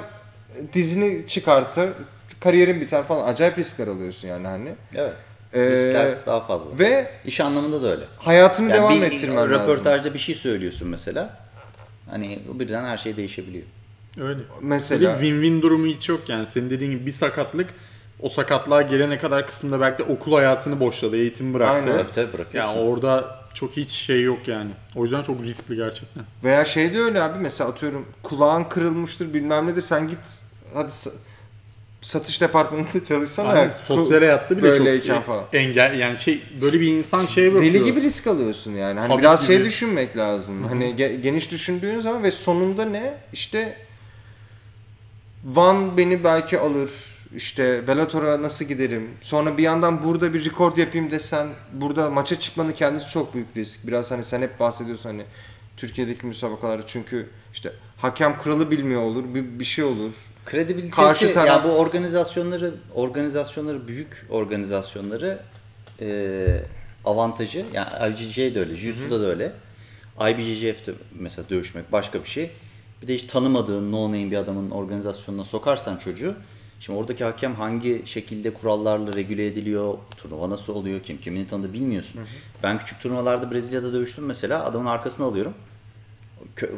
dizini 0.73 1.29
çıkartır. 1.29 1.90
Kariyerin 2.40 2.81
biter 2.81 3.03
falan. 3.03 3.29
Acayip 3.29 3.59
riskler 3.59 3.87
alıyorsun 3.87 4.29
yani 4.29 4.46
hani. 4.46 4.75
Evet. 4.94 5.12
Ee, 5.55 5.70
Riskler 5.70 6.11
daha 6.27 6.40
fazla. 6.40 6.79
Ve 6.79 7.11
İş 7.25 7.40
anlamında 7.40 7.83
da 7.83 7.90
öyle. 7.90 8.05
hayatını 8.18 8.70
Yani 8.70 8.79
devam 8.79 9.01
bir 9.01 9.07
ettirmen 9.07 9.37
lazım. 9.37 9.51
röportajda 9.51 10.14
bir 10.14 10.18
şey 10.18 10.35
söylüyorsun 10.35 10.88
mesela. 10.88 11.38
Hani 12.11 12.38
birden 12.55 12.85
her 12.85 12.99
şey 12.99 13.16
değişebiliyor. 13.16 13.64
Öyle. 14.20 14.40
Mesela 14.61 15.14
Böyle 15.20 15.27
win-win 15.29 15.62
durumu 15.62 15.87
hiç 15.87 16.09
yok 16.09 16.29
yani. 16.29 16.46
Senin 16.46 16.70
dediğin 16.70 16.90
gibi 16.90 17.07
bir 17.07 17.12
sakatlık 17.12 17.70
o 18.20 18.29
sakatlığa 18.29 18.83
gelene 18.83 19.18
kadar 19.18 19.46
kısmında 19.46 19.81
belki 19.81 19.99
de 19.99 20.03
okul 20.12 20.33
hayatını 20.35 20.81
boşladı, 20.81 21.16
eğitimi 21.16 21.55
bıraktı. 21.55 21.75
Aynen. 21.90 21.99
Tabii 22.03 22.12
tabii 22.12 22.33
bırakıyorsun. 22.33 22.70
Yani 22.70 22.81
orada 22.88 23.40
çok 23.55 23.77
hiç 23.77 23.90
şey 23.90 24.23
yok 24.23 24.49
yani. 24.49 24.70
O 24.96 25.03
yüzden 25.05 25.23
çok 25.23 25.42
riskli 25.42 25.77
gerçekten. 25.77 26.25
veya 26.44 26.64
şey 26.64 26.94
de 26.94 26.99
öyle 27.01 27.23
abi 27.23 27.38
mesela 27.38 27.70
atıyorum 27.70 28.07
kulağın 28.23 28.64
kırılmıştır 28.64 29.35
bilmem 29.35 29.66
nedir 29.66 29.83
sen 29.83 30.09
git 30.09 30.18
hadi 30.75 30.91
sa- 30.91 31.13
satış 32.01 32.41
departmanında 32.41 33.05
çalışsana. 33.05 33.49
Aynen. 33.49 33.75
Sosyal 33.85 34.19
hayatta 34.19 34.57
bile 34.57 34.63
böyleyken 34.63 35.15
çok 35.15 35.25
falan. 35.25 35.45
engel 35.53 35.99
yani 35.99 36.19
şey 36.19 36.43
böyle 36.61 36.81
bir 36.81 36.87
insan 36.87 37.27
şeye 37.27 37.55
bakıyor. 37.55 37.75
Deli 37.75 37.85
gibi 37.85 38.01
risk 38.01 38.27
alıyorsun 38.27 38.73
yani. 38.73 39.01
Hani 39.01 39.09
Tabii 39.09 39.23
biraz 39.23 39.47
şey 39.47 39.57
gibi. 39.57 39.67
düşünmek 39.69 40.17
lazım. 40.17 40.65
Hani 40.65 40.85
ge- 40.85 41.21
geniş 41.21 41.51
düşündüğün 41.51 42.01
zaman 42.01 42.23
ve 42.23 42.31
sonunda 42.31 42.85
ne? 42.85 43.15
İşte 43.33 43.77
Van 45.45 45.97
beni 45.97 46.25
belki 46.25 46.59
alır. 46.59 46.91
İşte 47.37 47.89
Bellator'a 47.89 48.43
nasıl 48.43 48.65
giderim? 48.65 49.11
Sonra 49.21 49.59
bir 49.59 49.63
yandan 49.63 50.03
burada 50.03 50.35
bir 50.35 50.45
rekord 50.45 50.77
yapayım 50.77 51.11
desen 51.11 51.47
burada 51.73 52.11
maça 52.11 52.39
çıkmanın 52.39 52.73
kendisi 52.73 53.07
çok 53.09 53.35
büyük 53.35 53.57
risk. 53.57 53.87
Biraz 53.87 54.11
hani 54.11 54.25
sen 54.25 54.43
hep 54.43 54.61
bahsediyorsun 54.61 55.09
hani 55.09 55.23
Türkiye'deki 55.77 56.27
müsabakalarda 56.27 56.87
çünkü 56.87 57.27
işte 57.53 57.73
hakem 57.97 58.39
kuralı 58.39 58.71
bilmiyor 58.71 59.01
olur, 59.03 59.25
bir, 59.35 59.45
bir 59.61 59.65
şey 59.65 59.85
olur. 59.85 60.13
Kredibilitesi 60.46 60.96
Karşı 60.96 61.26
ya 61.26 61.33
taraf- 61.33 61.64
bu 61.64 61.68
organizasyonları 61.68 62.74
organizasyonları 62.94 63.88
büyük 63.88 64.26
organizasyonları 64.31 65.38
e, 66.00 66.62
avantajı 67.05 67.64
yani 67.72 68.14
IBJJ 68.14 68.37
de 68.38 68.61
öyle, 68.61 68.72
Jiu-Jitsu'da 68.74 69.20
da 69.20 69.26
öyle. 69.26 69.53
IBJJF'de 70.20 70.92
mesela 71.18 71.48
dövüşmek 71.48 71.92
başka 71.92 72.24
bir 72.24 72.29
şey. 72.29 72.50
Bir 73.03 73.09
de 73.09 73.14
hiç 73.14 73.24
tanımadığın 73.24 73.92
no 73.92 74.09
name 74.09 74.31
bir 74.31 74.37
adamın 74.37 74.70
organizasyonuna 74.70 75.44
sokarsan 75.44 75.96
çocuğu 75.96 76.35
Şimdi 76.81 76.98
oradaki 76.98 77.24
hakem 77.24 77.55
hangi 77.55 78.03
şekilde 78.05 78.55
kurallarla 78.55 79.12
regüle 79.12 79.46
ediliyor, 79.46 79.94
turnuva 80.16 80.50
nasıl 80.50 80.74
oluyor, 80.74 81.00
kim 81.00 81.18
kimini 81.20 81.46
tanıdı 81.46 81.72
bilmiyorsun. 81.72 82.20
Ben 82.62 82.79
küçük 82.79 83.00
turnuvalarda 83.00 83.50
Brezilya'da 83.50 83.92
dövüştüm 83.92 84.24
mesela 84.24 84.64
adamın 84.64 84.87
arkasına 84.87 85.26
alıyorum. 85.26 85.55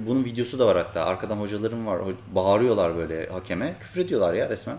Bunun 0.06 0.24
videosu 0.24 0.58
da 0.58 0.66
var 0.66 0.76
hatta. 0.76 1.04
Arkadan 1.04 1.36
hocalarım 1.36 1.86
var. 1.86 2.00
Bağırıyorlar 2.34 2.96
böyle 2.96 3.26
hakeme. 3.26 3.76
Küfür 3.80 4.00
ediyorlar 4.00 4.34
ya 4.34 4.48
resmen. 4.50 4.78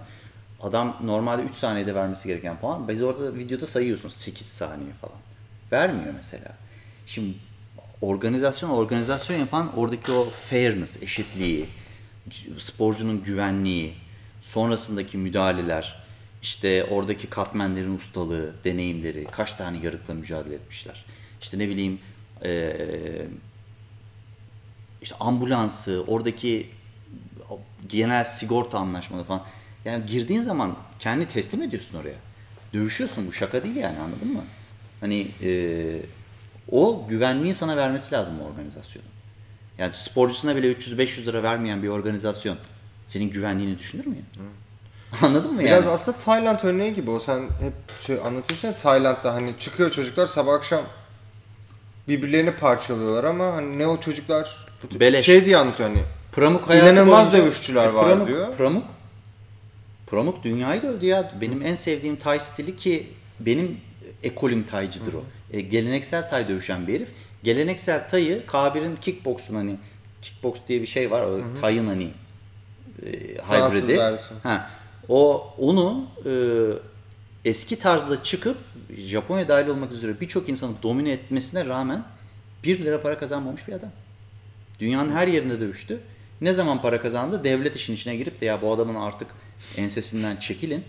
Adam 0.62 0.98
normalde 1.04 1.42
3 1.42 1.56
saniyede 1.56 1.96
vermesi 1.96 2.28
gereken 2.28 2.60
puan. 2.60 2.88
Biz 2.88 3.02
orada 3.02 3.36
videoda 3.36 3.68
sayıyorsun 3.68 4.10
8 4.10 4.48
saniye 4.48 4.94
falan. 5.02 5.16
Vermiyor 5.72 6.14
mesela. 6.18 6.58
Şimdi 7.06 7.34
organizasyon 8.02 8.70
organizasyon 8.70 9.38
yapan 9.40 9.78
oradaki 9.78 10.12
o 10.12 10.30
fairness, 10.30 11.04
eşitliği, 11.04 11.66
sporcunun 12.58 13.24
güvenliği, 13.24 13.94
sonrasındaki 14.42 15.18
müdahaleler, 15.18 16.04
işte 16.42 16.84
oradaki 16.84 17.28
katmenlerin 17.28 17.96
ustalığı, 17.96 18.54
deneyimleri, 18.64 19.28
kaç 19.32 19.54
tane 19.54 19.78
yarıkla 19.84 20.14
mücadele 20.14 20.56
etmişler. 20.56 21.06
İşte 21.42 21.60
ne 21.60 21.70
bileyim 21.70 22.00
eee 22.44 23.28
işte 25.04 25.16
ambulansı, 25.20 26.04
oradaki 26.08 26.70
genel 27.88 28.24
sigorta 28.24 28.78
anlaşmaları 28.78 29.26
falan. 29.26 29.42
Yani 29.86 30.06
girdiğin 30.06 30.42
zaman 30.42 30.76
kendi 31.00 31.28
teslim 31.28 31.62
ediyorsun 31.62 31.98
oraya. 31.98 32.16
Dövüşüyorsun 32.74 33.28
bu 33.28 33.34
şaka 33.34 33.64
değil 33.64 33.76
yani 33.76 34.00
anladın 34.00 34.34
mı? 34.34 34.42
Hani 35.02 35.28
e, 35.42 35.82
o 36.72 37.06
güvenliği 37.10 37.54
sana 37.54 37.78
vermesi 37.78 38.16
lazım 38.16 38.36
o 38.42 38.46
organizasyonun. 38.54 39.08
Yani 39.78 39.92
sporcusuna 39.96 40.56
bile 40.56 40.72
300-500 40.72 41.26
lira 41.26 41.44
vermeyen 41.44 41.84
bir 41.84 41.88
organizasyon 41.88 42.58
senin 43.08 43.30
güvenliğini 43.30 43.80
düşünür 43.80 44.06
mü 44.08 44.16
ya? 44.16 44.44
Anladın 45.22 45.54
mı 45.54 45.60
Biraz 45.60 45.86
yani? 45.86 45.94
aslında 45.94 46.18
Tayland 46.18 46.60
örneği 46.64 46.94
gibi 46.94 47.12
o. 47.12 47.20
Sen 47.20 47.42
hep 47.42 47.74
şey 48.02 48.16
anlatıyorsun 48.16 48.68
ya 48.68 48.78
Tayland'da 48.78 49.34
hani 49.34 49.54
çıkıyor 49.60 49.92
çocuklar 49.92 50.28
sabah 50.28 50.54
akşam 50.54 50.82
birbirlerini 52.08 52.56
parçalıyorlar 52.56 53.24
ama 53.24 53.54
hani 53.54 53.80
ne 53.80 53.88
o 53.88 54.00
çocuklar 54.00 54.63
Beleş. 55.00 55.26
şey 55.26 55.46
diye 55.46 55.58
anlatıyor 55.58 55.90
hani 55.90 56.02
Pramuk 56.32 56.70
hayatı 56.70 56.94
İnanılmaz 56.94 57.32
boyunca- 57.32 57.46
dövüşçüler 57.46 57.88
var 57.88 58.06
Pramuk, 58.06 58.28
diyor. 58.28 58.54
Pramuk, 58.54 58.84
Pramuk 60.08 60.44
dünyayı 60.44 60.82
dövdü 60.82 61.06
ya. 61.06 61.32
Benim 61.42 61.62
en 61.62 61.76
sevdiğim 61.76 62.16
tay 62.16 62.40
stili 62.40 62.76
ki 62.76 63.08
benim 63.40 63.78
ekolüm 64.24 64.64
taycıdır 64.64 65.14
o. 65.14 65.24
E, 65.52 65.62
geleneksel 65.62 66.30
tay 66.30 66.48
dövüşen 66.48 66.88
bir 66.88 66.94
herif. 66.94 67.10
Geleneksel 67.44 68.10
tayı 68.10 68.46
Kabir'in 68.46 68.96
kickboksun 68.96 69.56
hani 69.56 69.76
kickbox 70.22 70.54
diye 70.68 70.82
bir 70.82 70.88
şey 70.88 71.12
var. 71.12 71.22
O 71.22 71.42
tayın 71.62 71.88
hani 71.88 72.12
e, 73.06 73.10
hibridi. 73.38 74.00
Ha, 74.44 74.70
o 75.10 75.54
onu 75.60 76.06
e, 76.26 76.32
eski 77.50 77.80
tarzda 77.80 78.24
çıkıp 78.24 78.58
Japonya 78.98 79.48
dahil 79.48 79.68
olmak 79.68 79.92
üzere 79.92 80.22
birçok 80.22 80.50
insanı 80.50 80.72
domine 80.84 81.12
etmesine 81.12 81.66
rağmen 81.66 82.04
1 82.64 82.80
lira 82.80 83.02
para 83.02 83.20
kazanmamış 83.20 83.68
bir 83.68 83.74
adam. 83.74 83.90
Dünyanın 84.80 85.12
her 85.12 85.28
yerinde 85.28 85.60
dövüştü. 85.60 86.00
Ne 86.42 86.54
zaman 86.54 86.82
para 86.82 87.02
kazandı? 87.02 87.44
Devlet 87.44 87.76
işin 87.76 87.94
içine 87.94 88.16
girip 88.16 88.42
de 88.42 88.46
ya 88.46 88.62
bu 88.62 88.74
adamın 88.74 88.96
artık 88.96 89.28
ensesinden 89.78 90.36
çekilin 90.36 90.84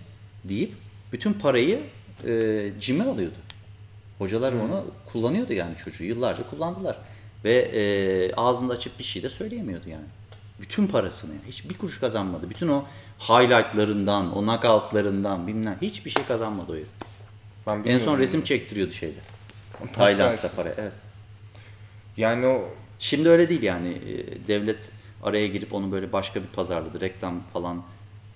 deyip 0.45 0.73
bütün 1.13 1.33
parayı 1.33 1.81
e, 2.27 2.71
cime 2.81 3.05
alıyordu. 3.05 3.37
Hocalar 4.19 4.53
onu 4.53 4.85
kullanıyordu 5.07 5.53
yani 5.53 5.77
çocuğu. 5.77 6.05
Yıllarca 6.05 6.51
kullandılar. 6.51 6.99
Ve 7.45 7.55
e, 7.55 8.35
ağzında 8.35 8.73
açıp 8.73 8.99
bir 8.99 9.05
şey 9.05 9.23
de 9.23 9.31
söyleyemiyordu 9.31 9.89
yani. 9.89 10.07
Bütün 10.61 10.87
parasını. 10.87 11.33
Hiç 11.49 11.71
bir 11.71 11.79
kuruş 11.79 12.01
kazanmadı. 12.01 12.51
Bütün 12.51 12.69
o 12.69 12.85
highlightlarından, 13.21 14.37
o 14.37 14.41
knockoutlarından 14.41 15.47
bilmem 15.47 15.79
hiçbir 15.83 16.11
şey 16.11 16.25
kazanmadı 16.25 16.73
o 16.73 16.77
herif. 16.77 16.89
ben 17.67 17.83
En 17.85 17.99
son 17.99 18.19
resim 18.19 18.45
çektiriyordu 18.45 18.93
şeyde. 18.93 19.19
Tayland'da 19.93 20.51
para. 20.57 20.75
Evet. 20.79 20.93
Yani 22.17 22.47
o 22.47 22.69
Şimdi 23.05 23.29
öyle 23.29 23.49
değil 23.49 23.63
yani 23.63 23.89
Ee, 23.89 24.49
devlet 24.49 24.93
araya 25.23 25.47
girip 25.47 25.75
onu 25.75 25.93
böyle 25.93 26.13
başka 26.13 26.43
bir 26.43 26.47
pazarladı 26.47 27.01
reklam 27.01 27.43
falan 27.53 27.83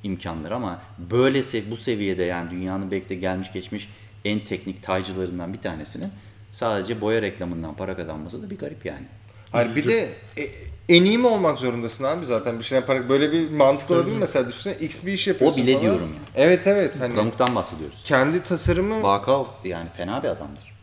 imkanları 0.02 0.54
ama 0.54 0.81
böyle 0.98 1.38
se- 1.38 1.70
bu 1.70 1.76
seviyede 1.76 2.24
yani 2.24 2.50
dünyanın 2.50 2.90
belki 2.90 3.09
de 3.09 3.14
gelmiş 3.14 3.52
geçmiş 3.52 3.88
en 4.24 4.40
teknik 4.40 4.83
taycılarından 4.83 5.52
bir 5.52 5.59
tanesinin 5.59 6.09
sadece 6.52 7.00
boya 7.00 7.22
reklamından 7.22 7.74
para 7.74 7.96
kazanması 7.96 8.42
da 8.42 8.50
bir 8.50 8.59
garip 8.59 8.87
yani. 8.87 9.07
Hayır 9.52 9.76
bir 9.76 9.88
de 9.88 10.09
e, 10.38 10.42
en 10.88 11.04
iyi 11.04 11.18
mi 11.18 11.26
olmak 11.26 11.59
zorundasın 11.59 12.04
abi 12.04 12.26
zaten 12.26 12.59
bir 12.59 12.64
şeyden 12.64 12.87
para 12.87 13.09
böyle 13.09 13.33
bir 13.33 13.50
mantık 13.50 13.90
olabilir 13.90 14.16
mesela 14.16 14.48
düşünsene 14.48 14.74
X 14.81 15.07
bir 15.07 15.12
iş 15.12 15.28
yapıyorsun 15.28 15.61
O 15.61 15.62
bile 15.62 15.72
falan. 15.72 15.85
diyorum 15.85 16.09
yani. 16.14 16.46
Evet 16.46 16.66
evet 16.66 16.94
hani 17.00 17.14
Pramuk'tan 17.14 17.54
bahsediyoruz. 17.54 18.02
kendi 18.04 18.42
tasarımı 18.42 19.02
Vaka 19.02 19.44
yani 19.64 19.88
fena 19.96 20.22
bir 20.22 20.28
adamdır. 20.28 20.74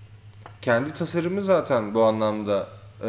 kendi 0.62 0.94
tasarımı 0.94 1.44
zaten 1.44 1.94
bu 1.94 2.04
anlamda 2.04 2.68
e, 3.02 3.08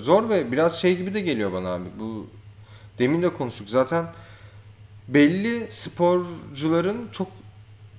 zor 0.00 0.28
ve 0.28 0.52
biraz 0.52 0.80
şey 0.80 0.96
gibi 0.96 1.14
de 1.14 1.20
geliyor 1.20 1.52
bana 1.52 1.68
abi. 1.74 1.84
Bu 2.00 2.26
demin 2.98 3.22
de 3.22 3.28
konuştuk. 3.32 3.70
Zaten 3.70 4.06
belli 5.08 5.66
sporcuların 5.68 7.08
çok 7.12 7.28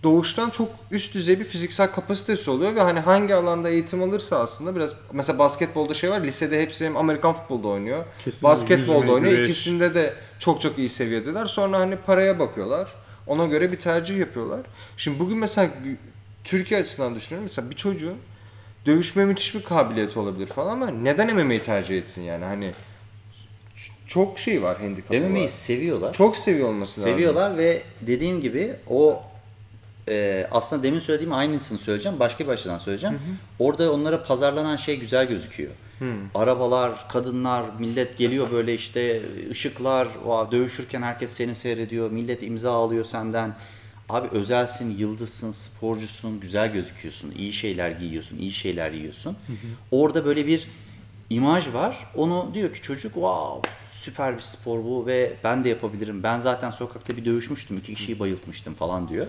doğuştan 0.03 0.49
çok 0.49 0.69
üst 0.91 1.13
düzey 1.15 1.39
bir 1.39 1.45
fiziksel 1.45 1.91
kapasitesi 1.91 2.51
oluyor 2.51 2.75
ve 2.75 2.81
hani 2.81 2.99
hangi 2.99 3.35
alanda 3.35 3.69
eğitim 3.69 4.03
alırsa 4.03 4.39
aslında 4.39 4.75
biraz 4.75 4.91
mesela 5.11 5.39
basketbolda 5.39 5.93
şey 5.93 6.09
var 6.11 6.21
lisede 6.21 6.61
hepsi 6.61 6.85
hem 6.85 6.97
Amerikan 6.97 7.33
futbolda 7.33 7.67
oynuyor. 7.67 8.05
Kesinlikle. 8.25 8.47
Basketbolda 8.47 8.97
Yüzme, 8.99 9.11
oynuyor. 9.11 9.31
güreş. 9.31 9.49
İkisinde 9.49 9.93
de 9.93 10.13
çok 10.39 10.61
çok 10.61 10.77
iyi 10.77 10.89
seviyedeler. 10.89 11.45
Sonra 11.45 11.79
hani 11.79 11.95
paraya 11.95 12.39
bakıyorlar. 12.39 12.87
Ona 13.27 13.45
göre 13.45 13.71
bir 13.71 13.79
tercih 13.79 14.17
yapıyorlar. 14.17 14.59
Şimdi 14.97 15.19
bugün 15.19 15.37
mesela 15.37 15.69
Türkiye 16.43 16.79
açısından 16.79 17.15
düşünüyorum. 17.15 17.47
Mesela 17.49 17.69
bir 17.69 17.75
çocuğun 17.75 18.17
dövüşme 18.85 19.25
müthiş 19.25 19.55
bir 19.55 19.63
kabiliyeti 19.63 20.19
olabilir 20.19 20.47
falan 20.47 20.71
ama 20.71 20.89
neden 20.89 21.35
MMA'yi 21.35 21.61
tercih 21.61 21.97
etsin 21.97 22.21
yani? 22.21 22.45
Hani 22.45 22.71
çok 24.07 24.39
şey 24.39 24.63
var 24.63 24.77
handikapı 24.77 25.21
MMA'yi 25.21 25.43
var. 25.43 25.49
seviyorlar. 25.49 26.13
Çok 26.13 26.37
seviyor 26.37 26.69
olması 26.69 27.01
lazım. 27.01 27.13
Seviyorlar 27.13 27.57
ve 27.57 27.81
dediğim 28.01 28.41
gibi 28.41 28.75
o 28.89 29.23
e, 30.07 30.47
aslında 30.51 30.83
demin 30.83 30.99
söylediğim 30.99 31.33
aynısını 31.33 31.77
söyleyeceğim. 31.77 32.19
Başka 32.19 32.43
bir 32.43 32.49
açıdan 32.49 32.77
söyleyeceğim. 32.77 33.19
Orada 33.59 33.93
onlara 33.93 34.23
pazarlanan 34.23 34.75
şey 34.75 34.99
güzel 34.99 35.27
gözüküyor. 35.27 35.71
Arabalar, 36.35 37.07
kadınlar, 37.09 37.65
millet 37.79 38.17
geliyor 38.17 38.51
böyle 38.51 38.73
işte 38.73 39.21
ışıklar, 39.51 40.07
dövüşürken 40.51 41.01
herkes 41.01 41.31
seni 41.31 41.55
seyrediyor. 41.55 42.11
Millet 42.11 42.43
imza 42.43 42.71
alıyor 42.71 43.05
senden. 43.05 43.55
Abi 44.13 44.27
özelsin, 44.27 44.97
yıldızsın, 44.97 45.51
sporcusun, 45.51 46.39
güzel 46.39 46.73
gözüküyorsun, 46.73 47.31
iyi 47.31 47.53
şeyler 47.53 47.91
giyiyorsun, 47.91 48.37
iyi 48.37 48.51
şeyler 48.51 48.91
yiyorsun. 48.91 49.37
Orada 49.91 50.25
böyle 50.25 50.47
bir 50.47 50.67
imaj 51.29 51.73
var. 51.73 52.11
Onu 52.15 52.51
diyor 52.53 52.73
ki 52.73 52.81
çocuk 52.81 53.13
wow 53.13 53.69
süper 53.91 54.35
bir 54.35 54.41
spor 54.41 54.83
bu 54.83 55.05
ve 55.05 55.33
ben 55.43 55.63
de 55.63 55.69
yapabilirim. 55.69 56.23
Ben 56.23 56.39
zaten 56.39 56.69
sokakta 56.69 57.17
bir 57.17 57.25
dövüşmüştüm. 57.25 57.77
iki 57.77 57.95
kişiyi 57.95 58.19
bayıltmıştım 58.19 58.73
falan 58.73 59.09
diyor. 59.09 59.27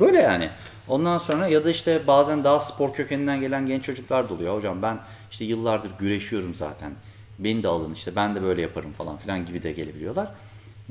Böyle 0.00 0.18
yani. 0.18 0.50
Ondan 0.88 1.18
sonra 1.18 1.48
ya 1.48 1.64
da 1.64 1.70
işte 1.70 2.06
bazen 2.06 2.44
daha 2.44 2.60
spor 2.60 2.92
kökeninden 2.92 3.40
gelen 3.40 3.66
genç 3.66 3.84
çocuklar 3.84 4.28
da 4.28 4.34
oluyor. 4.34 4.56
Hocam 4.56 4.82
ben 4.82 4.98
işte 5.30 5.44
yıllardır 5.44 5.90
güreşiyorum 5.98 6.54
zaten. 6.54 6.92
Beni 7.38 7.62
de 7.62 7.68
alın 7.68 7.92
işte 7.92 8.16
ben 8.16 8.34
de 8.34 8.42
böyle 8.42 8.62
yaparım 8.62 8.92
falan 8.92 9.16
filan 9.16 9.46
gibi 9.46 9.62
de 9.62 9.72
gelebiliyorlar. 9.72 10.28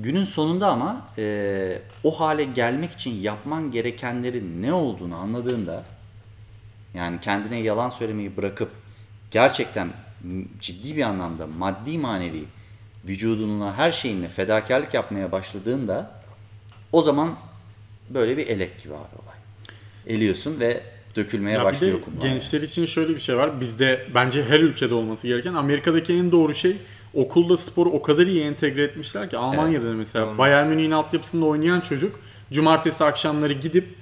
Günün 0.04 0.24
sonunda 0.24 0.68
ama 0.68 1.08
e, 1.18 1.82
o 2.04 2.20
hale 2.20 2.44
gelmek 2.44 2.92
için 2.92 3.22
yapman 3.22 3.72
gerekenlerin 3.72 4.62
ne 4.62 4.74
olduğunu 4.74 5.16
anladığında 5.16 5.84
yani 6.94 7.20
kendine 7.20 7.60
yalan 7.60 7.90
söylemeyi 7.90 8.38
bırakıp 8.38 8.70
gerçekten 9.32 9.90
ciddi 10.62 10.98
bir 10.98 11.02
anlamda 11.04 11.48
maddi 11.48 11.98
manevi 11.98 12.44
vücudunla 13.08 13.78
her 13.78 13.92
şeyinle 13.92 14.28
fedakarlık 14.28 14.94
yapmaya 14.94 15.32
başladığında 15.32 16.12
o 16.92 17.02
zaman 17.02 17.36
böyle 18.10 18.38
bir 18.38 18.48
elek 18.48 18.84
gibi 18.84 18.94
abi 18.94 19.00
olay. 19.24 19.38
Eliyorsun 20.16 20.60
ve 20.60 20.84
dökülmeye 21.16 21.58
Ya 21.58 21.64
başlıyor 21.64 22.02
kumlar. 22.02 22.22
gençler 22.22 22.62
için 22.62 22.86
şöyle 22.86 23.16
bir 23.16 23.20
şey 23.20 23.38
var. 23.38 23.62
Bizde 23.62 24.08
bence 24.16 24.44
her 24.44 24.60
ülkede 24.60 24.94
olması 24.94 25.28
gereken 25.28 25.54
Amerika'daki 25.54 26.14
en 26.14 26.32
doğru 26.32 26.56
şey 26.56 26.78
okulda 27.14 27.58
sporu 27.58 27.90
o 27.90 28.02
kadar 28.02 28.28
iyi 28.28 28.42
entegre 28.42 28.84
etmişler 28.84 29.30
ki 29.30 29.38
Almanya'da 29.38 29.88
da 29.88 29.94
mesela 29.94 30.38
Bayern 30.38 30.68
Münih'in 30.68 30.92
altyapısında 30.92 31.46
oynayan 31.46 31.80
çocuk 31.80 32.20
cumartesi 32.54 33.04
akşamları 33.04 33.54
gidip 33.54 33.96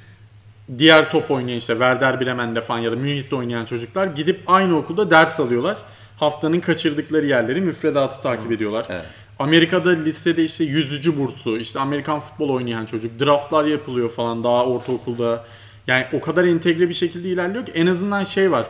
diğer 0.77 1.11
top 1.11 1.31
oynayan 1.31 1.57
işte 1.57 1.73
Werder 1.73 2.21
Bremen'de 2.21 2.61
falan 2.61 2.79
ya 2.79 2.91
da 2.91 2.95
Münih'te 2.95 3.35
oynayan 3.35 3.65
çocuklar 3.65 4.07
gidip 4.07 4.39
aynı 4.47 4.77
okulda 4.77 5.11
ders 5.11 5.39
alıyorlar. 5.39 5.77
Haftanın 6.17 6.59
kaçırdıkları 6.59 7.25
yerleri 7.25 7.61
müfredatı 7.61 8.21
takip 8.21 8.51
ediyorlar. 8.51 8.85
Evet. 8.89 9.05
Amerika'da 9.39 9.89
listede 9.89 10.43
işte 10.43 10.63
yüzücü 10.63 11.17
bursu, 11.17 11.57
işte 11.57 11.79
Amerikan 11.79 12.19
futbol 12.19 12.49
oynayan 12.49 12.85
çocuk, 12.85 13.19
draftlar 13.19 13.65
yapılıyor 13.65 14.09
falan 14.09 14.43
daha 14.43 14.65
ortaokulda. 14.65 15.45
Yani 15.87 16.05
o 16.13 16.21
kadar 16.21 16.43
entegre 16.43 16.89
bir 16.89 16.93
şekilde 16.93 17.29
ilerliyor 17.29 17.65
ki 17.65 17.71
en 17.71 17.87
azından 17.87 18.23
şey 18.23 18.51
var. 18.51 18.67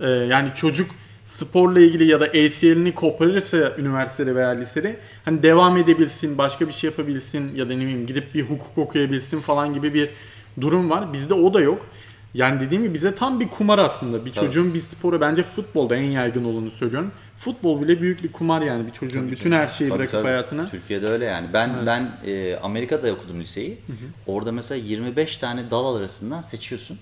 Ee, 0.00 0.08
yani 0.08 0.50
çocuk 0.54 0.90
sporla 1.24 1.80
ilgili 1.80 2.06
ya 2.06 2.20
da 2.20 2.24
ACL'ini 2.24 2.94
koparırsa 2.94 3.72
üniversitede 3.78 4.34
veya 4.34 4.48
lisede 4.48 4.96
hani 5.24 5.42
devam 5.42 5.76
edebilsin, 5.76 6.38
başka 6.38 6.68
bir 6.68 6.72
şey 6.72 6.90
yapabilsin 6.90 7.54
ya 7.54 7.68
da 7.68 7.74
ne 7.74 7.80
bileyim 7.80 8.06
gidip 8.06 8.34
bir 8.34 8.42
hukuk 8.42 8.78
okuyabilsin 8.78 9.40
falan 9.40 9.74
gibi 9.74 9.94
bir 9.94 10.10
durum 10.60 10.90
var. 10.90 11.12
Bizde 11.12 11.34
o 11.34 11.54
da 11.54 11.60
yok. 11.60 11.86
Yani 12.34 12.60
dediğim 12.60 12.82
gibi 12.82 12.94
bize 12.94 13.14
tam 13.14 13.40
bir 13.40 13.48
kumar 13.48 13.78
aslında. 13.78 14.24
Bir 14.26 14.30
Tabii. 14.30 14.46
çocuğun 14.46 14.74
bir 14.74 14.80
sporu 14.80 15.20
bence 15.20 15.42
futbolda 15.42 15.96
en 15.96 16.10
yaygın 16.10 16.44
olanı 16.44 16.70
söylüyorum. 16.70 17.12
Futbol 17.36 17.82
bile 17.82 18.00
büyük 18.00 18.24
bir 18.24 18.32
kumar 18.32 18.62
yani 18.62 18.86
bir 18.86 18.92
çocuğun 18.92 19.30
bütün 19.30 19.52
her 19.52 19.68
şeyi 19.68 19.88
Tabii, 19.88 19.98
bırakıp 19.98 20.12
tabii. 20.12 20.28
hayatına. 20.28 20.66
Türkiye'de 20.66 21.06
öyle 21.08 21.24
yani. 21.24 21.46
Ben 21.52 21.86
ben 21.86 22.10
e, 22.26 22.56
Amerika'da 22.56 23.12
okudum 23.12 23.40
liseyi. 23.40 23.78
Orada 24.26 24.52
mesela 24.52 24.84
25 24.84 25.38
tane 25.38 25.70
dal 25.70 25.96
arasından 25.96 26.40
seçiyorsun. 26.40 26.98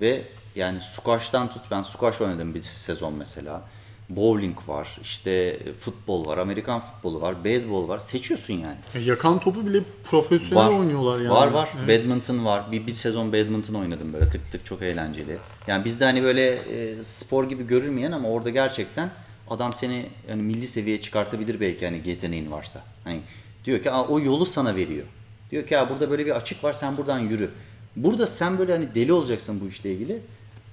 Ve 0.00 0.22
yani 0.56 0.80
squash'tan 0.80 1.48
tut 1.48 1.62
ben 1.70 1.82
squash 1.82 2.20
oynadım 2.20 2.54
bir 2.54 2.62
sezon 2.62 3.14
mesela. 3.14 3.62
Bowling 4.08 4.58
var, 4.68 4.98
işte 5.02 5.58
futbol 5.78 6.26
var, 6.26 6.38
Amerikan 6.38 6.80
futbolu 6.80 7.20
var, 7.20 7.44
beyzbol 7.44 7.88
var. 7.88 7.98
Seçiyorsun 7.98 8.54
yani. 8.54 8.76
Ya 8.94 9.00
Yakan 9.00 9.40
topu 9.40 9.66
bile 9.66 9.80
profesyonel 10.04 10.78
oynuyorlar 10.78 11.20
yani. 11.20 11.30
Var 11.30 11.46
var. 11.46 11.68
Badminton 11.88 12.44
var. 12.44 12.72
Bir, 12.72 12.86
bir 12.86 12.92
sezon 12.92 13.32
badminton 13.32 13.74
oynadım 13.74 14.12
böyle 14.12 14.30
tık 14.30 14.52
tık 14.52 14.66
çok 14.66 14.82
eğlenceli. 14.82 15.38
Yani 15.66 15.84
bizde 15.84 16.04
hani 16.04 16.22
böyle 16.22 16.48
e, 16.48 17.04
spor 17.04 17.48
gibi 17.48 17.66
görülmeyen 17.66 18.12
ama 18.12 18.28
orada 18.28 18.50
gerçekten 18.50 19.10
adam 19.50 19.72
seni 19.72 20.06
hani 20.28 20.42
milli 20.42 20.66
seviyeye 20.66 21.00
çıkartabilir 21.00 21.60
belki 21.60 21.84
hani 21.84 22.02
yeteneğin 22.04 22.50
varsa. 22.50 22.80
Hani 23.04 23.20
diyor 23.64 23.82
ki 23.82 23.90
o 23.90 24.20
yolu 24.20 24.46
sana 24.46 24.76
veriyor. 24.76 25.06
Diyor 25.50 25.66
ki 25.66 25.74
ya 25.74 25.90
burada 25.90 26.10
böyle 26.10 26.26
bir 26.26 26.36
açık 26.36 26.64
var 26.64 26.72
sen 26.72 26.96
buradan 26.96 27.18
yürü. 27.18 27.50
Burada 27.96 28.26
sen 28.26 28.58
böyle 28.58 28.72
hani 28.72 28.94
deli 28.94 29.12
olacaksın 29.12 29.60
bu 29.60 29.68
işle 29.68 29.92
ilgili. 29.92 30.22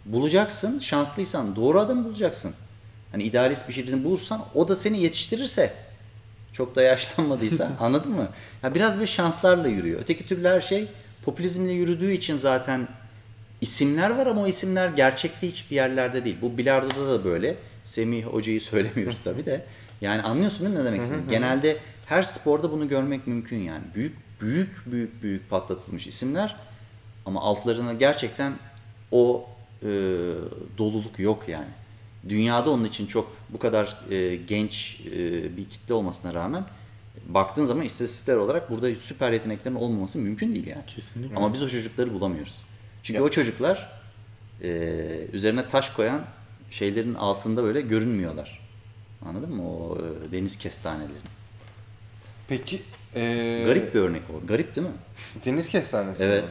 Bulacaksın. 0.06 0.80
Şanslıysan 0.80 1.56
doğru 1.56 1.80
adam 1.80 2.06
bulacaksın. 2.06 2.54
Hani 3.12 3.24
idealist 3.24 3.70
bir 3.70 3.74
şeyini 3.74 4.04
bulursan 4.04 4.45
o 4.56 4.68
da 4.68 4.76
seni 4.76 5.01
yetiştirirse 5.01 5.74
çok 6.54 6.76
da 6.76 6.82
yaşlanmadıysa 6.82 7.72
anladın 7.80 8.12
mı? 8.12 8.28
Ya 8.64 8.76
biraz 8.76 8.99
bir 8.99 9.08
şanslarla 9.08 9.68
yürüyor. 9.68 10.01
Öteki 10.01 10.28
türlü 10.28 10.47
her 10.47 10.62
şey 10.62 10.88
popülizmle 11.26 11.72
yürüdüğü 11.72 12.12
için 12.12 12.36
zaten 12.36 12.88
isimler 13.62 14.10
var 14.10 14.28
ama 14.28 14.41
o 14.41 14.47
isimler 14.47 14.89
gerçekte 14.89 15.47
hiçbir 15.47 15.76
yerlerde 15.76 16.26
değil. 16.26 16.38
Bu 16.41 16.58
bilardoda 16.58 17.10
da 17.20 17.26
böyle. 17.26 17.56
Semih 17.84 18.26
Hoca'yı 18.26 18.62
söylemiyoruz 18.62 19.22
tabii 19.24 19.45
de. 19.45 19.66
Yani 20.01 20.22
anlıyorsun 20.22 20.60
değil 20.66 20.76
mi 20.76 20.82
ne 20.82 20.86
demek 20.86 21.01
istediğimi? 21.01 21.30
Genelde 21.30 21.78
her 22.06 22.24
sporda 22.24 22.72
bunu 22.72 22.88
görmek 22.88 23.28
mümkün 23.28 23.58
yani. 23.58 23.84
Büyük 23.95 24.16
büyük 24.41 24.91
büyük 24.91 25.24
büyük 25.24 25.49
patlatılmış 25.49 26.08
isimler 26.08 26.56
ama 27.26 27.41
altlarına 27.41 27.93
gerçekten 27.93 28.54
o 29.12 29.49
e, 29.84 29.88
doluluk 30.78 31.20
yok 31.20 31.44
yani. 31.48 31.70
Dünyada 32.30 32.70
onun 32.72 32.86
için 32.86 33.08
çok 33.08 33.36
bu 33.50 33.60
kadar 33.60 33.98
e, 34.10 34.36
genç 34.36 35.02
e, 35.08 35.58
bir 35.58 35.70
kitle 35.70 35.94
olmasına 35.94 36.34
rağmen 36.34 36.66
baktığın 37.28 37.66
zaman 37.66 37.86
istatistikler 37.86 38.36
olarak 38.36 38.70
burada 38.70 38.96
süper 38.96 39.32
yeteneklerin 39.32 39.76
olmaması 39.76 40.20
mümkün 40.20 40.56
değil 40.56 40.68
yani. 40.68 40.86
Kesinlikle. 40.88 41.36
Ama 41.36 41.54
biz 41.54 41.64
o 41.64 41.70
çocukları 41.70 42.14
bulamıyoruz. 42.14 42.58
Çünkü 43.04 43.22
o 43.22 43.30
çocuklar 43.30 44.02
e, 44.62 44.70
üzerine 45.34 45.68
taş 45.68 45.90
koyan 45.90 46.26
şeylerin 46.70 47.14
altında 47.14 47.64
böyle 47.64 47.82
görünmüyorlar. 47.82 48.70
Anladın 49.26 49.56
mı? 49.56 49.70
O 49.70 49.98
e, 49.98 50.32
deniz 50.32 50.58
kestaneleri. 50.58 51.34
Peki 52.48 52.82
ee, 53.16 53.64
Garip 53.66 53.96
bir 53.96 54.00
örnek 54.00 54.22
o. 54.30 54.48
Garip 54.48 54.76
değil 54.76 54.88
mi? 54.88 54.94
deniz 55.46 55.70
kestanesi. 55.70 56.24
Evet. 56.24 56.44
mi? 56.44 56.50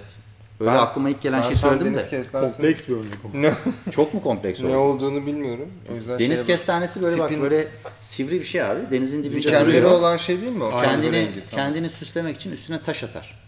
Öyle 0.62 0.70
Ben- 0.72 0.78
aklıma 0.78 1.10
ilk 1.10 1.22
gelen 1.22 1.42
şey 1.42 1.56
söyledim 1.56 1.86
deniz 1.94 2.04
de. 2.06 2.10
kestanesi 2.10 2.56
Kompleks 2.56 2.88
bir 2.88 2.94
örnek 2.94 3.34
ne, 3.34 3.54
Çok 3.92 4.14
mu 4.14 4.22
kompleks 4.22 4.60
ne 4.60 4.66
oldu? 4.76 4.76
olduğunu 4.76 5.26
bilmiyorum. 5.26 5.68
O 5.92 5.94
yüzden 5.94 6.18
Deniz 6.18 6.40
bak- 6.40 6.46
kestanesi 6.46 7.02
böyle 7.02 7.18
bak 7.18 7.30
Tipin- 7.30 7.40
böyle 7.42 7.68
sivri 8.00 8.40
bir 8.40 8.44
şey 8.44 8.62
abi. 8.62 8.80
Denizin 8.90 9.24
dibinde 9.24 9.42
dikenleri 9.42 9.86
olan 9.86 10.16
şey 10.16 10.40
değil 10.40 10.52
mi 10.52 10.64
o? 10.64 10.70
Kendini 10.80 11.12
rengi, 11.12 11.32
tamam. 11.50 11.66
kendini 11.66 11.90
süslemek 11.90 12.36
için 12.36 12.52
üstüne 12.52 12.82
taş 12.82 13.04
atar. 13.04 13.38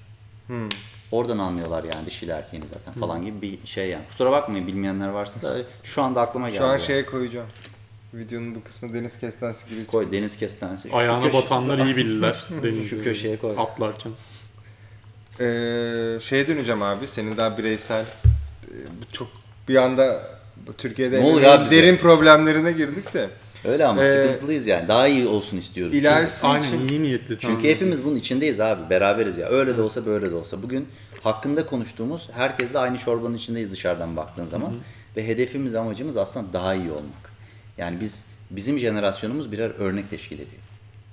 Hmm. 0.46 0.68
Oradan 1.12 1.38
anlıyorlar 1.38 1.84
yani 1.84 2.06
dişiyle 2.06 2.32
erkeğini 2.32 2.66
zaten 2.66 3.00
falan 3.00 3.22
gibi 3.22 3.42
bir 3.42 3.66
şey 3.66 3.88
yani. 3.88 4.06
Kusura 4.08 4.32
bakmayın 4.32 4.66
bilmeyenler 4.66 5.08
varsa 5.08 5.42
da 5.42 5.56
şu 5.82 6.02
anda 6.02 6.20
aklıma 6.20 6.48
geldi. 6.48 6.58
Şu 6.58 6.64
an 6.64 6.70
yani. 6.70 6.80
şeye 6.82 7.06
koyacağım. 7.06 7.46
Videonun 8.14 8.54
bu 8.54 8.64
kısmı 8.64 8.94
deniz 8.94 9.18
kestanesi 9.18 9.68
gibi. 9.68 9.86
koy 9.86 10.12
deniz 10.12 10.36
kestanesi. 10.36 10.88
Şu 10.88 10.96
Ayağına 10.96 11.32
batanlar 11.32 11.78
iyi 11.86 11.96
bilirler. 11.96 12.44
denizde. 12.62 12.88
Şu 12.88 13.04
köşeye 13.04 13.36
koy. 13.36 13.54
Atlarken. 13.58 14.12
Ee, 15.40 16.18
şeye 16.20 16.46
döneceğim 16.48 16.82
abi. 16.82 17.08
Senin 17.08 17.36
daha 17.36 17.58
bireysel 17.58 18.00
e, 18.02 18.72
bu 19.00 19.12
çok 19.12 19.28
bir 19.68 19.76
anda 19.76 20.22
Türkiye'de 20.78 21.20
Ne 21.20 21.24
oluyor 21.24 21.50
abi 21.50 21.64
bize? 21.64 21.76
derin 21.76 21.96
problemlerine 21.96 22.72
girdik 22.72 23.14
de. 23.14 23.28
Öyle 23.64 23.86
ama 23.86 24.04
Ee, 24.04 24.12
sıkıntılıyız 24.12 24.66
yani. 24.66 24.88
Daha 24.88 25.08
iyi 25.08 25.26
olsun 25.26 25.56
istiyoruz. 25.56 25.94
İlerisi 25.94 26.46
Aynen 26.46 26.62
için 26.66 26.88
iyi 26.88 27.02
niyetli. 27.02 27.26
Çünkü, 27.28 27.40
çünkü 27.40 27.68
hepimiz 27.68 28.04
bunun 28.04 28.16
içindeyiz 28.16 28.60
abi. 28.60 28.90
Beraberiz 28.90 29.38
ya. 29.38 29.48
Öyle 29.48 29.76
de 29.76 29.82
olsa 29.82 30.06
böyle 30.06 30.30
de 30.30 30.34
olsa. 30.34 30.62
Bugün 30.62 30.88
hakkında 31.22 31.66
konuştuğumuz 31.66 32.28
herkesle 32.32 32.78
aynı 32.78 32.98
çorbanın 32.98 33.34
içindeyiz 33.36 33.72
dışarıdan 33.72 34.16
baktığın 34.16 34.46
zaman. 34.46 34.72
Ve 35.16 35.26
hedefimiz, 35.26 35.74
amacımız 35.74 36.16
aslında 36.16 36.52
daha 36.52 36.74
iyi 36.74 36.90
olmak. 36.90 37.32
Yani 37.78 38.00
biz 38.00 38.26
bizim 38.50 38.78
jenerasyonumuz 38.78 39.52
birer 39.52 39.70
örnek 39.70 40.10
teşkil 40.10 40.36
ediyor. 40.36 40.62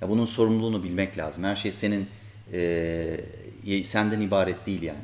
Ya 0.02 0.08
bunun 0.08 0.24
sorumluluğunu 0.24 0.82
bilmek 0.82 1.18
lazım. 1.18 1.44
Her 1.44 1.56
şey 1.56 1.72
senin 1.72 2.06
eee, 2.52 3.20
senden 3.84 4.20
ibaret 4.20 4.66
değil 4.66 4.82
yani. 4.82 4.98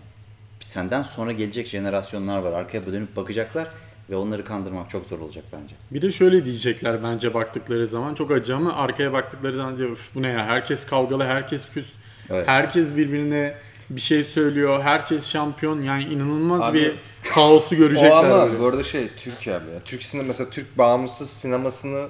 Senden 0.60 1.02
sonra 1.02 1.32
gelecek 1.32 1.66
jenerasyonlar 1.66 2.38
var. 2.38 2.52
Arkaya 2.52 2.86
dönüp 2.86 3.16
bakacaklar 3.16 3.68
ve 4.10 4.16
onları 4.16 4.44
kandırmak 4.44 4.90
çok 4.90 5.06
zor 5.06 5.18
olacak 5.18 5.44
bence. 5.52 5.74
Bir 5.90 6.02
de 6.02 6.12
şöyle 6.12 6.44
diyecekler 6.44 7.02
bence 7.02 7.34
baktıkları 7.34 7.86
zaman 7.86 8.14
çok 8.14 8.30
acı 8.30 8.56
ama 8.56 8.72
arkaya 8.74 9.12
baktıkları 9.12 9.56
zaman 9.56 9.76
diyor 9.76 9.90
"Üf, 9.90 10.14
bu 10.14 10.22
ne 10.22 10.28
ya 10.28 10.46
herkes 10.46 10.86
kavgalı 10.86 11.24
herkes 11.24 11.68
küs 11.74 11.86
Evet. 12.30 12.48
herkes 12.48 12.96
birbirine 12.96 13.54
bir 13.90 14.00
şey 14.00 14.24
söylüyor 14.24 14.82
herkes 14.82 15.26
şampiyon 15.26 15.82
yani 15.82 16.04
inanılmaz 16.04 16.62
Abi, 16.62 16.78
bir 16.78 16.94
kaosu 17.34 17.74
o 17.74 17.78
görecekler 17.78 18.10
ama 18.10 18.46
böyle. 18.46 18.60
bu 18.60 18.66
arada 18.66 18.82
şey 18.82 19.08
Türkiye 19.16 19.56
abi 19.56 19.70
ya. 19.70 19.80
Türk 19.80 20.02
sinema 20.02 20.26
mesela 20.26 20.50
Türk 20.50 20.78
bağımsız 20.78 21.30
sinemasını 21.30 22.06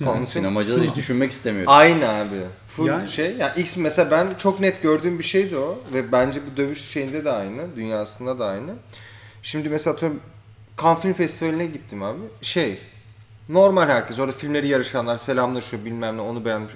Ben 0.00 0.04
tanıtım- 0.06 0.22
sinemacıda 0.22 0.82
hiç 0.82 0.94
düşünmek 0.96 1.30
istemiyorum. 1.30 1.72
Aynı 1.72 2.08
abi. 2.08 2.40
Full 2.66 2.86
Yani- 2.86 3.08
şey. 3.08 3.36
Yani 3.36 3.60
X 3.60 3.76
mesela 3.76 4.10
ben 4.10 4.26
çok 4.38 4.60
net 4.60 4.82
gördüğüm 4.82 5.18
bir 5.18 5.24
şeydi 5.24 5.56
o 5.56 5.78
ve 5.92 6.12
bence 6.12 6.40
bu 6.52 6.56
dövüş 6.56 6.80
şeyinde 6.84 7.24
de 7.24 7.30
aynı, 7.30 7.76
dünyasında 7.76 8.38
da 8.38 8.46
aynı. 8.46 8.70
Şimdi 9.42 9.68
mesela 9.68 9.94
atıyorum 9.94 10.20
Cannes 10.82 11.00
Film 11.02 11.12
Festivali'ne 11.12 11.66
gittim 11.66 12.02
abi. 12.02 12.18
Şey, 12.42 12.78
normal 13.48 13.88
herkes 13.88 14.18
orada 14.18 14.32
filmleri 14.32 14.68
yarışanlar 14.68 15.16
selamlaşıyor 15.18 15.84
bilmem 15.84 16.16
ne 16.16 16.20
onu 16.20 16.44
beğenmiş. 16.44 16.72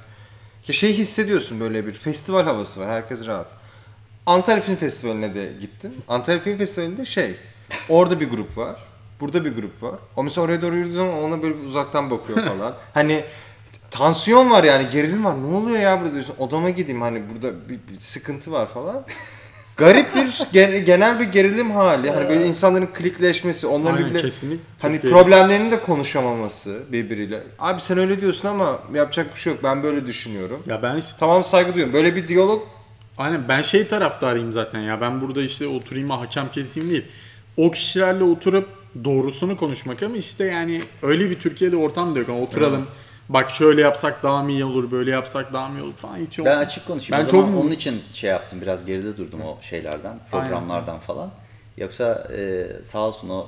Ya 0.69 0.75
şey 0.75 0.93
hissediyorsun 0.95 1.61
böyle 1.61 1.87
bir 1.87 1.93
festival 1.93 2.45
havası 2.45 2.81
var. 2.81 2.89
Herkes 2.89 3.27
rahat. 3.27 3.47
Antalya 4.27 4.61
Film 4.63 4.77
Festivali'ne 4.77 5.35
de 5.35 5.53
gittim. 5.61 5.93
Antalya 6.09 6.41
Film 6.41 6.57
Festivali'nde 6.57 7.05
şey, 7.05 7.35
orada 7.89 8.21
bir 8.21 8.31
grup 8.31 8.57
var. 8.57 8.77
Burada 9.21 9.45
bir 9.45 9.55
grup 9.57 9.83
var. 9.83 9.95
O 10.17 10.23
mesela 10.23 10.45
oraya 10.45 10.63
doğru 10.63 10.77
yürüdüğü 10.77 10.95
zaman 10.95 11.15
ona 11.23 11.43
böyle 11.43 11.59
bir 11.61 11.65
uzaktan 11.65 12.11
bakıyor 12.11 12.39
falan. 12.59 12.75
hani 12.95 13.25
tansiyon 13.91 14.51
var 14.51 14.65
yani 14.65 14.91
gerilim 14.91 15.25
var. 15.25 15.35
Ne 15.43 15.57
oluyor 15.57 15.79
ya 15.79 16.01
burada 16.01 16.13
diyorsun. 16.13 16.35
Odama 16.39 16.71
gideyim 16.71 17.01
hani 17.01 17.23
burada 17.35 17.69
bir, 17.69 17.75
bir 17.75 18.01
sıkıntı 18.01 18.53
var 18.53 18.67
falan. 18.67 19.05
garip 19.77 20.15
bir 20.15 20.21
ge- 20.27 20.79
genel 20.79 21.21
bir 21.21 21.25
gerilim 21.25 21.71
hali. 21.71 22.11
Hani 22.11 22.29
böyle 22.29 22.47
insanların 22.47 22.87
klikleşmesi, 22.87 23.67
onların 23.67 23.95
Aynen 23.97 24.07
birbirine 24.07 24.23
kesinlikle. 24.23 24.65
hani 24.79 25.01
problemlerini 25.01 25.73
de 25.73 25.81
konuşamaması 25.81 26.83
birbiriyle. 26.93 27.43
Abi 27.59 27.81
sen 27.81 27.99
öyle 27.99 28.21
diyorsun 28.21 28.49
ama 28.49 28.79
yapacak 28.95 29.35
bir 29.35 29.41
şey 29.41 29.53
yok. 29.53 29.63
Ben 29.65 29.83
böyle 29.83 30.07
düşünüyorum. 30.07 30.63
Ya 30.67 30.83
ben 30.83 30.97
işte 30.97 31.13
Tamam 31.21 31.45
saygı 31.45 31.73
duyuyorum. 31.75 31.95
Böyle 31.95 32.17
bir 32.17 32.29
diyalog 32.29 32.63
Aynen 33.19 33.49
ben 33.49 33.63
şey 33.63 33.87
taraftarıyım 33.89 34.53
zaten 34.53 34.81
ya. 34.81 35.01
Ben 35.01 35.21
burada 35.21 35.43
işte 35.43 35.67
oturayım 35.67 36.11
hakem 36.11 36.51
keseyim 36.51 36.91
değil. 36.91 37.05
O 37.57 37.71
kişilerle 37.71 38.25
oturup 38.25 38.69
doğrusunu 39.05 39.57
konuşmak 39.57 40.03
ama 40.03 40.17
işte 40.17 40.45
yani 40.45 40.83
öyle 41.03 41.31
bir 41.31 41.39
Türkiye'de 41.41 41.77
ortam 41.77 42.15
da 42.15 42.19
yok. 42.19 42.29
Yani 42.29 42.41
oturalım. 42.41 42.87
Bak 43.29 43.51
şöyle 43.51 43.81
yapsak 43.81 44.23
daha 44.23 44.43
mı 44.43 44.51
iyi 44.53 44.65
olur, 44.65 44.91
böyle 44.91 45.11
yapsak 45.11 45.53
daha 45.53 45.69
mı 45.69 45.79
iyi 45.79 45.83
olur 45.83 45.95
falan 45.97 46.17
hiç 46.17 46.39
Ben 46.39 46.43
olmuyor. 46.43 46.61
açık 46.61 46.87
konuşayım. 46.87 47.23
Ben 47.25 47.29
o 47.29 47.31
zaman 47.31 47.53
çok- 47.53 47.65
onun 47.65 47.71
için 47.71 48.03
şey 48.13 48.31
yaptım. 48.31 48.61
Biraz 48.63 48.85
geride 48.85 49.17
durdum 49.17 49.41
o 49.43 49.59
şeylerden, 49.63 50.19
programlardan 50.31 50.99
falan. 50.99 51.31
Yoksa 51.77 52.29
e, 52.37 52.67
sağ 52.83 52.99
olsun 52.99 53.29
o 53.29 53.47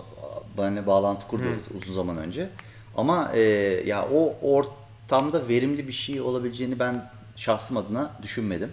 benimle 0.59 0.87
bağlantı 0.87 1.27
kurdu 1.27 1.43
uzun 1.77 1.95
zaman 1.95 2.17
önce. 2.19 2.49
Ama 2.97 3.33
e, 3.35 3.41
ya 3.87 4.09
o 4.15 4.35
ortamda 4.43 5.49
verimli 5.49 5.89
bir 5.89 5.93
şey 5.93 6.21
olabileceğini 6.21 6.79
ben 6.79 7.11
şahsım 7.37 7.77
adına 7.77 8.11
düşünmedim. 8.23 8.73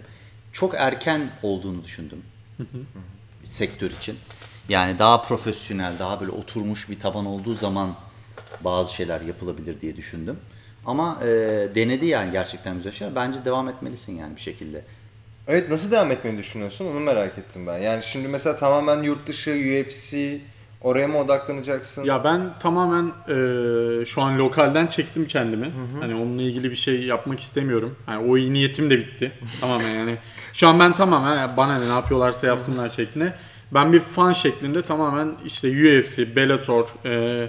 Çok 0.52 0.74
erken 0.74 1.30
olduğunu 1.42 1.84
düşündüm. 1.84 2.22
sektör 3.44 3.90
için. 3.90 4.16
Yani 4.68 4.98
daha 4.98 5.22
profesyonel, 5.22 5.92
daha 5.98 6.20
böyle 6.20 6.30
oturmuş 6.30 6.90
bir 6.90 7.00
taban 7.00 7.26
olduğu 7.26 7.54
zaman 7.54 7.94
bazı 8.60 8.94
şeyler 8.94 9.20
yapılabilir 9.20 9.80
diye 9.80 9.96
düşündüm. 9.96 10.36
Ama 10.86 11.18
e, 11.22 11.26
denedi 11.74 12.06
yani 12.06 12.32
gerçekten 12.32 12.74
güzel 12.74 12.92
şeyler. 12.92 13.14
Bence 13.14 13.44
devam 13.44 13.68
etmelisin 13.68 14.16
yani 14.18 14.36
bir 14.36 14.40
şekilde. 14.40 14.84
Evet 15.48 15.70
nasıl 15.70 15.90
devam 15.90 16.12
etmeyi 16.12 16.38
düşünüyorsun 16.38 16.86
onu 16.86 17.00
merak 17.00 17.38
ettim 17.38 17.66
ben. 17.66 17.78
Yani 17.78 18.02
şimdi 18.02 18.28
mesela 18.28 18.56
tamamen 18.56 19.02
yurt 19.02 19.26
dışı 19.26 19.50
UFC 19.50 20.16
oraya 20.80 21.08
mı 21.08 21.18
odaklanacaksın? 21.18 22.04
Ya 22.04 22.24
ben 22.24 22.58
tamamen 22.60 23.12
e, 23.28 24.06
şu 24.06 24.22
an 24.22 24.38
lokalden 24.38 24.86
çektim 24.86 25.26
kendimi. 25.26 25.72
Hani 26.00 26.14
onunla 26.14 26.42
ilgili 26.42 26.70
bir 26.70 26.76
şey 26.76 27.02
yapmak 27.02 27.40
istemiyorum. 27.40 27.96
Yani 28.08 28.30
o 28.32 28.36
iyi 28.36 28.52
niyetim 28.52 28.90
de 28.90 28.98
bitti. 28.98 29.32
tamamen 29.60 29.90
yani. 29.90 30.16
Şu 30.52 30.68
an 30.68 30.80
ben 30.80 30.96
tamamen 30.96 31.56
bana 31.56 31.78
ne, 31.78 31.88
ne 31.88 31.92
yapıyorlarsa 31.92 32.46
yapsınlar 32.46 32.88
şeklinde. 32.88 33.34
Ben 33.74 33.92
bir 33.92 34.00
fan 34.00 34.32
şeklinde 34.32 34.82
tamamen 34.82 35.28
işte 35.46 35.68
UFC, 35.68 36.36
Bellator, 36.36 36.88
e, 37.04 37.48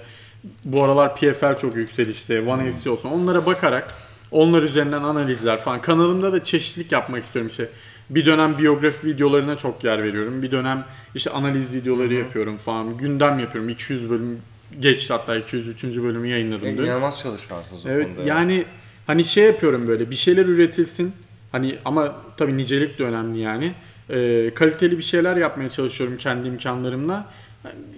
bu 0.66 0.84
aralar 0.84 1.16
PFL 1.16 1.58
çok 1.62 1.76
yükselişte, 1.76 2.42
One 2.42 2.72
FC 2.72 2.90
olsun 2.90 3.10
onlara 3.10 3.46
bakarak 3.46 3.94
onlar 4.32 4.64
üzerinden 4.64 5.04
analizler 5.04 5.60
falan. 5.60 5.82
Kanalımda 5.82 6.34
da 6.34 6.44
çeşitlilik 6.44 6.92
yapmak 6.92 7.24
istiyorum 7.24 7.48
işte. 7.48 7.70
Bir 8.10 8.26
dönem 8.26 8.58
biyografi 8.58 9.08
videolarına 9.08 9.58
çok 9.58 9.84
yer 9.84 10.04
veriyorum. 10.04 10.42
Bir 10.42 10.52
dönem 10.52 10.86
işte 11.16 11.30
analiz 11.30 11.74
videoları 11.74 12.14
yapıyorum 12.14 12.58
falan. 12.58 12.98
Gündem 12.98 13.40
yapıyorum. 13.40 13.70
200 13.70 14.10
bölüm 14.10 14.40
geçti 14.80 15.14
hatta 15.14 15.36
203. 15.36 15.84
bölümü 15.84 16.28
yayınladım 16.28 16.68
E, 16.68 16.72
inanılmaz 16.72 17.20
çalışkansınız 17.20 17.86
o 17.86 17.90
Evet 17.90 18.08
konuda. 18.16 18.24
yani 18.30 18.66
hani 19.08 19.24
şey 19.24 19.46
yapıyorum 19.46 19.88
böyle 19.88 20.10
bir 20.10 20.16
şeyler 20.16 20.46
üretilsin. 20.46 21.14
Hani 21.52 21.76
ama 21.86 22.16
tabii 22.38 22.58
nicelik 22.58 23.00
de 23.00 23.04
önemli 23.04 23.40
yani. 23.40 23.72
Ee, 24.10 24.52
kaliteli 24.56 24.98
bir 24.98 25.04
şeyler 25.04 25.38
yapmaya 25.38 25.70
çalışıyorum 25.70 26.18
kendi 26.18 26.48
imkanlarımla. 26.48 27.26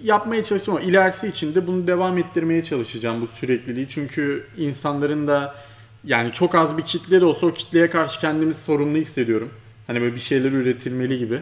Yapmaya 0.02 0.42
çalışıyorum 0.42 0.82
ama 0.82 0.90
ilerisi 0.90 1.28
için 1.28 1.54
de 1.54 1.66
bunu 1.66 1.86
devam 1.86 2.18
ettirmeye 2.18 2.62
çalışacağım 2.62 3.20
bu 3.20 3.26
sürekliliği. 3.26 3.88
Çünkü 3.88 4.46
insanların 4.56 5.26
da 5.26 5.54
yani 6.04 6.32
çok 6.32 6.54
az 6.54 6.78
bir 6.78 6.82
kitle 6.82 7.20
de 7.20 7.24
olsa 7.24 7.46
o 7.46 7.52
kitleye 7.52 7.90
karşı 7.90 8.20
kendimi 8.20 8.54
sorumlu 8.54 8.98
hissediyorum. 8.98 9.50
Hani 9.86 10.00
böyle 10.00 10.14
bir 10.14 10.20
şeyler 10.20 10.52
üretilmeli 10.52 11.18
gibi. 11.18 11.40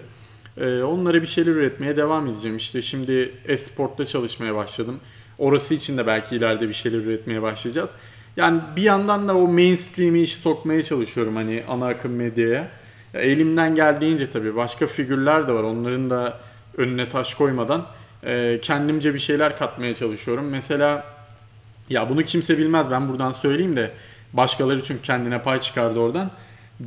Ee, 0.56 0.82
onlara 0.82 1.22
bir 1.22 1.26
şeyler 1.26 1.52
üretmeye 1.52 1.96
devam 1.96 2.26
edeceğim. 2.26 2.56
İşte 2.56 2.82
şimdi 2.82 3.32
e-sportta 3.48 4.04
çalışmaya 4.04 4.54
başladım. 4.54 5.00
Orası 5.38 5.74
için 5.74 5.96
de 5.98 6.06
belki 6.06 6.36
ileride 6.36 6.68
bir 6.68 6.72
şeyler 6.72 6.98
üretmeye 6.98 7.42
başlayacağız. 7.42 7.90
Yani 8.36 8.60
bir 8.76 8.82
yandan 8.82 9.28
da 9.28 9.36
o 9.36 9.48
mainstream'i 9.48 10.20
iş 10.20 10.34
sokmaya 10.34 10.82
çalışıyorum 10.82 11.36
hani 11.36 11.64
ana 11.68 11.86
akım 11.86 12.12
medyaya. 12.12 12.79
Ya 13.14 13.20
elimden 13.20 13.74
geldiğince 13.74 14.30
tabii 14.30 14.56
başka 14.56 14.86
figürler 14.86 15.48
de 15.48 15.52
var. 15.52 15.62
Onların 15.62 16.10
da 16.10 16.38
önüne 16.76 17.08
taş 17.08 17.34
koymadan 17.34 17.86
e, 18.24 18.58
kendimce 18.62 19.14
bir 19.14 19.18
şeyler 19.18 19.58
katmaya 19.58 19.94
çalışıyorum. 19.94 20.48
Mesela 20.48 21.04
ya 21.90 22.08
bunu 22.08 22.22
kimse 22.22 22.58
bilmez 22.58 22.90
ben 22.90 23.08
buradan 23.08 23.32
söyleyeyim 23.32 23.76
de 23.76 23.90
başkaları 24.32 24.84
çünkü 24.84 25.02
kendine 25.02 25.42
pay 25.42 25.60
çıkardı 25.60 25.98
oradan. 25.98 26.30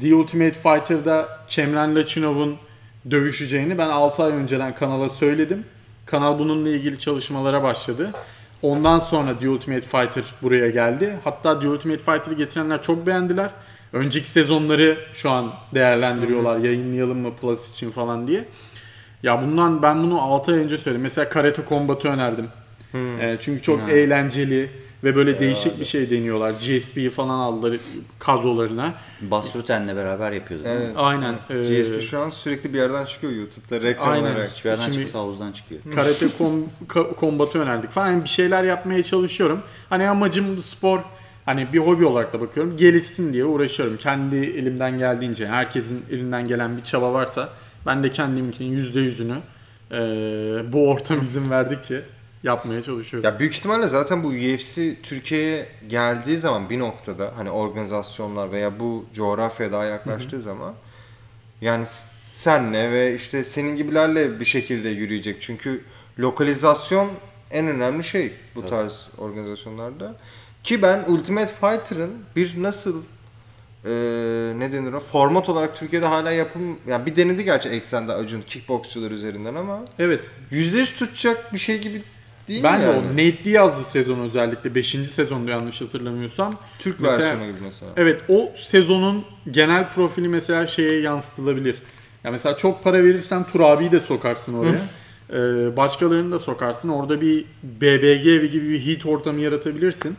The 0.01 0.15
Ultimate 0.15 0.53
Fighter'da 0.53 1.39
Çemren 1.47 1.95
Laçinov'un 1.95 2.55
dövüşeceğini 3.11 3.77
ben 3.77 3.89
6 3.89 4.23
ay 4.23 4.31
önceden 4.31 4.75
kanala 4.75 5.09
söyledim. 5.09 5.65
Kanal 6.05 6.39
bununla 6.39 6.69
ilgili 6.69 6.99
çalışmalara 6.99 7.63
başladı. 7.63 8.11
Ondan 8.61 8.99
sonra 8.99 9.39
The 9.39 9.49
Ultimate 9.49 9.81
Fighter 9.81 10.23
buraya 10.41 10.69
geldi. 10.69 11.19
Hatta 11.23 11.59
The 11.59 11.67
Ultimate 11.67 12.03
Fighter'ı 12.03 12.35
getirenler 12.35 12.81
çok 12.81 13.07
beğendiler. 13.07 13.49
Önceki 13.93 14.29
sezonları 14.29 14.97
şu 15.13 15.29
an 15.29 15.51
değerlendiriyorlar. 15.73 16.57
Yayınlayalım 16.57 17.17
mı 17.19 17.35
Plus 17.41 17.71
için 17.73 17.91
falan 17.91 18.27
diye. 18.27 18.45
Ya 19.23 19.41
bundan 19.41 19.81
ben 19.81 20.03
bunu 20.03 20.21
6 20.21 20.51
ay 20.53 20.57
önce 20.59 20.77
söyledim. 20.77 21.01
Mesela 21.03 21.29
Karate 21.29 21.61
Combat'ı 21.69 22.07
önerdim. 22.09 22.47
Ee, 22.95 23.37
çünkü 23.41 23.61
çok 23.61 23.89
eğlenceli 23.89 24.69
ve 25.03 25.15
böyle 25.15 25.39
değişik 25.39 25.79
bir 25.79 25.85
şey 25.85 26.09
deniyorlar. 26.09 26.51
GSP'yi 26.51 27.09
falan 27.09 27.39
aldılar 27.39 27.77
kadrolarına. 28.19 28.93
Basruten'le 29.21 29.95
beraber 29.95 30.31
yapıyordu. 30.31 30.63
Evet. 30.67 30.89
Aynen. 30.95 31.35
ee, 31.49 31.53
GSP 31.81 32.01
şu 32.01 32.19
an 32.19 32.29
sürekli 32.29 32.73
bir 32.73 32.77
yerden 32.77 33.05
çıkıyor 33.05 33.33
YouTube'da 33.33 33.81
reklam 33.81 34.09
Aynen. 34.09 34.31
olarak. 34.31 34.51
Hiçbir 34.51 34.69
yerden 34.69 34.83
Şimdi- 34.83 34.95
çıkmasa 34.95 35.19
havuzdan 35.19 35.51
çıkıyor. 35.51 35.81
Karate 35.95 36.27
kom, 36.37 36.63
ka- 36.87 37.15
kombatı 37.15 37.59
önerdik 37.59 37.91
falan. 37.91 38.07
Yani 38.07 38.23
bir 38.23 38.29
şeyler 38.29 38.63
yapmaya 38.63 39.03
çalışıyorum. 39.03 39.61
Hani 39.89 40.09
amacım 40.09 40.63
spor 40.63 40.99
hani 41.45 41.73
bir 41.73 41.79
hobi 41.79 42.05
olarak 42.05 42.33
da 42.33 42.41
bakıyorum. 42.41 42.77
Gelişsin 42.77 43.33
diye 43.33 43.45
uğraşıyorum. 43.45 43.97
Kendi 43.97 44.35
elimden 44.35 44.97
geldiğince. 44.97 45.47
Herkesin 45.47 46.05
elinden 46.11 46.47
gelen 46.47 46.77
bir 46.77 46.83
çaba 46.83 47.13
varsa 47.13 47.49
ben 47.85 48.03
de 48.03 48.11
kendiminkinin 48.11 48.71
yüzde 48.71 48.99
yüzünü 48.99 49.37
eee, 49.91 49.97
bu 50.73 50.89
ortam 50.89 51.21
izin 51.21 51.51
verdikçe 51.51 52.01
yapmaya 52.43 52.81
çalışıyorum. 52.81 53.29
Ya 53.29 53.39
büyük 53.39 53.55
ihtimalle 53.55 53.87
zaten 53.87 54.23
bu 54.23 54.27
UFC 54.27 55.01
Türkiye'ye 55.03 55.67
geldiği 55.89 56.37
zaman 56.37 56.69
bir 56.69 56.79
noktada 56.79 57.33
hani 57.37 57.49
organizasyonlar 57.51 58.51
veya 58.51 58.79
bu 58.79 59.05
coğrafyaya 59.13 59.71
daha 59.71 59.85
yaklaştığı 59.85 60.41
zaman 60.41 60.73
yani 61.61 61.85
senle 62.25 62.91
ve 62.91 63.15
işte 63.15 63.43
senin 63.43 63.75
gibilerle 63.75 64.39
bir 64.39 64.45
şekilde 64.45 64.89
yürüyecek. 64.89 65.41
Çünkü 65.41 65.81
lokalizasyon 66.19 67.09
en 67.51 67.67
önemli 67.67 68.03
şey 68.03 68.31
bu 68.55 68.65
tarz 68.65 69.07
organizasyonlarda. 69.17 70.15
Ki 70.63 70.81
ben 70.81 71.03
Ultimate 71.07 71.53
Fighter'ın 71.53 72.11
bir 72.35 72.53
nasıl 72.63 73.01
eee 73.85 73.91
ne 74.59 74.71
denir 74.73 74.93
o 74.93 74.99
format 74.99 75.49
olarak 75.49 75.77
Türkiye'de 75.77 76.05
hala 76.05 76.31
yapım 76.31 76.77
yani 76.87 77.05
bir 77.05 77.15
denedi 77.15 77.43
gerçi 77.45 77.69
eksende 77.69 78.13
Acun 78.13 78.41
kickboksçular 78.41 79.11
üzerinden 79.11 79.55
ama 79.55 79.85
Evet. 79.99 80.19
%100 80.51 80.95
tutacak 80.99 81.53
bir 81.53 81.57
şey 81.59 81.81
gibi 81.81 82.03
değil 82.47 82.63
Ben 82.63 82.79
mi 82.79 82.85
de 82.85 82.89
yani? 82.91 82.97
o 82.97 83.11
Nate 83.13 83.45
Diaz'lı 83.45 83.83
sezon 83.85 84.19
özellikle 84.19 84.75
5. 84.75 84.87
sezonda 85.09 85.51
yanlış 85.51 85.81
hatırlamıyorsam. 85.81 86.53
Türk 86.79 86.99
Mesela- 86.99 87.19
versiyonu 87.19 87.51
gibi 87.51 87.61
mesela. 87.63 87.91
Evet 87.97 88.21
o 88.29 88.51
sezonun 88.63 89.25
genel 89.51 89.91
profili 89.93 90.27
mesela 90.27 90.67
şeye 90.67 90.99
yansıtılabilir. 91.01 91.75
Ya 92.23 92.31
mesela 92.31 92.57
çok 92.57 92.83
para 92.83 93.03
verirsen 93.03 93.43
Turabi'yi 93.43 93.91
de 93.91 93.99
sokarsın 93.99 94.53
oraya. 94.53 94.79
Ee, 95.33 95.77
başkalarını 95.77 96.31
da 96.31 96.39
sokarsın. 96.39 96.89
Orada 96.89 97.21
bir 97.21 97.45
BBG 97.63 98.27
evi 98.27 98.49
gibi 98.51 98.69
bir 98.69 98.79
hit 98.79 99.05
ortamı 99.05 99.39
yaratabilirsin. 99.41 100.15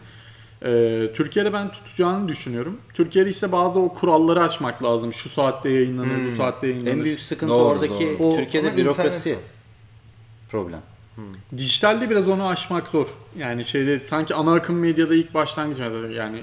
Ee, 0.65 1.11
Türkiye'de 1.15 1.53
ben 1.53 1.73
tutacağını 1.73 2.29
düşünüyorum. 2.29 2.77
Türkiye'de 2.95 3.31
işte 3.31 3.53
bazı 3.53 3.79
o 3.79 3.93
kuralları 3.93 4.43
açmak 4.43 4.83
lazım. 4.83 5.13
Şu 5.13 5.29
saatte 5.29 5.71
yayınlanır, 5.71 6.33
bu 6.33 6.37
saatte 6.37 6.67
yayınlanır. 6.67 6.93
En 6.97 7.05
büyük 7.05 7.21
sıkıntı 7.21 7.53
Doğru, 7.53 7.65
oradaki 7.65 8.17
doğru. 8.19 8.29
O- 8.29 8.37
Türkiye'de 8.37 8.69
ama 8.69 8.77
bürokrasi 8.77 9.29
internet 9.31 9.45
problem. 10.51 10.81
Dijitalde 11.57 12.11
biraz 12.11 12.29
onu 12.29 12.47
aşmak 12.49 12.87
zor. 12.87 13.09
Yani 13.39 13.65
şeyde 13.65 14.01
sanki 14.01 14.35
ana 14.35 14.55
akım 14.55 14.79
medyada 14.79 15.15
ilk 15.15 15.35
başlangıç 15.35 15.79
mesela 15.79 16.09
yani 16.09 16.43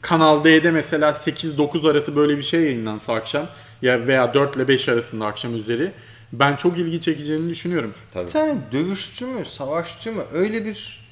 Kanal 0.00 0.44
D'de 0.44 0.70
mesela 0.70 1.10
8-9 1.10 1.90
arası 1.90 2.16
böyle 2.16 2.38
bir 2.38 2.42
şey 2.42 2.60
yayınlansa 2.60 3.14
akşam 3.14 3.46
ya 3.82 4.06
veya 4.06 4.34
4 4.34 4.56
ile 4.56 4.68
5 4.68 4.88
arasında 4.88 5.26
akşam 5.26 5.54
üzeri 5.54 5.92
ben 6.32 6.56
çok 6.56 6.78
ilgi 6.78 7.00
çekeceğini 7.00 7.50
düşünüyorum. 7.50 7.94
Tabii. 8.12 8.26
Bir 8.26 8.30
tane 8.30 8.56
dövüşçü 8.72 9.26
mü, 9.26 9.44
savaşçı 9.44 10.12
mı 10.12 10.22
öyle 10.32 10.64
bir 10.64 11.05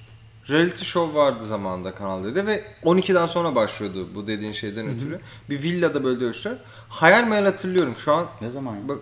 reality 0.51 0.85
show 0.85 1.19
vardı 1.19 1.45
zamanında 1.45 1.95
Kanal 1.95 2.25
D'de 2.25 2.47
ve 2.47 2.63
12'den 2.85 3.27
sonra 3.27 3.55
başlıyordu 3.55 4.09
bu 4.15 4.27
dediğin 4.27 4.53
şeyden 4.53 4.89
ötürü. 4.89 5.21
Bir 5.51 5.63
villada 5.63 6.05
böyle 6.05 6.21
dövüşler. 6.21 6.55
Hayal 6.89 7.27
meyal 7.29 7.45
hatırlıyorum 7.45 7.95
şu 8.05 8.13
an. 8.13 8.27
Ne 8.41 8.51
zaman 8.51 8.77
ya? 8.77 8.89
Bak 8.89 8.99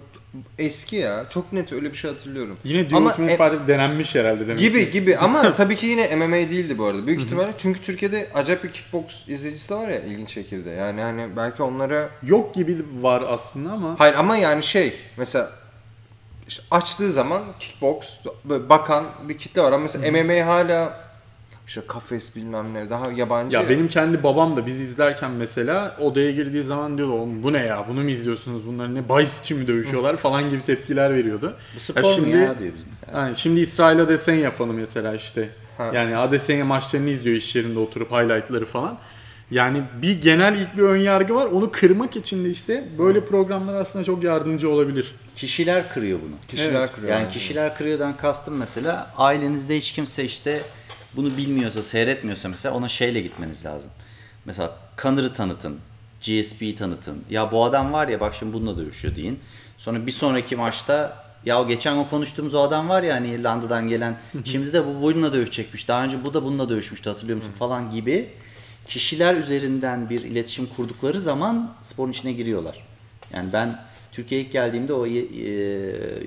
eski 0.58 0.96
ya. 0.96 1.24
Çok 1.30 1.52
net 1.52 1.72
öyle 1.72 1.90
bir 1.90 1.96
şey 1.96 2.10
hatırlıyorum. 2.10 2.56
Yine 2.64 2.96
Ama 2.96 3.10
Ultimate 3.10 3.36
Fighter 3.36 3.68
denenmiş 3.68 4.14
herhalde 4.14 4.46
demek 4.46 4.58
Gibi 4.58 4.84
ki. 4.84 4.90
gibi 4.90 5.16
ama 5.16 5.52
tabii 5.52 5.76
ki 5.76 5.86
yine 5.86 6.16
MMA 6.16 6.36
değildi 6.36 6.78
bu 6.78 6.84
arada. 6.84 7.06
Büyük 7.06 7.20
ihtimalle 7.20 7.52
çünkü 7.58 7.82
Türkiye'de 7.82 8.28
acayip 8.34 8.64
bir 8.64 8.72
kickbox 8.72 9.28
izleyicisi 9.28 9.70
de 9.70 9.74
var 9.74 9.88
ya 9.88 10.00
ilginç 10.00 10.30
şekilde. 10.30 10.70
Yani 10.70 11.00
hani 11.00 11.36
belki 11.36 11.62
onlara 11.62 12.08
Yok 12.22 12.54
gibi 12.54 12.76
var 13.00 13.24
aslında 13.28 13.72
ama 13.72 13.94
Hayır 13.98 14.14
ama 14.14 14.36
yani 14.36 14.62
şey 14.62 14.92
mesela 15.16 15.50
işte 16.48 16.62
açtığı 16.70 17.12
zaman 17.12 17.42
kickbox 17.60 17.96
böyle 18.44 18.68
bakan 18.68 19.04
bir 19.28 19.38
kitle 19.38 19.62
var 19.62 19.72
ama 19.72 19.82
mesela 19.82 20.12
MMA 20.12 20.46
hala 20.46 21.00
işte 21.66 21.80
kafes 21.86 22.36
bilmem 22.36 22.74
ne 22.74 22.90
daha 22.90 23.12
yabancı. 23.12 23.56
Ya 23.56 23.68
benim 23.68 23.88
kendi 23.88 24.22
babam 24.22 24.56
da 24.56 24.66
biz 24.66 24.80
izlerken 24.80 25.30
mesela 25.30 25.96
odaya 26.00 26.30
girdiği 26.30 26.62
zaman 26.62 26.98
diyordu 26.98 27.12
oğlum 27.12 27.42
bu 27.42 27.52
ne 27.52 27.66
ya 27.66 27.84
bunu 27.88 28.02
mu 28.02 28.10
izliyorsunuz 28.10 28.66
bunlar 28.66 28.94
ne 28.94 29.08
bahis 29.08 29.40
için 29.40 29.58
mi 29.58 29.66
dövüşüyorlar 29.66 30.16
falan 30.16 30.50
gibi 30.50 30.64
tepkiler 30.64 31.14
veriyordu. 31.14 31.56
Bu 31.76 31.80
spor 31.80 32.02
Ya 32.04 32.16
mu 32.16 32.28
ya 32.28 32.58
diyor 32.58 32.72
bizim. 32.74 32.88
Yani 33.14 33.36
şimdi 33.36 33.60
İsrail 33.60 34.00
Adesanya 34.00 34.50
fanı 34.50 34.72
mesela 34.72 35.14
işte. 35.14 35.48
Ha. 35.78 35.90
Yani 35.94 36.16
Adesanya 36.16 36.64
maçlarını 36.64 37.10
izliyor 37.10 37.36
iş 37.36 37.56
yerinde 37.56 37.78
oturup 37.78 38.10
highlightları 38.12 38.64
falan. 38.66 38.98
Yani 39.50 39.82
bir 40.02 40.22
genel 40.22 40.58
ilk 40.60 40.76
bir 40.76 40.82
ön 40.82 40.96
yargı 40.96 41.34
var. 41.34 41.46
Onu 41.46 41.70
kırmak 41.70 42.16
için 42.16 42.44
de 42.44 42.50
işte 42.50 42.84
böyle 42.98 43.24
programlar 43.26 43.74
aslında 43.74 44.04
çok 44.04 44.24
yardımcı 44.24 44.70
olabilir. 44.70 45.14
Kişiler 45.34 45.92
kırıyor 45.92 46.18
bunu. 46.26 46.34
kişiler 46.48 46.80
Evet. 46.80 46.92
kırıyor. 46.94 47.12
Yani 47.12 47.28
kişiler 47.28 47.76
kırıyordan 47.76 48.16
kastım 48.16 48.56
mesela 48.56 49.10
ailenizde 49.16 49.76
hiç 49.76 49.92
kimse 49.92 50.24
işte 50.24 50.60
bunu 51.16 51.36
bilmiyorsa, 51.36 51.82
seyretmiyorsa 51.82 52.48
mesela 52.48 52.74
ona 52.74 52.88
şeyle 52.88 53.20
gitmeniz 53.20 53.66
lazım. 53.66 53.90
Mesela 54.44 54.76
Connor'ı 55.02 55.32
tanıtın, 55.32 55.78
GSP'yi 56.20 56.76
tanıtın. 56.76 57.24
Ya 57.30 57.52
bu 57.52 57.64
adam 57.64 57.92
var 57.92 58.08
ya 58.08 58.20
bak 58.20 58.34
şimdi 58.34 58.52
bununla 58.52 58.76
dövüşüyor 58.76 59.16
deyin. 59.16 59.40
Sonra 59.78 60.06
bir 60.06 60.12
sonraki 60.12 60.56
maçta 60.56 61.24
ya 61.44 61.62
o 61.62 61.66
geçen 61.66 61.96
o 61.96 62.08
konuştuğumuz 62.08 62.54
o 62.54 62.60
adam 62.60 62.88
var 62.88 63.02
ya 63.02 63.14
hani 63.14 63.28
İrlanda'dan 63.28 63.88
gelen 63.88 64.18
şimdi 64.44 64.72
de 64.72 64.86
bu 64.86 65.02
bununla 65.02 65.32
dövüşecekmiş. 65.32 65.88
Daha 65.88 66.04
önce 66.04 66.24
bu 66.24 66.34
da 66.34 66.44
bununla 66.44 66.68
dövüşmüştü 66.68 67.10
hatırlıyor 67.10 67.36
musun 67.36 67.52
falan 67.52 67.90
gibi 67.90 68.28
kişiler 68.86 69.34
üzerinden 69.34 70.10
bir 70.10 70.20
iletişim 70.24 70.66
kurdukları 70.66 71.20
zaman 71.20 71.74
sporun 71.82 72.12
içine 72.12 72.32
giriyorlar. 72.32 72.84
Yani 73.32 73.52
ben 73.52 73.78
Türkiye'ye 74.12 74.46
ilk 74.46 74.52
geldiğimde 74.52 74.92
o 74.92 75.06
e, 75.06 75.18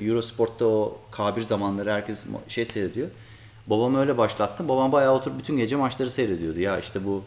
Eurosport'ta 0.07 0.65
o 0.65 0.97
K1 1.11 1.43
zamanları 1.43 1.91
herkes 1.91 2.25
şey 2.47 2.65
seyrediyor. 2.65 3.07
Babam 3.67 3.95
öyle 3.95 4.17
başlattım. 4.17 4.67
Babam 4.67 4.91
bayağı 4.91 5.13
oturup 5.13 5.39
bütün 5.39 5.57
gece 5.57 5.75
maçları 5.75 6.11
seyrediyordu. 6.11 6.59
Ya 6.59 6.79
işte 6.79 7.05
bu 7.05 7.23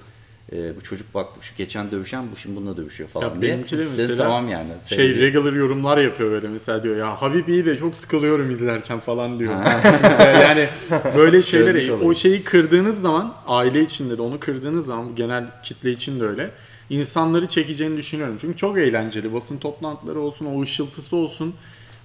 e, 0.52 0.76
bu 0.76 0.80
çocuk 0.80 1.14
bak 1.14 1.26
şu 1.40 1.56
geçen 1.56 1.90
dövüşen 1.90 2.24
bu 2.32 2.36
şimdi 2.36 2.56
bununla 2.56 2.76
dövüşüyor 2.76 3.10
falan 3.10 3.24
Ya 3.28 3.40
diye. 3.40 3.52
benimki 3.52 3.78
de 3.78 3.84
mesela 3.98 4.24
tamam 4.24 4.48
yani. 4.48 4.72
Şey 4.88 5.18
regular 5.18 5.52
yorumlar 5.52 5.98
yapıyor 5.98 6.30
böyle 6.30 6.48
mesela 6.48 6.82
diyor 6.82 6.96
ya 6.96 7.22
Habibi'yi 7.22 7.66
de 7.66 7.76
çok 7.76 7.96
sıkılıyorum 7.96 8.50
izlerken 8.50 9.00
falan 9.00 9.38
diyor. 9.38 9.52
yani 10.20 10.68
böyle 11.16 11.42
şeyleri 11.42 11.92
o 11.92 12.14
şeyi 12.14 12.44
kırdığınız 12.44 13.00
zaman 13.00 13.34
aile 13.46 13.80
içinde 13.80 14.18
de 14.18 14.22
onu 14.22 14.40
kırdığınız 14.40 14.86
zaman 14.86 15.14
genel 15.14 15.44
kitle 15.62 15.90
için 15.92 16.20
de 16.20 16.24
öyle. 16.24 16.50
insanları 16.90 17.46
çekeceğini 17.46 17.96
düşünüyorum. 17.96 18.38
Çünkü 18.40 18.56
çok 18.56 18.78
eğlenceli. 18.78 19.34
Basın 19.34 19.56
toplantıları 19.56 20.20
olsun, 20.20 20.46
o 20.46 20.62
ışıltısı 20.62 21.16
olsun. 21.16 21.54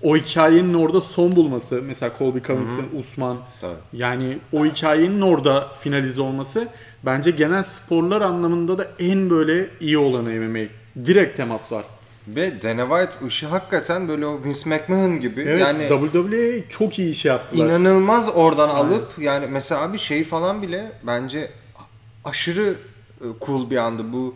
O 0.04 0.18
hikayenin 0.18 0.74
orada 0.74 1.02
son 1.02 1.36
bulması. 1.36 1.82
Mesela 1.86 2.12
Colby 2.20 2.40
Covington, 2.40 3.00
Usman. 3.00 3.38
Tabii. 3.62 3.74
Yani 3.94 4.38
o 4.54 4.66
hikayenin 4.66 5.22
orada 5.22 5.68
finalize 5.80 6.22
olması 6.22 6.68
bence 7.06 7.32
genel 7.32 7.64
sporlar 7.64 8.22
anlamında 8.22 8.78
da 8.78 8.88
en 9.00 9.30
böyle 9.30 9.70
iyi 9.80 9.98
olanı 9.98 10.30
MMA. 10.30 10.60
Direkt 11.06 11.38
temas 11.38 11.72
var. 11.72 11.86
Ve 12.28 12.62
Dana 12.62 12.88
White 12.90 13.28
işi 13.28 13.48
hakikaten 13.48 14.08
böyle 14.08 14.26
o 14.26 14.44
Vince 14.44 14.70
McMahon 14.70 15.20
gibi 15.20 15.42
Evet, 15.42 15.62
yani 15.62 15.88
WWE 15.88 16.64
çok 16.70 17.00
iyi 17.00 17.12
iş 17.12 17.26
yaptılar. 17.26 17.66
inanılmaz 17.66 18.30
oradan 18.36 18.70
alıp 18.70 19.12
yani 19.18 19.48
mesela 19.48 19.82
abi 19.82 19.98
şey 19.98 20.24
falan 20.24 20.62
bile 20.62 20.92
bence 21.04 21.50
aşırı 22.26 22.76
e, 23.22 23.26
cool 23.46 23.70
bir 23.70 23.78
andı 23.78 24.04
bu 24.14 24.36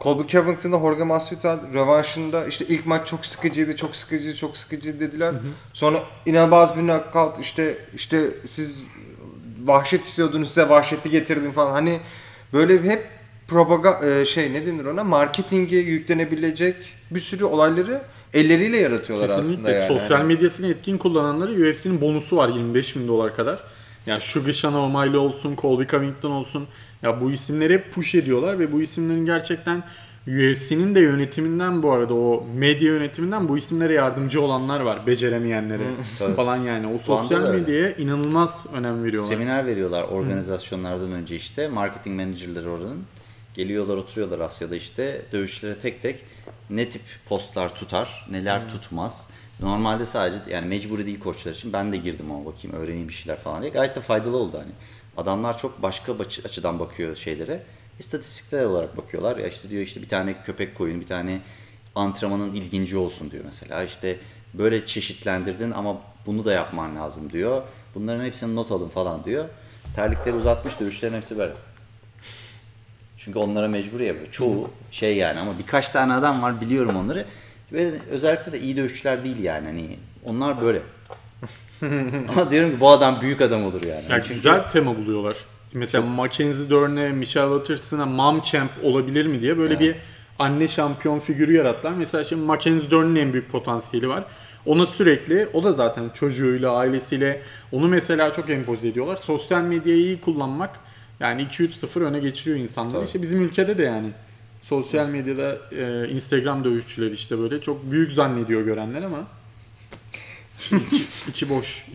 Colby 0.00 0.28
Covington'da 0.28 0.78
Jorge 0.78 1.04
Masvidal 1.04 1.58
rövanşında 1.74 2.46
işte 2.46 2.64
ilk 2.68 2.86
maç 2.86 3.06
çok 3.06 3.26
sıkıcıydı, 3.26 3.76
çok 3.76 3.96
sıkıcı, 3.96 4.36
çok 4.36 4.56
sıkıcı 4.56 5.00
dediler. 5.00 5.34
Sonra 5.72 6.02
inanılmaz 6.26 6.76
bir 6.76 6.80
knockout 6.80 7.38
işte 7.38 7.78
işte 7.94 8.30
siz 8.46 8.82
vahşet 9.64 10.04
istiyordunuz 10.04 10.48
size 10.48 10.68
vahşeti 10.68 11.10
getirdim 11.10 11.52
falan. 11.52 11.72
Hani 11.72 12.00
böyle 12.52 12.82
hep 12.82 13.06
propaga 13.48 14.24
şey 14.24 14.52
ne 14.52 14.66
denir 14.66 14.84
ona 14.84 15.04
marketinge 15.04 15.76
yüklenebilecek 15.76 16.76
bir 17.10 17.20
sürü 17.20 17.44
olayları 17.44 18.02
elleriyle 18.34 18.76
yaratıyorlar 18.76 19.28
aslında 19.28 19.42
Kesinlikle. 19.42 19.72
yani. 19.72 20.00
Sosyal 20.00 20.24
medyasını 20.24 20.70
etkin 20.70 20.98
kullananlara 20.98 21.50
UFC'nin 21.50 22.00
bonusu 22.00 22.36
var 22.36 22.48
25 22.48 22.96
bin 22.96 23.08
dolar 23.08 23.36
kadar. 23.36 23.60
Yani 24.06 24.20
Sugar 24.20 24.72
O'Malley 24.72 25.18
olsun, 25.18 25.56
Colby 25.56 25.84
Covington 25.84 26.30
olsun. 26.30 26.68
Ya 27.02 27.20
bu 27.20 27.30
isimleri 27.30 27.74
hep 27.74 27.92
push 27.92 28.14
ediyorlar 28.14 28.58
ve 28.58 28.72
bu 28.72 28.82
isimlerin 28.82 29.26
gerçekten 29.26 29.82
UFC'nin 30.26 30.94
de 30.94 31.00
yönetiminden 31.00 31.82
bu 31.82 31.92
arada 31.92 32.14
o 32.14 32.46
medya 32.54 32.88
yönetiminden 32.88 33.48
bu 33.48 33.58
isimlere 33.58 33.92
yardımcı 33.92 34.42
olanlar 34.42 34.80
var. 34.80 35.06
Beceremeyenlere 35.06 35.84
Tabii. 36.18 36.34
falan 36.34 36.56
yani. 36.56 36.86
O 36.86 36.98
sosyal 36.98 37.54
medyaya 37.54 37.92
inanılmaz 37.92 38.66
önem 38.72 39.04
veriyorlar. 39.04 39.28
Seminer 39.32 39.66
veriyorlar 39.66 40.02
organizasyonlardan 40.02 41.12
önce 41.12 41.36
işte. 41.36 41.68
Marketing 41.68 42.16
menajerleri 42.16 42.68
oranın. 42.68 43.04
Geliyorlar 43.54 43.96
oturuyorlar 43.96 44.40
Asya'da 44.40 44.76
işte. 44.76 45.22
Dövüşlere 45.32 45.78
tek 45.78 46.02
tek 46.02 46.24
ne 46.70 46.88
tip 46.88 47.02
postlar 47.28 47.74
tutar, 47.74 48.26
neler 48.30 48.68
tutmaz. 48.68 49.28
Normalde 49.60 50.06
sadece 50.06 50.38
yani 50.50 50.66
mecburi 50.66 51.06
değil 51.06 51.20
koçlar 51.20 51.52
için. 51.52 51.72
Ben 51.72 51.92
de 51.92 51.96
girdim 51.96 52.30
ama 52.30 52.46
bakayım 52.46 52.76
öğreneyim 52.76 53.08
bir 53.08 53.12
şeyler 53.12 53.38
falan 53.38 53.62
diye. 53.62 53.70
Gayet 53.70 53.96
de 53.96 54.00
faydalı 54.00 54.36
oldu 54.36 54.58
hani. 54.58 54.72
Adamlar 55.18 55.58
çok 55.58 55.82
başka 55.82 56.18
baş- 56.18 56.44
açıdan 56.44 56.78
bakıyor 56.78 57.16
şeylere. 57.16 57.62
İstatistikler 57.98 58.64
olarak 58.64 58.96
bakıyorlar. 58.96 59.36
Ya 59.36 59.46
işte 59.46 59.70
diyor 59.70 59.82
işte 59.82 60.02
bir 60.02 60.08
tane 60.08 60.42
köpek 60.42 60.74
koyun, 60.74 61.00
bir 61.00 61.06
tane 61.06 61.40
antrenmanın 61.94 62.54
ilginci 62.54 62.96
olsun 62.96 63.30
diyor 63.30 63.44
mesela. 63.46 63.82
İşte 63.82 64.16
böyle 64.54 64.86
çeşitlendirdin 64.86 65.70
ama 65.70 66.00
bunu 66.26 66.44
da 66.44 66.52
yapman 66.52 66.96
lazım 66.96 67.30
diyor. 67.32 67.62
Bunların 67.94 68.24
hepsini 68.24 68.54
not 68.54 68.70
alın 68.70 68.88
falan 68.88 69.24
diyor. 69.24 69.44
Terlikleri 69.96 70.36
uzatmış 70.36 70.80
dövüşlerin 70.80 71.14
hepsi 71.14 71.38
böyle. 71.38 71.52
Çünkü 73.16 73.38
onlara 73.38 73.68
mecbur 73.68 74.00
yapıyor. 74.00 74.30
Çoğu 74.30 74.70
şey 74.90 75.16
yani 75.16 75.40
ama 75.40 75.58
birkaç 75.58 75.88
tane 75.88 76.12
adam 76.12 76.42
var 76.42 76.60
biliyorum 76.60 76.96
onları. 76.96 77.24
Ve 77.72 77.92
özellikle 78.10 78.52
de 78.52 78.60
iyi 78.60 78.76
dövüşçüler 78.76 79.24
değil 79.24 79.42
yani. 79.42 79.66
Hani 79.66 79.98
onlar 80.24 80.60
böyle. 80.60 80.82
ama 82.28 82.50
diyorum 82.50 82.70
ki 82.70 82.80
bu 82.80 82.90
adam 82.90 83.18
büyük 83.22 83.40
adam 83.40 83.64
olur 83.64 83.82
yani. 83.84 84.02
Ya 84.10 84.22
Çünkü- 84.22 84.34
güzel 84.34 84.68
tema 84.68 84.96
buluyorlar. 84.96 85.36
Mesela 85.74 86.06
Mackenzie 86.06 86.70
Dern'e, 86.70 87.08
Michelle 87.12 87.48
Waterson'a 87.56 88.06
mom 88.06 88.40
champ 88.40 88.70
olabilir 88.82 89.26
mi 89.26 89.40
diye 89.40 89.58
böyle 89.58 89.80
bir 89.80 89.96
anne 90.38 90.68
şampiyon 90.68 91.18
figürü 91.18 91.52
yarattılar. 91.56 91.92
Mesela 91.92 92.24
şimdi 92.24 92.42
Mackenzie 92.42 92.90
Dern'in 92.90 93.16
en 93.16 93.32
büyük 93.32 93.50
potansiyeli 93.50 94.08
var. 94.08 94.24
Ona 94.66 94.86
sürekli, 94.86 95.48
o 95.52 95.64
da 95.64 95.72
zaten 95.72 96.04
çocuğuyla, 96.14 96.72
ailesiyle 96.72 97.42
onu 97.72 97.88
mesela 97.88 98.32
çok 98.32 98.50
empoze 98.50 98.88
ediyorlar. 98.88 99.16
Sosyal 99.16 99.62
medyayı 99.62 99.98
iyi 99.98 100.20
kullanmak 100.20 100.70
yani 101.20 101.42
2-3-0 101.42 102.00
öne 102.04 102.18
geçiriyor 102.18 102.56
insanları. 102.58 102.94
Tabii. 102.94 103.04
İşte 103.06 103.22
bizim 103.22 103.42
ülkede 103.42 103.78
de 103.78 103.82
yani 103.82 104.08
sosyal 104.62 105.06
medyada 105.08 105.58
e, 105.72 106.08
Instagram 106.08 106.64
dövüşçüleri 106.64 107.12
işte 107.14 107.38
böyle 107.38 107.60
çok 107.60 107.90
büyük 107.90 108.12
zannediyor 108.12 108.62
görenler 108.62 109.02
ama 109.02 109.18
içi, 110.66 111.06
içi 111.28 111.48
boş. 111.50 111.86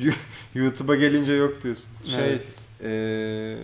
YouTube'a 0.56 0.96
gelince 0.96 1.34
yok 1.34 1.64
diyorsun. 1.64 1.86
Şey, 2.16 2.24
Evet. 2.26 2.42
eee, 2.84 3.58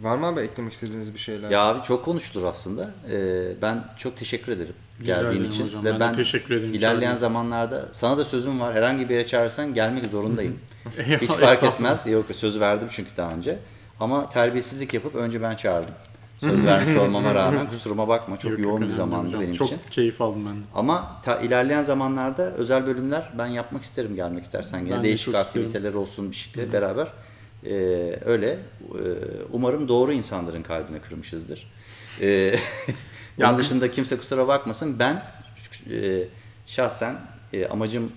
var 0.00 0.16
mı 0.16 0.26
abi 0.26 0.40
eklemek 0.40 0.72
istediğiniz 0.72 1.14
bir 1.14 1.18
şeyler? 1.18 1.50
Ya 1.50 1.60
abi 1.60 1.82
çok 1.82 2.04
konuşulur 2.04 2.44
aslında. 2.44 2.90
Ee, 3.10 3.62
ben 3.62 3.84
çok 3.98 4.16
teşekkür 4.16 4.52
ederim 4.52 4.74
geldiğin 5.04 5.44
için. 5.44 5.66
hocam. 5.66 5.84
Ve 5.84 5.92
Ben 5.92 6.00
ben, 6.00 6.12
teşekkür 6.12 6.54
ederim 6.54 6.74
ilerleyen 6.74 7.10
için. 7.10 7.20
zamanlarda 7.20 7.88
sana 7.92 8.18
da 8.18 8.24
sözüm 8.24 8.60
var. 8.60 8.74
Herhangi 8.74 9.08
bir 9.08 9.14
yere 9.14 9.26
çağırırsan 9.26 9.74
gelmek 9.74 10.06
zorundayım. 10.06 10.58
Hiç 11.20 11.30
fark 11.30 11.62
etmez. 11.64 12.06
Yok 12.06 12.26
söz 12.32 12.60
verdim 12.60 12.88
çünkü 12.90 13.10
daha 13.16 13.32
önce. 13.32 13.58
Ama 14.00 14.28
terbiyesizlik 14.28 14.94
yapıp 14.94 15.14
önce 15.14 15.42
ben 15.42 15.56
çağırdım. 15.56 15.94
Söz 16.38 16.64
vermiş 16.66 16.96
olmama 16.96 17.34
rağmen 17.34 17.68
kusuruma 17.68 18.08
bakma. 18.08 18.36
Çok 18.38 18.50
Yok, 18.50 18.60
yoğun 18.60 18.80
yok, 18.80 18.88
bir 18.88 18.94
zamandı 18.94 19.26
hocam. 19.26 19.40
benim 19.40 19.52
çok 19.52 19.66
için. 19.66 19.78
keyif 19.90 20.20
aldım 20.20 20.46
ben. 20.46 20.56
de. 20.56 20.60
Ama 20.74 21.20
ta, 21.24 21.40
ilerleyen 21.40 21.82
zamanlarda 21.82 22.52
özel 22.54 22.86
bölümler 22.86 23.32
ben 23.38 23.46
yapmak 23.46 23.82
isterim 23.82 24.14
gelmek 24.16 24.44
istersen. 24.44 24.84
Gene 24.86 24.98
de 24.98 25.02
değişik 25.02 25.26
çok 25.26 25.34
aktiviteler 25.34 25.94
olsun 25.94 26.30
bir 26.30 26.36
şekilde 26.36 26.72
beraber. 26.72 27.08
Ee, 27.64 27.70
öyle. 28.24 28.50
Ee, 28.50 28.58
umarım 29.52 29.88
doğru 29.88 30.12
insanların 30.12 30.62
kalbine 30.62 30.98
kırmışızdır. 30.98 31.66
Ee, 32.20 32.54
Onun 33.44 33.58
dışında 33.58 33.90
kimse 33.92 34.16
kusura 34.16 34.48
bakmasın. 34.48 34.96
Ben 34.98 35.22
e, 35.90 36.24
şahsen 36.66 37.14
e, 37.52 37.66
amacım 37.66 38.12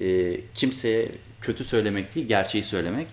e, 0.00 0.40
kimseye 0.54 1.08
kötü 1.40 1.64
söylemek 1.64 2.14
değil, 2.14 2.26
gerçeği 2.26 2.64
söylemek. 2.64 3.06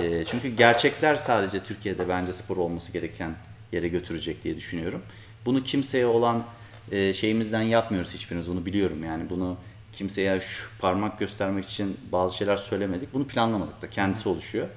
E, 0.00 0.24
çünkü 0.24 0.48
gerçekler 0.48 1.16
sadece 1.16 1.60
Türkiye'de 1.60 2.08
bence 2.08 2.32
spor 2.32 2.56
olması 2.56 2.92
gereken 2.92 3.34
yere 3.74 3.88
götürecek 3.88 4.44
diye 4.44 4.56
düşünüyorum. 4.56 5.02
Bunu 5.46 5.64
kimseye 5.64 6.06
olan 6.06 6.44
e, 6.92 7.12
şeyimizden 7.12 7.62
yapmıyoruz 7.62 8.14
hiçbirimiz. 8.14 8.50
Bunu 8.50 8.66
biliyorum 8.66 9.04
yani. 9.04 9.30
Bunu 9.30 9.56
kimseye 9.92 10.40
şu 10.40 10.78
parmak 10.78 11.18
göstermek 11.18 11.64
için 11.64 11.96
bazı 12.12 12.36
şeyler 12.36 12.56
söylemedik. 12.56 13.14
Bunu 13.14 13.26
planlamadık 13.26 13.82
da 13.82 13.90
kendisi 13.90 14.28
oluşuyor. 14.28 14.68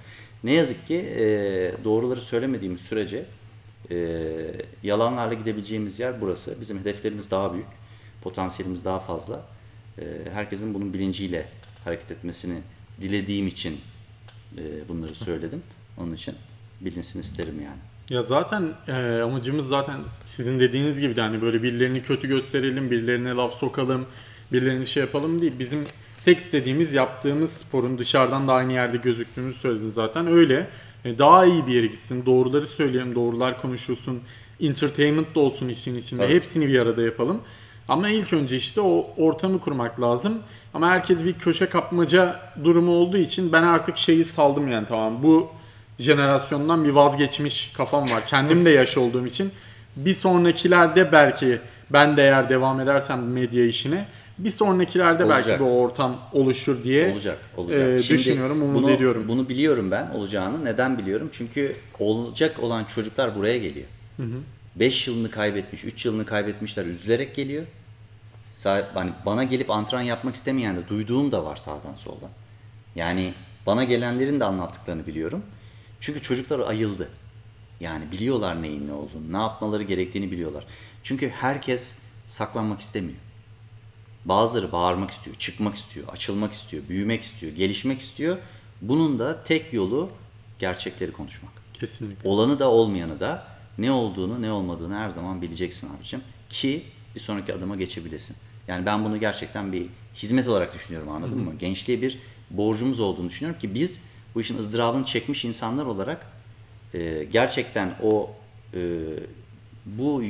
Ne 0.43 0.53
yazık 0.53 0.87
ki 0.87 0.95
e, 0.95 1.23
doğruları 1.83 2.21
söylemediğimiz 2.21 2.81
sürece 2.81 3.25
e, 3.91 3.97
yalanlarla 4.83 5.33
gidebileceğimiz 5.33 5.99
yer 5.99 6.21
burası. 6.21 6.61
Bizim 6.61 6.79
hedeflerimiz 6.79 7.31
daha 7.31 7.53
büyük. 7.53 7.67
Potansiyelimiz 8.21 8.85
daha 8.85 8.99
fazla. 8.99 9.45
E, 9.99 10.03
herkesin 10.33 10.73
bunun 10.73 10.93
bilinciyle 10.93 11.45
hareket 11.83 12.11
etmesini 12.11 12.59
dilediğim 13.01 13.47
için 13.47 13.81
e, 14.57 14.89
bunları 14.89 15.15
söyledim. 15.15 15.61
Onun 15.97 16.13
için 16.13 16.35
bilinsin 16.81 17.21
isterim 17.21 17.61
yani. 17.63 17.96
Ya 18.09 18.23
zaten 18.23 18.63
e, 18.87 19.21
amacımız 19.21 19.67
zaten 19.67 19.95
sizin 20.25 20.59
dediğiniz 20.59 20.99
gibi 20.99 21.15
de 21.15 21.21
hani 21.21 21.41
böyle 21.41 21.63
birilerini 21.63 22.01
kötü 22.01 22.27
gösterelim, 22.27 22.91
birilerine 22.91 23.29
laf 23.29 23.53
sokalım, 23.53 24.05
birilerini 24.53 24.87
şey 24.87 25.03
yapalım 25.03 25.41
değil. 25.41 25.53
Bizim 25.59 25.85
tek 26.25 26.37
istediğimiz 26.37 26.93
yaptığımız 26.93 27.51
sporun 27.51 27.97
dışarıdan 27.97 28.47
da 28.47 28.53
aynı 28.53 28.73
yerde 28.73 28.97
gözüktüğümüzü 28.97 29.59
söyledin 29.59 29.89
zaten. 29.89 30.27
Öyle 30.27 30.67
e, 31.05 31.19
daha 31.19 31.45
iyi 31.45 31.67
bir 31.67 31.73
yere 31.73 31.87
gitsin, 31.87 32.25
doğruları 32.25 32.67
söyleyelim, 32.67 33.15
doğrular 33.15 33.61
konuşulsun, 33.61 34.21
entertainment 34.61 35.35
da 35.35 35.39
olsun 35.39 35.69
işin 35.69 35.95
içinde. 35.95 36.21
Tabii. 36.21 36.33
Hepsini 36.33 36.67
bir 36.67 36.79
arada 36.79 37.01
yapalım. 37.01 37.41
Ama 37.87 38.09
ilk 38.09 38.33
önce 38.33 38.55
işte 38.55 38.81
o 38.81 39.07
ortamı 39.17 39.59
kurmak 39.59 40.01
lazım. 40.01 40.39
Ama 40.73 40.89
herkes 40.89 41.25
bir 41.25 41.33
köşe 41.33 41.65
kapmaca 41.65 42.39
durumu 42.63 42.91
olduğu 42.91 43.17
için 43.17 43.51
ben 43.51 43.63
artık 43.63 43.97
şeyi 43.97 44.25
saldım 44.25 44.67
yani 44.67 44.87
tamam 44.87 45.23
bu 45.23 45.56
jenerasyondan 45.99 46.83
bir 46.83 46.89
vazgeçmiş 46.89 47.73
kafam 47.77 48.03
var. 48.11 48.25
Kendim 48.27 48.65
de 48.65 48.69
yaş 48.69 48.97
olduğum 48.97 49.25
için 49.27 49.51
bir 49.95 50.13
sonrakilerde 50.13 51.11
belki 51.11 51.59
ben 51.89 52.17
de 52.17 52.21
eğer 52.23 52.49
devam 52.49 52.79
edersem 52.79 53.31
medya 53.31 53.65
işine 53.65 54.05
bir 54.37 54.49
sonrakilerde 54.49 55.25
Olacak. 55.25 55.47
belki 55.47 55.63
bu 55.63 55.79
ortam 55.81 56.17
oluşur 56.33 56.83
diye 56.83 57.11
Olacak, 57.11 57.37
olacak. 57.57 57.81
e, 57.81 58.03
Şimdi 58.03 58.19
düşünüyorum, 58.19 58.61
umut 58.61 58.75
bunu, 58.83 58.91
ediyorum. 58.91 59.25
Bunu 59.27 59.49
biliyorum 59.49 59.91
ben 59.91 60.09
olacağını. 60.09 60.65
Neden 60.65 60.97
biliyorum? 60.97 61.29
Çünkü 61.31 61.75
olacak 61.99 62.59
olan 62.63 62.83
çocuklar 62.83 63.35
buraya 63.35 63.57
geliyor. 63.57 63.87
5 64.75 65.07
yılını 65.07 65.31
kaybetmiş, 65.31 65.83
3 65.85 66.05
yılını 66.05 66.25
kaybetmişler 66.25 66.85
üzülerek 66.85 67.35
geliyor. 67.35 67.63
Hani 68.93 69.11
bana 69.25 69.43
gelip 69.43 69.69
antrenman 69.71 70.05
yapmak 70.05 70.35
istemeyen 70.35 70.75
de 70.77 70.87
duyduğum 70.89 71.31
da 71.31 71.45
var 71.45 71.55
sağdan 71.55 71.95
soldan. 71.95 72.29
Yani 72.95 73.33
bana 73.65 73.83
gelenlerin 73.83 74.39
de 74.39 74.45
anlattıklarını 74.45 75.07
biliyorum. 75.07 75.43
Çünkü 76.07 76.21
çocuklar 76.21 76.59
ayıldı. 76.59 77.09
Yani 77.79 78.11
biliyorlar 78.11 78.61
neyin 78.61 78.87
ne 78.87 78.93
olduğunu, 78.93 79.33
ne 79.33 79.37
yapmaları 79.37 79.83
gerektiğini 79.83 80.31
biliyorlar. 80.31 80.63
Çünkü 81.03 81.29
herkes 81.29 81.97
saklanmak 82.27 82.79
istemiyor. 82.79 83.17
Bazıları 84.25 84.71
bağırmak 84.71 85.11
istiyor, 85.11 85.35
çıkmak 85.35 85.75
istiyor, 85.75 86.07
açılmak 86.07 86.53
istiyor, 86.53 86.83
büyümek 86.89 87.21
istiyor, 87.21 87.55
gelişmek 87.55 87.99
istiyor. 87.99 88.37
Bunun 88.81 89.19
da 89.19 89.43
tek 89.43 89.73
yolu 89.73 90.09
gerçekleri 90.59 91.11
konuşmak. 91.11 91.51
Kesinlikle. 91.73 92.29
Olanı 92.29 92.59
da 92.59 92.69
olmayanı 92.69 93.19
da 93.19 93.47
ne 93.77 93.91
olduğunu 93.91 94.41
ne 94.41 94.51
olmadığını 94.51 94.95
her 94.95 95.09
zaman 95.09 95.41
bileceksin 95.41 95.89
abicim. 95.97 96.21
Ki 96.49 96.83
bir 97.15 97.19
sonraki 97.19 97.53
adıma 97.53 97.75
geçebilesin. 97.75 98.35
Yani 98.67 98.85
ben 98.85 99.05
bunu 99.05 99.19
gerçekten 99.19 99.73
bir 99.73 99.85
hizmet 100.15 100.47
olarak 100.47 100.73
düşünüyorum 100.73 101.09
anladın 101.09 101.39
mı? 101.39 101.53
Gençliğe 101.59 102.01
bir 102.01 102.19
borcumuz 102.51 102.99
olduğunu 102.99 103.29
düşünüyorum 103.29 103.61
ki 103.61 103.75
biz 103.75 104.16
bu 104.37 104.41
işin 104.41 104.57
ızdırabını 104.57 105.05
çekmiş 105.05 105.45
insanlar 105.45 105.85
olarak 105.85 106.25
e, 106.93 107.23
gerçekten 107.23 107.95
o 108.03 108.29
e, 108.73 108.79
bu 109.85 110.23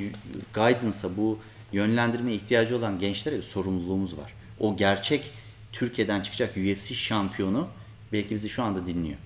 guidance'a, 0.54 1.18
bu 1.18 1.40
yönlendirmeye 1.72 2.36
ihtiyacı 2.36 2.78
olan 2.78 3.00
gençlere 3.00 3.42
sorumluluğumuz 3.42 4.18
var. 4.18 4.34
O 4.60 4.78
gerçek 4.78 5.32
Türkiye'den 5.72 6.22
çıkacak 6.22 6.58
UFC 6.58 6.96
şampiyonu 6.96 7.68
belki 8.14 8.36
bizi 8.36 8.50
şu 8.50 8.64
anda 8.64 8.88
dinliyor. 8.88 9.18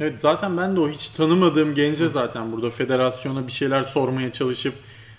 Evet 0.00 0.18
zaten 0.18 0.56
ben 0.56 0.76
de 0.76 0.80
o 0.80 0.90
hiç 0.90 1.08
tanımadığım 1.10 1.74
gence 1.74 2.08
zaten 2.08 2.52
burada 2.52 2.70
federasyona 2.70 3.46
bir 3.46 3.52
şeyler 3.52 3.82
sormaya 3.82 4.32
çalışıp 4.32 4.74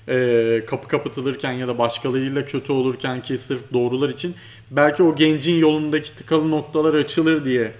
e, 0.10 0.64
kapı 0.68 0.88
kapatılırken 0.88 1.52
ya 1.52 1.68
da 1.68 1.78
başkalarıyla 1.78 2.46
kötü 2.46 2.72
olurken 2.72 3.22
ki 3.22 3.38
sırf 3.38 3.74
doğrular 3.74 4.10
için 4.10 4.36
belki 4.72 5.04
o 5.04 5.16
gencin 5.16 5.60
yolundaki 5.60 6.16
tıkalı 6.16 6.52
noktalar 6.52 6.94
açılır 6.94 7.46
diye 7.46 7.74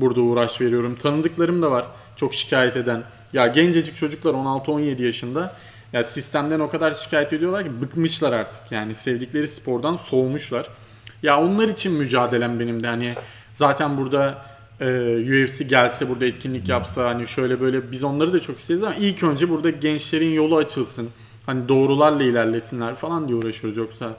burada 0.00 0.20
uğraş 0.20 0.60
veriyorum. 0.60 0.96
Tanıdıklarım 0.96 1.62
da 1.62 1.70
var 1.70 1.86
çok 2.16 2.34
şikayet 2.34 2.76
eden. 2.76 3.02
Ya 3.32 3.46
gencecik 3.46 3.96
çocuklar 3.96 4.34
16-17 4.34 5.02
yaşında 5.02 5.54
ya 5.92 6.04
sistemden 6.04 6.60
o 6.60 6.70
kadar 6.70 6.94
şikayet 6.94 7.32
ediyorlar 7.32 7.64
ki 7.64 7.70
bıkmışlar 7.82 8.32
artık. 8.32 8.72
Yani 8.72 8.94
sevdikleri 8.94 9.48
spordan 9.48 9.96
soğumuşlar. 9.96 10.66
Ya 11.22 11.40
onlar 11.40 11.68
için 11.68 11.92
mücadelem 11.92 12.60
benim 12.60 12.82
de 12.82 12.86
hani 12.86 13.14
zaten 13.54 13.98
burada 13.98 14.38
e, 14.80 15.44
UFC 15.44 15.64
gelse 15.64 16.08
burada 16.08 16.24
etkinlik 16.24 16.68
yapsa 16.68 17.04
hani 17.04 17.28
şöyle 17.28 17.60
böyle 17.60 17.92
biz 17.92 18.02
onları 18.02 18.32
da 18.32 18.40
çok 18.40 18.58
isteriz 18.58 18.82
ama 18.82 18.94
ilk 18.94 19.22
önce 19.22 19.48
burada 19.48 19.70
gençlerin 19.70 20.32
yolu 20.32 20.56
açılsın. 20.56 21.08
Hani 21.46 21.68
doğrularla 21.68 22.22
ilerlesinler 22.22 22.94
falan 22.94 23.28
diye 23.28 23.38
uğraşıyoruz 23.38 23.76
yoksa 23.76 24.16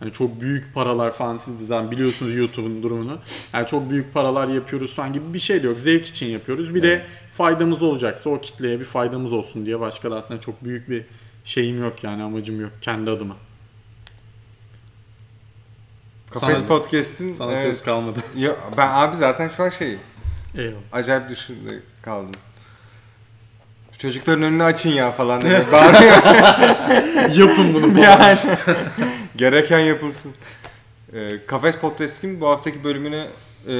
hani 0.00 0.12
çok 0.12 0.40
büyük 0.40 0.74
paralar 0.74 1.12
falan 1.12 1.36
siz 1.36 1.66
zaten 1.66 1.90
biliyorsunuz 1.90 2.34
YouTube'un 2.34 2.82
durumunu. 2.82 3.18
Yani 3.52 3.66
çok 3.66 3.90
büyük 3.90 4.14
paralar 4.14 4.48
yapıyoruz 4.48 4.94
falan 4.94 5.12
gibi 5.12 5.34
bir 5.34 5.38
şey 5.38 5.62
de 5.62 5.66
yok. 5.66 5.78
Zevk 5.80 6.06
için 6.06 6.26
yapıyoruz. 6.26 6.74
Bir 6.74 6.82
de 6.82 7.06
faydamız 7.34 7.82
olacaksa 7.82 8.30
o 8.30 8.40
kitleye 8.40 8.80
bir 8.80 8.84
faydamız 8.84 9.32
olsun 9.32 9.66
diye 9.66 9.80
başka 9.80 10.10
da 10.10 10.16
aslında 10.16 10.40
çok 10.40 10.64
büyük 10.64 10.90
bir 10.90 11.04
şeyim 11.44 11.82
yok 11.82 12.04
yani 12.04 12.22
amacım 12.22 12.60
yok 12.60 12.70
kendi 12.80 13.10
adıma. 13.10 13.36
Kafes 16.30 16.58
Sana- 16.58 16.68
Podcast'in 16.68 17.32
Sana 17.32 17.52
evet. 17.52 17.76
söz 17.76 17.84
kalmadı. 17.84 18.20
Ya, 18.36 18.56
ben 18.76 18.88
abi 18.92 19.16
zaten 19.16 19.48
şu 19.48 19.62
an 19.62 19.70
şey 19.70 19.96
Eyvallah. 20.58 20.76
acayip 20.92 21.30
düşünde 21.30 21.80
kaldım. 22.02 22.32
Çocukların 23.98 24.42
önünü 24.42 24.62
açın 24.62 24.90
ya 24.90 25.10
falan 25.12 25.40
diye 25.42 25.72
bağırıyor. 25.72 26.16
Yapın 27.48 27.74
bunu 27.74 27.94
falan. 27.94 28.02
yani 28.02 28.38
Gereken 29.36 29.78
yapılsın. 29.78 30.34
E, 31.12 31.46
Kafes 31.46 31.76
Podcast'in 31.76 32.40
bu 32.40 32.48
haftaki 32.48 32.84
bölümüne 32.84 33.28
e, 33.66 33.74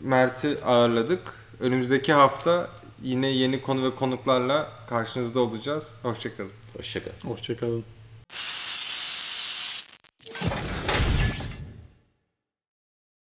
Mert'i 0.00 0.64
ağırladık. 0.64 1.20
Önümüzdeki 1.60 2.12
hafta 2.12 2.70
yine 3.02 3.30
yeni 3.30 3.62
konu 3.62 3.84
ve 3.84 3.94
konuklarla 3.94 4.68
karşınızda 4.88 5.40
olacağız. 5.40 5.98
Hoşçakalın. 6.02 6.50
Hoşçakalın. 6.76 7.16
Hoşçakalın. 7.24 7.84